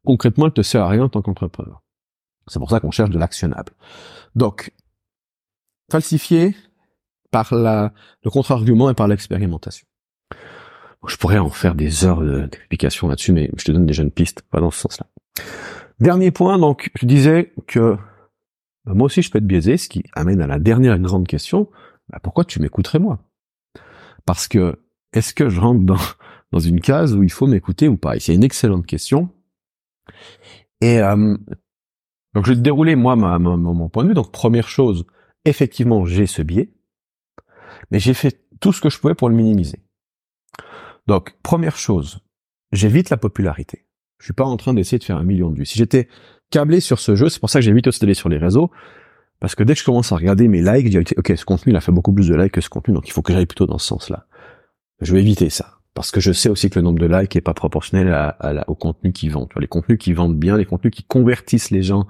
concrètement, 0.06 0.46
elle 0.46 0.54
te 0.54 0.62
sert 0.62 0.84
à 0.84 0.88
rien 0.88 1.04
en 1.04 1.10
tant 1.10 1.22
qu'entrepreneur. 1.22 1.84
C'est 2.48 2.60
pour 2.60 2.70
ça 2.70 2.80
qu'on 2.80 2.92
cherche 2.92 3.10
de 3.10 3.20
l'actionnable. 3.20 3.74
Donc, 4.36 4.72
falsifier 5.92 6.56
par 7.30 7.54
la, 7.54 7.92
le 8.24 8.32
contre-argument 8.32 8.90
et 8.90 8.94
par 8.94 9.10
l'expérimentation. 9.10 9.86
Je 11.08 11.16
pourrais 11.16 11.38
en 11.38 11.50
faire 11.50 11.76
des 11.76 12.06
heures 12.06 12.22
d'explication 12.22 13.08
là-dessus, 13.08 13.32
mais 13.32 13.50
je 13.56 13.64
te 13.64 13.72
donne 13.72 13.86
déjà 13.86 14.04
une 14.04 14.12
piste, 14.12 14.42
pas 14.44 14.60
dans 14.60 14.72
ce 14.72 14.82
sens-là. 14.82 15.08
Dernier 16.00 16.32
point, 16.32 16.58
donc, 16.58 16.92
je 17.00 17.06
disais 17.06 17.54
que 17.68 17.98
bah, 18.86 18.94
moi 18.94 19.06
aussi 19.06 19.22
je 19.22 19.30
peux 19.30 19.38
être 19.38 19.48
biaisé, 19.48 19.78
ce 19.78 19.90
qui 19.90 20.04
amène 20.14 20.42
à 20.42 20.48
la 20.48 20.60
dernière 20.60 20.98
grande 21.00 21.28
question, 21.28 21.70
bah, 22.10 22.20
pourquoi 22.22 22.46
tu 22.46 22.62
m'écouterais 22.62 23.00
moi? 23.00 23.20
Parce 24.26 24.48
que, 24.48 24.80
est-ce 25.14 25.34
que 25.34 25.50
je 25.50 25.60
rentre 25.60 25.86
dans, 26.52 26.60
une 26.60 26.82
case 26.82 27.16
où 27.16 27.24
il 27.24 27.32
faut 27.32 27.48
m'écouter 27.48 27.88
ou 27.88 27.98
pas? 27.98 28.20
C'est 28.20 28.34
une 28.34 28.44
excellente 28.44 28.86
question. 28.86 29.30
Et 30.82 31.00
euh, 31.00 31.38
donc 32.34 32.46
je 32.46 32.52
vais 32.52 32.58
te 32.58 32.62
dérouler 32.62 32.96
moi 32.96 33.16
mon 33.16 33.90
point 33.90 34.04
de 34.04 34.10
vue. 34.10 34.16
Donc 34.16 34.32
première 34.32 34.68
chose, 34.68 35.06
effectivement 35.46 36.06
j'ai 36.06 36.26
ce 36.26 36.42
biais, 36.42 36.74
mais 37.92 38.00
j'ai 38.00 38.14
fait 38.14 38.48
tout 38.60 38.74
ce 38.74 38.82
que 38.82 38.90
je 38.90 39.00
pouvais 39.00 39.16
pour 39.16 39.30
le 39.30 39.36
minimiser. 39.36 39.84
Donc, 41.10 41.34
première 41.42 41.76
chose, 41.76 42.20
j'évite 42.72 43.10
la 43.10 43.18
popularité. 43.18 43.88
Je 44.20 44.26
suis 44.26 44.34
pas 44.34 44.46
en 44.46 44.58
train 44.58 44.76
d'essayer 44.76 45.00
de 45.00 45.04
faire 45.04 45.18
un 45.18 45.24
million 45.24 45.50
de 45.50 45.58
vues. 45.58 45.66
Si 45.66 45.80
j'étais 45.80 46.08
câblé 46.52 46.82
sur 46.82 47.00
ce 47.00 47.16
jeu, 47.16 47.30
c'est 47.30 47.40
pour 47.40 47.50
ça 47.50 47.58
que 47.58 47.66
j'évite 47.66 47.88
aussi 47.88 48.00
d'aller 48.00 48.14
sur 48.14 48.30
les 48.30 48.38
réseaux, 48.38 48.70
parce 49.40 49.56
que 49.56 49.64
dès 49.64 49.74
que 49.74 49.80
je 49.80 49.86
commence 49.86 50.12
à 50.12 50.18
regarder 50.18 50.48
mes 50.48 50.62
likes, 50.62 50.94
je 50.94 51.00
dis, 51.00 51.16
ok, 51.18 51.34
ce 51.36 51.46
contenu, 51.46 51.74
il 51.74 51.76
a 51.76 51.82
fait 51.82 51.92
beaucoup 51.92 52.14
plus 52.14 52.28
de 52.28 52.36
likes 52.36 52.52
que 52.52 52.62
ce 52.62 52.70
contenu, 52.70 52.94
donc 52.94 53.08
il 53.08 53.12
faut 53.12 53.24
que 53.24 53.34
j'aille 53.34 53.48
plutôt 53.48 53.66
dans 53.66 53.80
ce 53.80 53.88
sens-là. 53.88 54.28
Je 55.02 55.12
vais 55.12 55.22
éviter 55.22 55.50
ça. 55.50 55.80
Parce 55.96 56.12
que 56.12 56.20
je 56.20 56.32
sais 56.32 56.48
aussi 56.48 56.70
que 56.70 56.78
le 56.78 56.84
nombre 56.84 57.00
de 57.00 57.08
likes 57.08 57.36
est 57.36 57.42
pas 57.42 57.56
proportionnel 57.56 58.36
au 58.68 58.76
contenu 58.76 59.12
qui 59.12 59.30
vend. 59.30 59.50
les 59.60 59.66
contenus 59.66 59.98
qui 59.98 60.14
vendent 60.14 60.38
bien, 60.38 60.58
les 60.58 60.66
contenus 60.66 60.94
qui 60.94 61.02
convertissent 61.02 61.72
les 61.72 61.82
gens, 61.82 62.06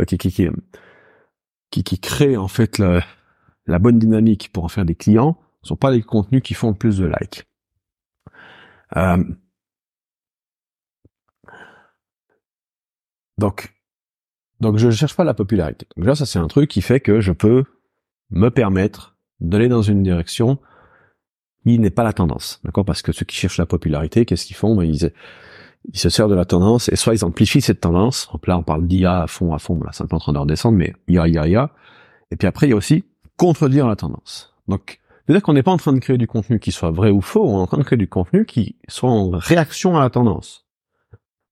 euh, 0.00 0.04
qui, 0.04 0.18
qui, 0.18 1.98
créent 1.98 2.36
en 2.36 2.48
fait 2.48 2.76
la 2.78 3.78
bonne 3.78 3.98
dynamique 3.98 4.50
pour 4.52 4.64
en 4.64 4.68
faire 4.68 4.84
des 4.84 4.96
clients, 4.96 5.38
sont 5.62 5.76
pas 5.76 5.90
les 5.90 6.02
contenus 6.02 6.42
qui 6.42 6.52
font 6.52 6.68
le 6.68 6.74
plus 6.74 6.98
de 6.98 7.06
likes. 7.06 7.46
Euh, 8.96 9.24
donc, 13.38 13.74
donc 14.60 14.78
je 14.78 14.86
ne 14.86 14.92
cherche 14.92 15.16
pas 15.16 15.24
la 15.24 15.34
popularité. 15.34 15.86
Donc 15.96 16.06
là, 16.06 16.14
ça 16.14 16.26
c'est 16.26 16.38
un 16.38 16.46
truc 16.48 16.70
qui 16.70 16.82
fait 16.82 17.00
que 17.00 17.20
je 17.20 17.32
peux 17.32 17.64
me 18.30 18.48
permettre 18.50 19.16
d'aller 19.40 19.68
dans 19.68 19.82
une 19.82 20.02
direction 20.02 20.58
qui 21.66 21.78
n'est 21.78 21.90
pas 21.90 22.04
la 22.04 22.12
tendance, 22.12 22.60
d'accord? 22.64 22.84
Parce 22.84 23.02
que 23.02 23.12
ceux 23.12 23.24
qui 23.24 23.36
cherchent 23.36 23.58
la 23.58 23.66
popularité, 23.66 24.24
qu'est-ce 24.24 24.46
qu'ils 24.46 24.56
font? 24.56 24.76
Ben, 24.76 24.84
ils, 24.84 25.12
se 25.94 26.08
servent 26.08 26.30
de 26.30 26.34
la 26.34 26.44
tendance 26.44 26.88
et 26.90 26.96
soit 26.96 27.14
ils 27.14 27.24
amplifient 27.24 27.60
cette 27.60 27.80
tendance. 27.80 28.28
Donc 28.32 28.46
là, 28.46 28.58
on 28.58 28.62
parle 28.62 28.86
d'IA 28.86 29.22
à 29.22 29.26
fond, 29.26 29.52
à 29.54 29.58
fond. 29.58 29.80
Là, 29.82 29.90
c'est 29.92 30.04
un 30.04 30.06
peu 30.06 30.16
en 30.16 30.20
train 30.20 30.32
de 30.32 30.38
redescendre, 30.38 30.76
mais 30.76 30.94
IA, 31.08 31.28
IA, 31.28 31.48
IA. 31.48 31.70
Et 32.30 32.36
puis 32.36 32.46
après, 32.46 32.66
il 32.66 32.70
y 32.70 32.72
a 32.72 32.76
aussi 32.76 33.04
contredire 33.36 33.86
la 33.88 33.96
tendance. 33.96 34.54
Donc, 34.68 35.00
c'est-à-dire 35.26 35.42
qu'on 35.42 35.54
n'est 35.54 35.62
pas 35.62 35.72
en 35.72 35.78
train 35.78 35.92
de 35.92 36.00
créer 36.00 36.18
du 36.18 36.26
contenu 36.26 36.60
qui 36.60 36.70
soit 36.70 36.90
vrai 36.90 37.10
ou 37.10 37.20
faux, 37.20 37.44
on 37.46 37.58
est 37.58 37.62
en 37.62 37.66
train 37.66 37.78
de 37.78 37.82
créer 37.82 37.96
du 37.96 38.08
contenu 38.08 38.44
qui 38.44 38.76
soit 38.88 39.10
en 39.10 39.30
réaction 39.30 39.96
à 39.96 40.00
la 40.00 40.10
tendance. 40.10 40.66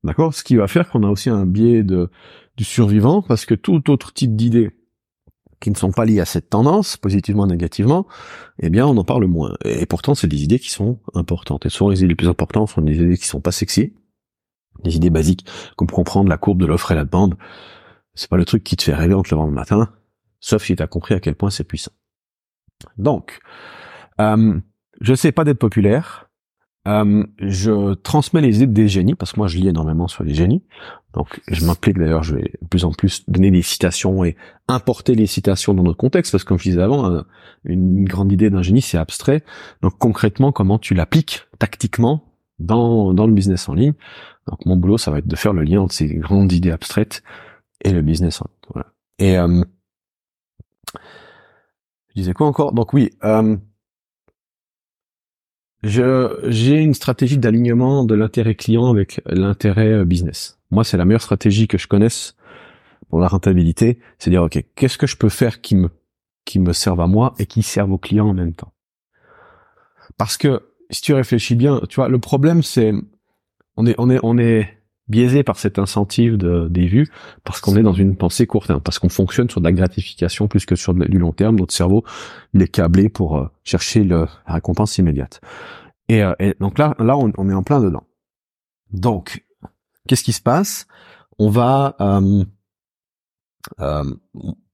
D'accord? 0.05 0.35
Ce 0.35 0.45
qui 0.45 0.57
va 0.57 0.67
faire 0.69 0.91
qu'on 0.91 1.05
a 1.05 1.09
aussi 1.09 1.31
un 1.31 1.47
biais 1.47 1.83
de, 1.83 2.11
du 2.57 2.65
survivant, 2.65 3.23
parce 3.23 3.47
que 3.47 3.55
tout 3.55 3.91
autre 3.91 4.13
type 4.13 4.37
d'idées 4.37 4.71
qui 5.61 5.71
ne 5.71 5.77
sont 5.77 5.93
pas 5.93 6.05
liées 6.05 6.21
à 6.21 6.25
cette 6.25 6.51
tendance, 6.51 6.97
positivement 6.97 7.45
ou 7.45 7.47
négativement, 7.47 8.07
eh 8.59 8.69
bien, 8.69 8.87
on 8.87 8.97
en 8.97 9.05
parle 9.05 9.27
moins. 9.27 9.55
Et 9.65 9.87
pourtant, 9.87 10.15
c'est 10.15 10.27
des 10.27 10.43
idées 10.43 10.59
qui 10.59 10.71
sont 10.71 10.99
importantes. 11.15 11.65
Et 11.65 11.69
souvent, 11.69 11.91
les 11.91 12.01
idées 12.01 12.09
les 12.09 12.15
plus 12.17 12.29
importantes 12.29 12.69
sont 12.69 12.83
des 12.83 12.97
idées 12.97 13.17
qui 13.17 13.27
sont 13.27 13.41
pas 13.41 13.53
sexy, 13.53 13.95
des 14.83 14.97
idées 14.97 15.11
basiques, 15.11 15.47
comme 15.77 15.89
comprendre 15.89 16.29
la 16.29 16.37
courbe 16.37 16.61
de 16.61 16.67
l'offre 16.67 16.91
et 16.91 16.97
la 16.97 17.05
demande. 17.05 17.37
C'est 18.15 18.29
pas 18.29 18.37
le 18.37 18.45
truc 18.45 18.65
qui 18.65 18.77
te 18.77 18.83
fait 18.83 18.95
rêver 18.95 19.15
en 19.15 19.23
te 19.23 19.31
levant 19.31 19.47
le 19.47 19.53
matin, 19.53 19.89
sauf 20.41 20.65
si 20.65 20.75
tu 20.75 20.83
as 20.83 20.89
compris 20.89 21.15
à 21.15 21.21
quel 21.21 21.37
point 21.37 21.51
c'est 21.51 21.65
puissant. 21.65 21.93
Donc, 22.99 23.41
euh, 24.21 24.61
je 25.01 25.15
sais 25.15 25.33
pas 25.33 25.45
d'être 25.45 25.59
populaire. 25.59 26.29
Euh, 26.89 27.25
je 27.39 27.95
transmets 27.95 28.41
les 28.41 28.57
idées 28.63 28.83
des 28.83 28.89
génies 28.89 29.15
parce 29.15 29.33
que 29.33 29.39
moi 29.39 29.47
je 29.47 29.57
lis 29.57 29.69
énormément 29.69 30.09
sur 30.09 30.25
les 30.25 30.35
génies. 30.35 30.65
Donc 31.15 31.41
je 31.47 31.65
m'implique 31.65 31.97
d'ailleurs, 31.97 32.25
je 32.25 32.35
vais 32.35 32.55
de 32.61 32.67
plus 32.69 32.85
en 32.85 32.91
plus 32.91 33.23
donner 33.29 33.53
des 33.53 33.63
citations 33.63 34.25
et 34.25 34.37
importer 34.67 35.15
les 35.15 35.29
citations 35.29 35.75
dans 35.75 35.85
notre 35.85 35.99
contexte 35.99 36.33
parce 36.33 36.43
que 36.43 36.49
comme 36.49 36.59
je 36.59 36.71
disais 36.71 36.83
avant, 36.83 37.23
une 37.65 38.05
grande 38.05 38.33
idée 38.33 38.51
d'un 38.51 38.63
génie 38.63 38.83
c'est 38.83 38.99
abstrait. 38.99 39.45
Donc 39.81 39.97
concrètement, 39.99 40.51
comment 40.51 40.81
tu 40.81 40.95
l'appliques 40.95 41.47
tactiquement 41.61 42.25
dans 42.59 43.15
dans 43.15 43.29
le 43.29 43.33
business 43.33 43.69
en 43.69 43.75
ligne? 43.75 43.95
Donc 44.49 44.67
mon 44.67 44.77
boulot, 44.77 44.99
ça 44.99 45.11
va 45.11 45.19
être 45.19 45.29
de 45.29 45.37
faire 45.37 45.53
le 45.53 45.63
lien 45.63 45.81
entre 45.81 45.95
ces 45.95 46.13
grandes 46.15 46.53
idées 46.53 46.73
abstraites 46.73 47.23
et 47.85 47.93
le 47.93 48.03
business 48.03 48.43
en 48.43 48.47
ligne. 48.47 48.71
Voilà. 48.73 48.93
Et 49.19 49.39
euh, 49.39 49.65
je 52.15 52.21
disais 52.21 52.35
quoi 52.35 52.47
encore? 52.47 52.73
Donc 52.73 52.93
oui, 52.93 53.11
euh, 53.25 53.57
j'ai 55.83 56.79
une 56.79 56.95
stratégie 56.95 57.39
d'alignement 57.39 58.05
de 58.05 58.15
l'intérêt 58.15 58.55
client 58.55 58.87
avec 58.91 59.21
l'intérêt 59.27 59.93
euh, 59.93 60.05
business. 60.05 60.59
Moi, 60.71 60.85
c'est 60.85 60.97
la 60.97 61.05
meilleure 61.05 61.23
stratégie 61.23 61.69
que 61.69 61.79
je 61.79 61.89
connaisse 61.89 62.37
pour 63.09 63.19
la 63.19 63.29
rentabilité, 63.29 63.99
c'est 64.19 64.31
dire 64.31 64.43
ok, 64.43 64.63
qu'est-ce 64.75 64.99
que 64.99 65.07
je 65.07 65.17
peux 65.17 65.29
faire 65.29 65.61
qui 65.61 65.75
me 65.75 65.91
qui 66.45 66.59
me 66.59 66.73
serve 66.73 67.01
à 67.01 67.07
moi 67.07 67.35
et 67.39 67.47
qui 67.47 67.63
serve 67.63 67.93
aux 67.93 67.99
clients 67.99 68.29
en 68.29 68.35
même 68.35 68.55
temps? 68.55 68.73
Parce 70.19 70.37
que 70.37 70.63
si 70.91 71.01
tu 71.01 71.15
réfléchis 71.15 71.55
bien, 71.55 71.81
tu 71.89 71.97
vois, 71.97 72.09
le 72.09 72.19
problème 72.19 72.63
c'est 72.63 72.93
on 73.77 73.87
est 73.87 73.95
on 73.99 74.11
est 74.11 74.21
on 74.23 74.39
est 74.39 74.82
biaisé 75.09 75.43
par 75.43 75.59
cet 75.59 75.79
incentive 75.79 76.37
de, 76.37 76.69
des 76.69 76.87
vues 76.87 77.09
parce 77.45 77.61
qu'on 77.61 77.77
est 77.77 77.83
dans 77.83 77.93
une 77.93 78.17
pensée 78.17 78.47
court 78.47 78.67
terme, 78.67 78.81
parce 78.81 78.99
qu'on 78.99 79.09
fonctionne 79.09 79.51
sur 79.51 79.61
de 79.61 79.67
la 79.67 79.73
gratification 79.73 80.49
plus 80.49 80.65
que 80.65 80.77
sur 80.77 80.95
du 80.95 81.19
long 81.19 81.33
terme. 81.33 81.57
Notre 81.57 81.75
cerveau, 81.75 82.05
il 82.55 82.63
est 82.63 82.69
câblé 82.69 83.09
pour 83.09 83.37
euh, 83.37 83.49
chercher 83.65 84.05
le, 84.05 84.27
la 84.47 84.55
récompense 84.55 84.99
immédiate. 84.99 85.41
Et, 86.09 86.23
euh, 86.23 86.35
et 86.39 86.55
donc 86.61 86.79
là, 86.79 86.95
là, 86.99 87.17
on, 87.17 87.51
est 87.51 87.55
en 87.55 87.63
plein 87.63 87.81
dedans. 87.81 88.05
Donc, 88.91 89.45
qu'est-ce 90.07 90.25
qui 90.25 90.33
se 90.33 90.43
passe? 90.43 90.87
On 91.39 91.49
va, 91.49 91.97
euh, 92.01 92.45
euh, 93.81 94.05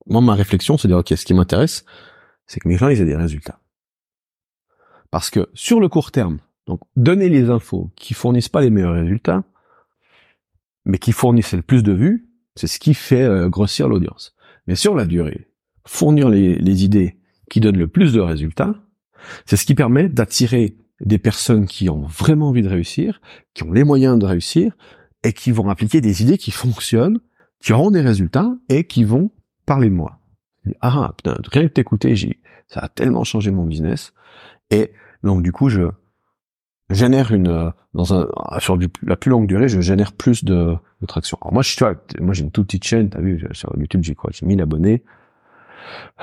moi, 0.06 0.20
ma 0.20 0.34
réflexion, 0.34 0.76
c'est 0.76 0.88
de 0.88 0.92
dire, 0.92 0.98
ok, 0.98 1.16
ce 1.16 1.24
qui 1.24 1.34
m'intéresse, 1.34 1.84
c'est 2.46 2.60
que 2.60 2.68
mes 2.68 2.76
gens, 2.76 2.88
ils 2.88 3.00
aient 3.00 3.06
des 3.06 3.16
résultats. 3.16 3.60
Parce 5.10 5.30
que 5.30 5.48
sur 5.54 5.80
le 5.80 5.88
court 5.88 6.10
terme, 6.10 6.38
donc 6.66 6.80
donner 6.96 7.28
les 7.28 7.50
infos 7.50 7.90
qui 7.96 8.14
fournissent 8.14 8.48
pas 8.48 8.60
les 8.60 8.70
meilleurs 8.70 8.94
résultats, 8.94 9.44
mais 10.88 10.98
qui 10.98 11.12
fournissent 11.12 11.52
le 11.52 11.62
plus 11.62 11.84
de 11.84 11.92
vues, 11.92 12.28
c'est 12.56 12.66
ce 12.66 12.80
qui 12.80 12.94
fait 12.94 13.22
euh, 13.22 13.48
grossir 13.48 13.88
l'audience. 13.88 14.34
Mais 14.66 14.74
sur 14.74 14.96
la 14.96 15.04
durée, 15.04 15.48
fournir 15.86 16.28
les, 16.28 16.56
les, 16.56 16.84
idées 16.84 17.18
qui 17.48 17.60
donnent 17.60 17.78
le 17.78 17.88
plus 17.88 18.12
de 18.12 18.20
résultats, 18.20 18.74
c'est 19.46 19.56
ce 19.56 19.64
qui 19.64 19.74
permet 19.74 20.08
d'attirer 20.08 20.76
des 21.00 21.18
personnes 21.18 21.66
qui 21.66 21.88
ont 21.88 22.02
vraiment 22.02 22.48
envie 22.48 22.62
de 22.62 22.68
réussir, 22.68 23.20
qui 23.54 23.62
ont 23.62 23.72
les 23.72 23.84
moyens 23.84 24.18
de 24.18 24.26
réussir, 24.26 24.72
et 25.22 25.32
qui 25.32 25.52
vont 25.52 25.68
appliquer 25.68 26.00
des 26.00 26.22
idées 26.22 26.38
qui 26.38 26.50
fonctionnent, 26.50 27.20
qui 27.60 27.72
auront 27.72 27.90
des 27.90 28.00
résultats, 28.00 28.50
et 28.68 28.84
qui 28.84 29.04
vont 29.04 29.30
parler 29.66 29.88
de 29.88 29.94
moi. 29.94 30.20
Ah, 30.80 31.12
putain, 31.16 31.36
rien 31.52 31.68
que 31.68 31.72
t'écouter, 31.72 32.14
ça 32.66 32.80
a 32.80 32.88
tellement 32.88 33.24
changé 33.24 33.50
mon 33.50 33.64
business. 33.64 34.12
Et 34.70 34.92
donc, 35.22 35.42
du 35.42 35.52
coup, 35.52 35.68
je, 35.68 35.88
génère 36.90 37.32
une 37.32 37.48
euh, 37.48 37.70
dans 37.94 38.14
un 38.14 38.28
sur 38.58 38.76
du, 38.76 38.88
la 39.02 39.16
plus 39.16 39.30
longue 39.30 39.46
durée, 39.46 39.68
je 39.68 39.80
génère 39.80 40.12
plus 40.12 40.44
de, 40.44 40.76
de 41.00 41.06
traction. 41.06 41.38
Alors 41.42 41.52
moi, 41.52 41.62
je 41.62 41.70
suis 41.70 41.84
moi 42.20 42.34
j'ai 42.34 42.44
une 42.44 42.50
toute 42.50 42.66
petite 42.66 42.84
chaîne, 42.84 43.10
t'as 43.10 43.20
vu 43.20 43.46
sur 43.52 43.72
YouTube, 43.76 44.02
j'ai 44.02 44.14
quoi, 44.14 44.30
j'ai 44.32 44.46
1000 44.46 44.60
abonnés. 44.60 45.02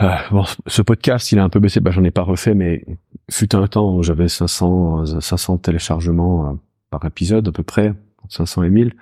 Euh, 0.02 0.10
bon, 0.32 0.44
ce 0.68 0.82
podcast, 0.82 1.32
il 1.32 1.40
a 1.40 1.44
un 1.44 1.50
peu 1.50 1.60
baissé, 1.60 1.80
bah 1.80 1.92
j'en 1.92 2.04
ai 2.04 2.12
pas 2.12 2.22
refait, 2.22 2.54
mais 2.54 2.86
fut 3.32 3.56
un 3.56 3.68
temps 3.68 3.96
où 3.96 4.04
j'avais 4.04 4.28
500 4.28 5.20
500 5.22 5.58
téléchargements 5.60 6.50
euh, 6.50 6.54
par 6.90 7.06
épisode 7.06 7.48
à 7.48 7.52
peu 7.52 7.64
près, 7.64 7.94
500 8.30 8.64
et 8.64 8.70
1000. 8.70 8.94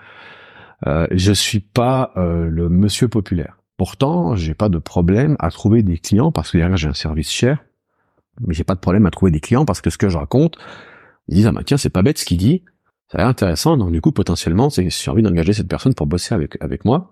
Euh, 0.87 1.07
je 1.11 1.31
suis 1.31 1.59
pas 1.59 2.11
euh, 2.17 2.47
le 2.49 2.69
monsieur 2.69 3.07
populaire. 3.07 3.57
Pourtant, 3.77 4.35
j'ai 4.35 4.53
pas 4.53 4.69
de 4.69 4.77
problème 4.77 5.35
à 5.39 5.49
trouver 5.49 5.81
des 5.81 5.97
clients 5.97 6.31
parce 6.31 6.51
que 6.51 6.57
derrière 6.57 6.77
j'ai 6.77 6.87
un 6.87 6.93
service 6.93 7.31
cher, 7.31 7.63
mais 8.45 8.53
j'ai 8.53 8.63
pas 8.63 8.75
de 8.75 8.79
problème 8.79 9.05
à 9.05 9.11
trouver 9.11 9.31
des 9.31 9.39
clients 9.39 9.65
parce 9.65 9.81
que 9.81 9.89
ce 9.89 9.97
que 9.97 10.09
je 10.09 10.17
raconte, 10.17 10.57
ils 11.27 11.35
disent 11.35 11.47
ah 11.47 11.51
bah 11.51 11.63
tiens 11.63 11.77
c'est 11.77 11.89
pas 11.89 12.01
bête 12.01 12.17
ce 12.17 12.25
qu'il 12.25 12.37
dit, 12.37 12.63
ça 13.11 13.17
a 13.17 13.21
l'air 13.21 13.27
intéressant 13.27 13.77
donc 13.77 13.91
du 13.91 14.01
coup 14.01 14.11
potentiellement 14.11 14.69
c'est 14.69 14.89
j'ai 14.89 15.11
envie 15.11 15.23
d'engager 15.23 15.53
cette 15.53 15.67
personne 15.67 15.93
pour 15.93 16.07
bosser 16.07 16.35
avec 16.35 16.61
avec 16.61 16.85
moi 16.85 17.11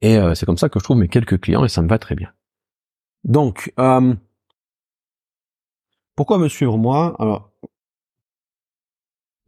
et 0.00 0.16
euh, 0.18 0.34
c'est 0.34 0.46
comme 0.46 0.58
ça 0.58 0.68
que 0.68 0.78
je 0.78 0.84
trouve 0.84 0.98
mes 0.98 1.08
quelques 1.08 1.40
clients 1.40 1.64
et 1.64 1.68
ça 1.68 1.82
me 1.82 1.88
va 1.88 1.98
très 1.98 2.14
bien. 2.16 2.32
Donc 3.24 3.72
euh, 3.78 4.14
pourquoi 6.16 6.38
me 6.38 6.48
suivre 6.48 6.76
moi? 6.76 7.16
Alors 7.20 7.52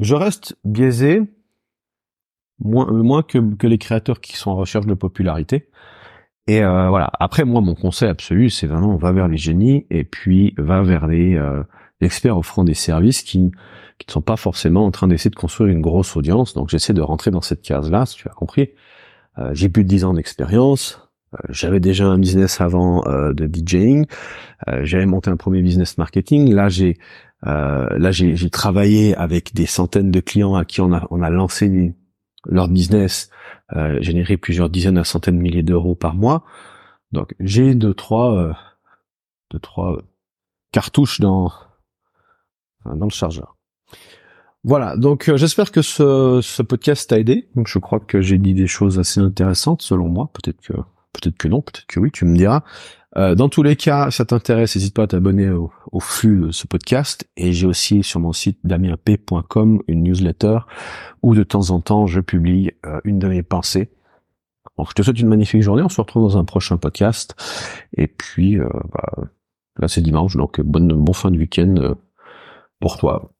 je 0.00 0.14
reste 0.14 0.56
biaisé 0.64 1.22
moins 2.58 2.90
moins 2.92 3.22
que 3.22 3.54
que 3.56 3.66
les 3.66 3.78
créateurs 3.78 4.20
qui 4.20 4.37
sont 4.37 4.50
en 4.50 4.56
recherche 4.56 4.87
de 4.87 4.94
popularité. 4.94 5.68
Et 6.46 6.62
euh, 6.62 6.88
voilà. 6.88 7.10
Après, 7.20 7.44
moi, 7.44 7.60
mon 7.60 7.74
conseil 7.74 8.08
absolu, 8.08 8.50
c'est 8.50 8.66
vraiment 8.66 8.96
va 8.96 9.12
vers 9.12 9.28
les 9.28 9.37
génies 9.38 9.87
et 9.90 10.04
puis 10.04 10.54
va 10.58 10.82
vers 10.82 11.06
les 11.06 11.37
euh, 11.37 11.62
experts 12.00 12.37
offrant 12.37 12.64
des 12.64 12.74
services 12.74 13.22
qui, 13.22 13.50
qui 13.98 14.07
ne 14.09 14.12
sont 14.12 14.22
pas 14.22 14.37
forcément 14.37 14.85
en 14.85 14.90
train 14.90 15.09
d'essayer 15.09 15.30
de 15.30 15.37
construire 15.37 15.70
une 15.70 15.80
grosse 15.80 16.16
audience. 16.16 16.54
Donc 16.54 16.68
j'essaie 16.68 16.92
de 16.92 17.00
rentrer 17.00 17.30
dans 17.30 17.40
cette 17.40 17.62
case-là, 17.62 18.07
si 18.07 18.16
tu 18.16 18.28
as 18.28 18.33
compris. 18.33 18.70
Euh, 19.38 19.50
j'ai 19.52 19.68
plus 19.68 19.85
de 19.85 19.88
10 19.88 20.04
ans 20.04 20.14
d'expérience. 20.14 21.00
Euh, 21.35 21.38
j'avais 21.48 21.80
déjà 21.80 22.07
un 22.07 22.18
business 22.18 22.61
avant 22.61 23.07
euh, 23.07 23.33
de 23.33 23.48
DJing. 23.52 24.07
J'avais 24.83 25.07
monté 25.07 25.30
un 25.30 25.37
premier 25.37 25.61
business 25.61 25.98
marketing. 25.98 26.52
Là, 26.54 26.68
j'ai 26.68 26.96
là 27.42 28.11
j'ai 28.12 28.48
travaillé 28.48 29.14
avec 29.16 29.52
des 29.52 29.66
centaines 29.66 30.11
de 30.11 30.20
clients 30.20 30.54
à 30.54 30.64
qui 30.64 30.81
on 30.81 30.90
a 30.94 31.06
on 31.10 31.21
a 31.21 31.29
lancé 31.29 31.94
leur 32.46 32.68
business, 32.68 33.29
généré 34.00 34.38
plusieurs 34.38 34.71
dizaines 34.71 34.96
à 34.96 35.04
centaines 35.04 35.37
de 35.37 35.42
milliers 35.42 35.62
d'euros 35.62 35.94
par 35.94 36.14
mois. 36.14 36.44
Donc 37.12 37.35
j'ai 37.40 37.75
deux 37.75 37.92
trois 37.92 38.56
deux 39.50 39.58
trois 39.58 39.98
cartouches 40.73 41.21
dans 41.21 41.52
dans 42.85 43.06
le 43.06 43.10
chargeur. 43.10 43.56
Voilà, 44.64 44.96
donc 44.96 45.28
euh, 45.28 45.37
j'espère 45.37 45.70
que 45.70 45.82
ce, 45.82 46.40
ce 46.42 46.62
podcast 46.62 47.10
t'a 47.10 47.18
aidé. 47.18 47.48
Donc 47.54 47.68
je 47.68 47.78
crois 47.78 48.00
que 48.00 48.22
j'ai 48.22 48.38
dit 48.38 48.54
des 48.54 48.66
choses 48.66 48.98
assez 48.98 49.20
intéressantes 49.20 49.82
selon 49.82 50.08
moi. 50.08 50.30
Peut-être 50.32 50.60
que 50.62 50.72
peut-être 51.12 51.37
que 51.37 51.48
non, 51.48 51.60
peut-être 51.60 51.87
que 51.87 52.00
oui, 52.00 52.10
tu 52.10 52.24
me 52.24 52.37
diras. 52.37 52.62
Euh, 53.16 53.35
dans 53.35 53.48
tous 53.48 53.62
les 53.62 53.76
cas, 53.76 54.10
ça 54.10 54.24
t'intéresse, 54.24 54.74
n'hésite 54.74 54.94
pas 54.94 55.04
à 55.04 55.06
t'abonner 55.06 55.48
au, 55.48 55.70
flux 56.00 56.46
de 56.46 56.50
ce 56.50 56.66
podcast. 56.66 57.28
Et 57.37 57.52
j'ai 57.52 57.66
aussi 57.66 58.02
sur 58.02 58.20
mon 58.20 58.32
site 58.32 58.58
damienp.com 58.64 59.82
une 59.87 60.02
newsletter 60.02 60.58
où 61.22 61.35
de 61.35 61.44
temps 61.44 61.70
en 61.70 61.80
temps 61.80 62.06
je 62.06 62.20
publie 62.20 62.72
euh, 62.87 63.00
une 63.04 63.18
de 63.18 63.28
mes 63.28 63.42
pensées. 63.42 63.90
Donc 64.76 64.88
je 64.88 64.94
te 64.94 65.02
souhaite 65.02 65.20
une 65.20 65.28
magnifique 65.28 65.62
journée, 65.62 65.82
on 65.82 65.88
se 65.88 66.00
retrouve 66.00 66.24
dans 66.24 66.38
un 66.38 66.44
prochain 66.44 66.76
podcast. 66.76 67.37
Et 67.96 68.08
puis 68.08 68.58
euh, 68.58 68.68
bah, 68.92 69.28
là 69.78 69.87
c'est 69.87 70.00
dimanche, 70.00 70.37
donc 70.37 70.60
bonne 70.60 70.92
bon 70.92 71.12
fin 71.12 71.30
de 71.30 71.38
week-end 71.38 71.94
pour 72.85 72.98
toi. 72.98 73.33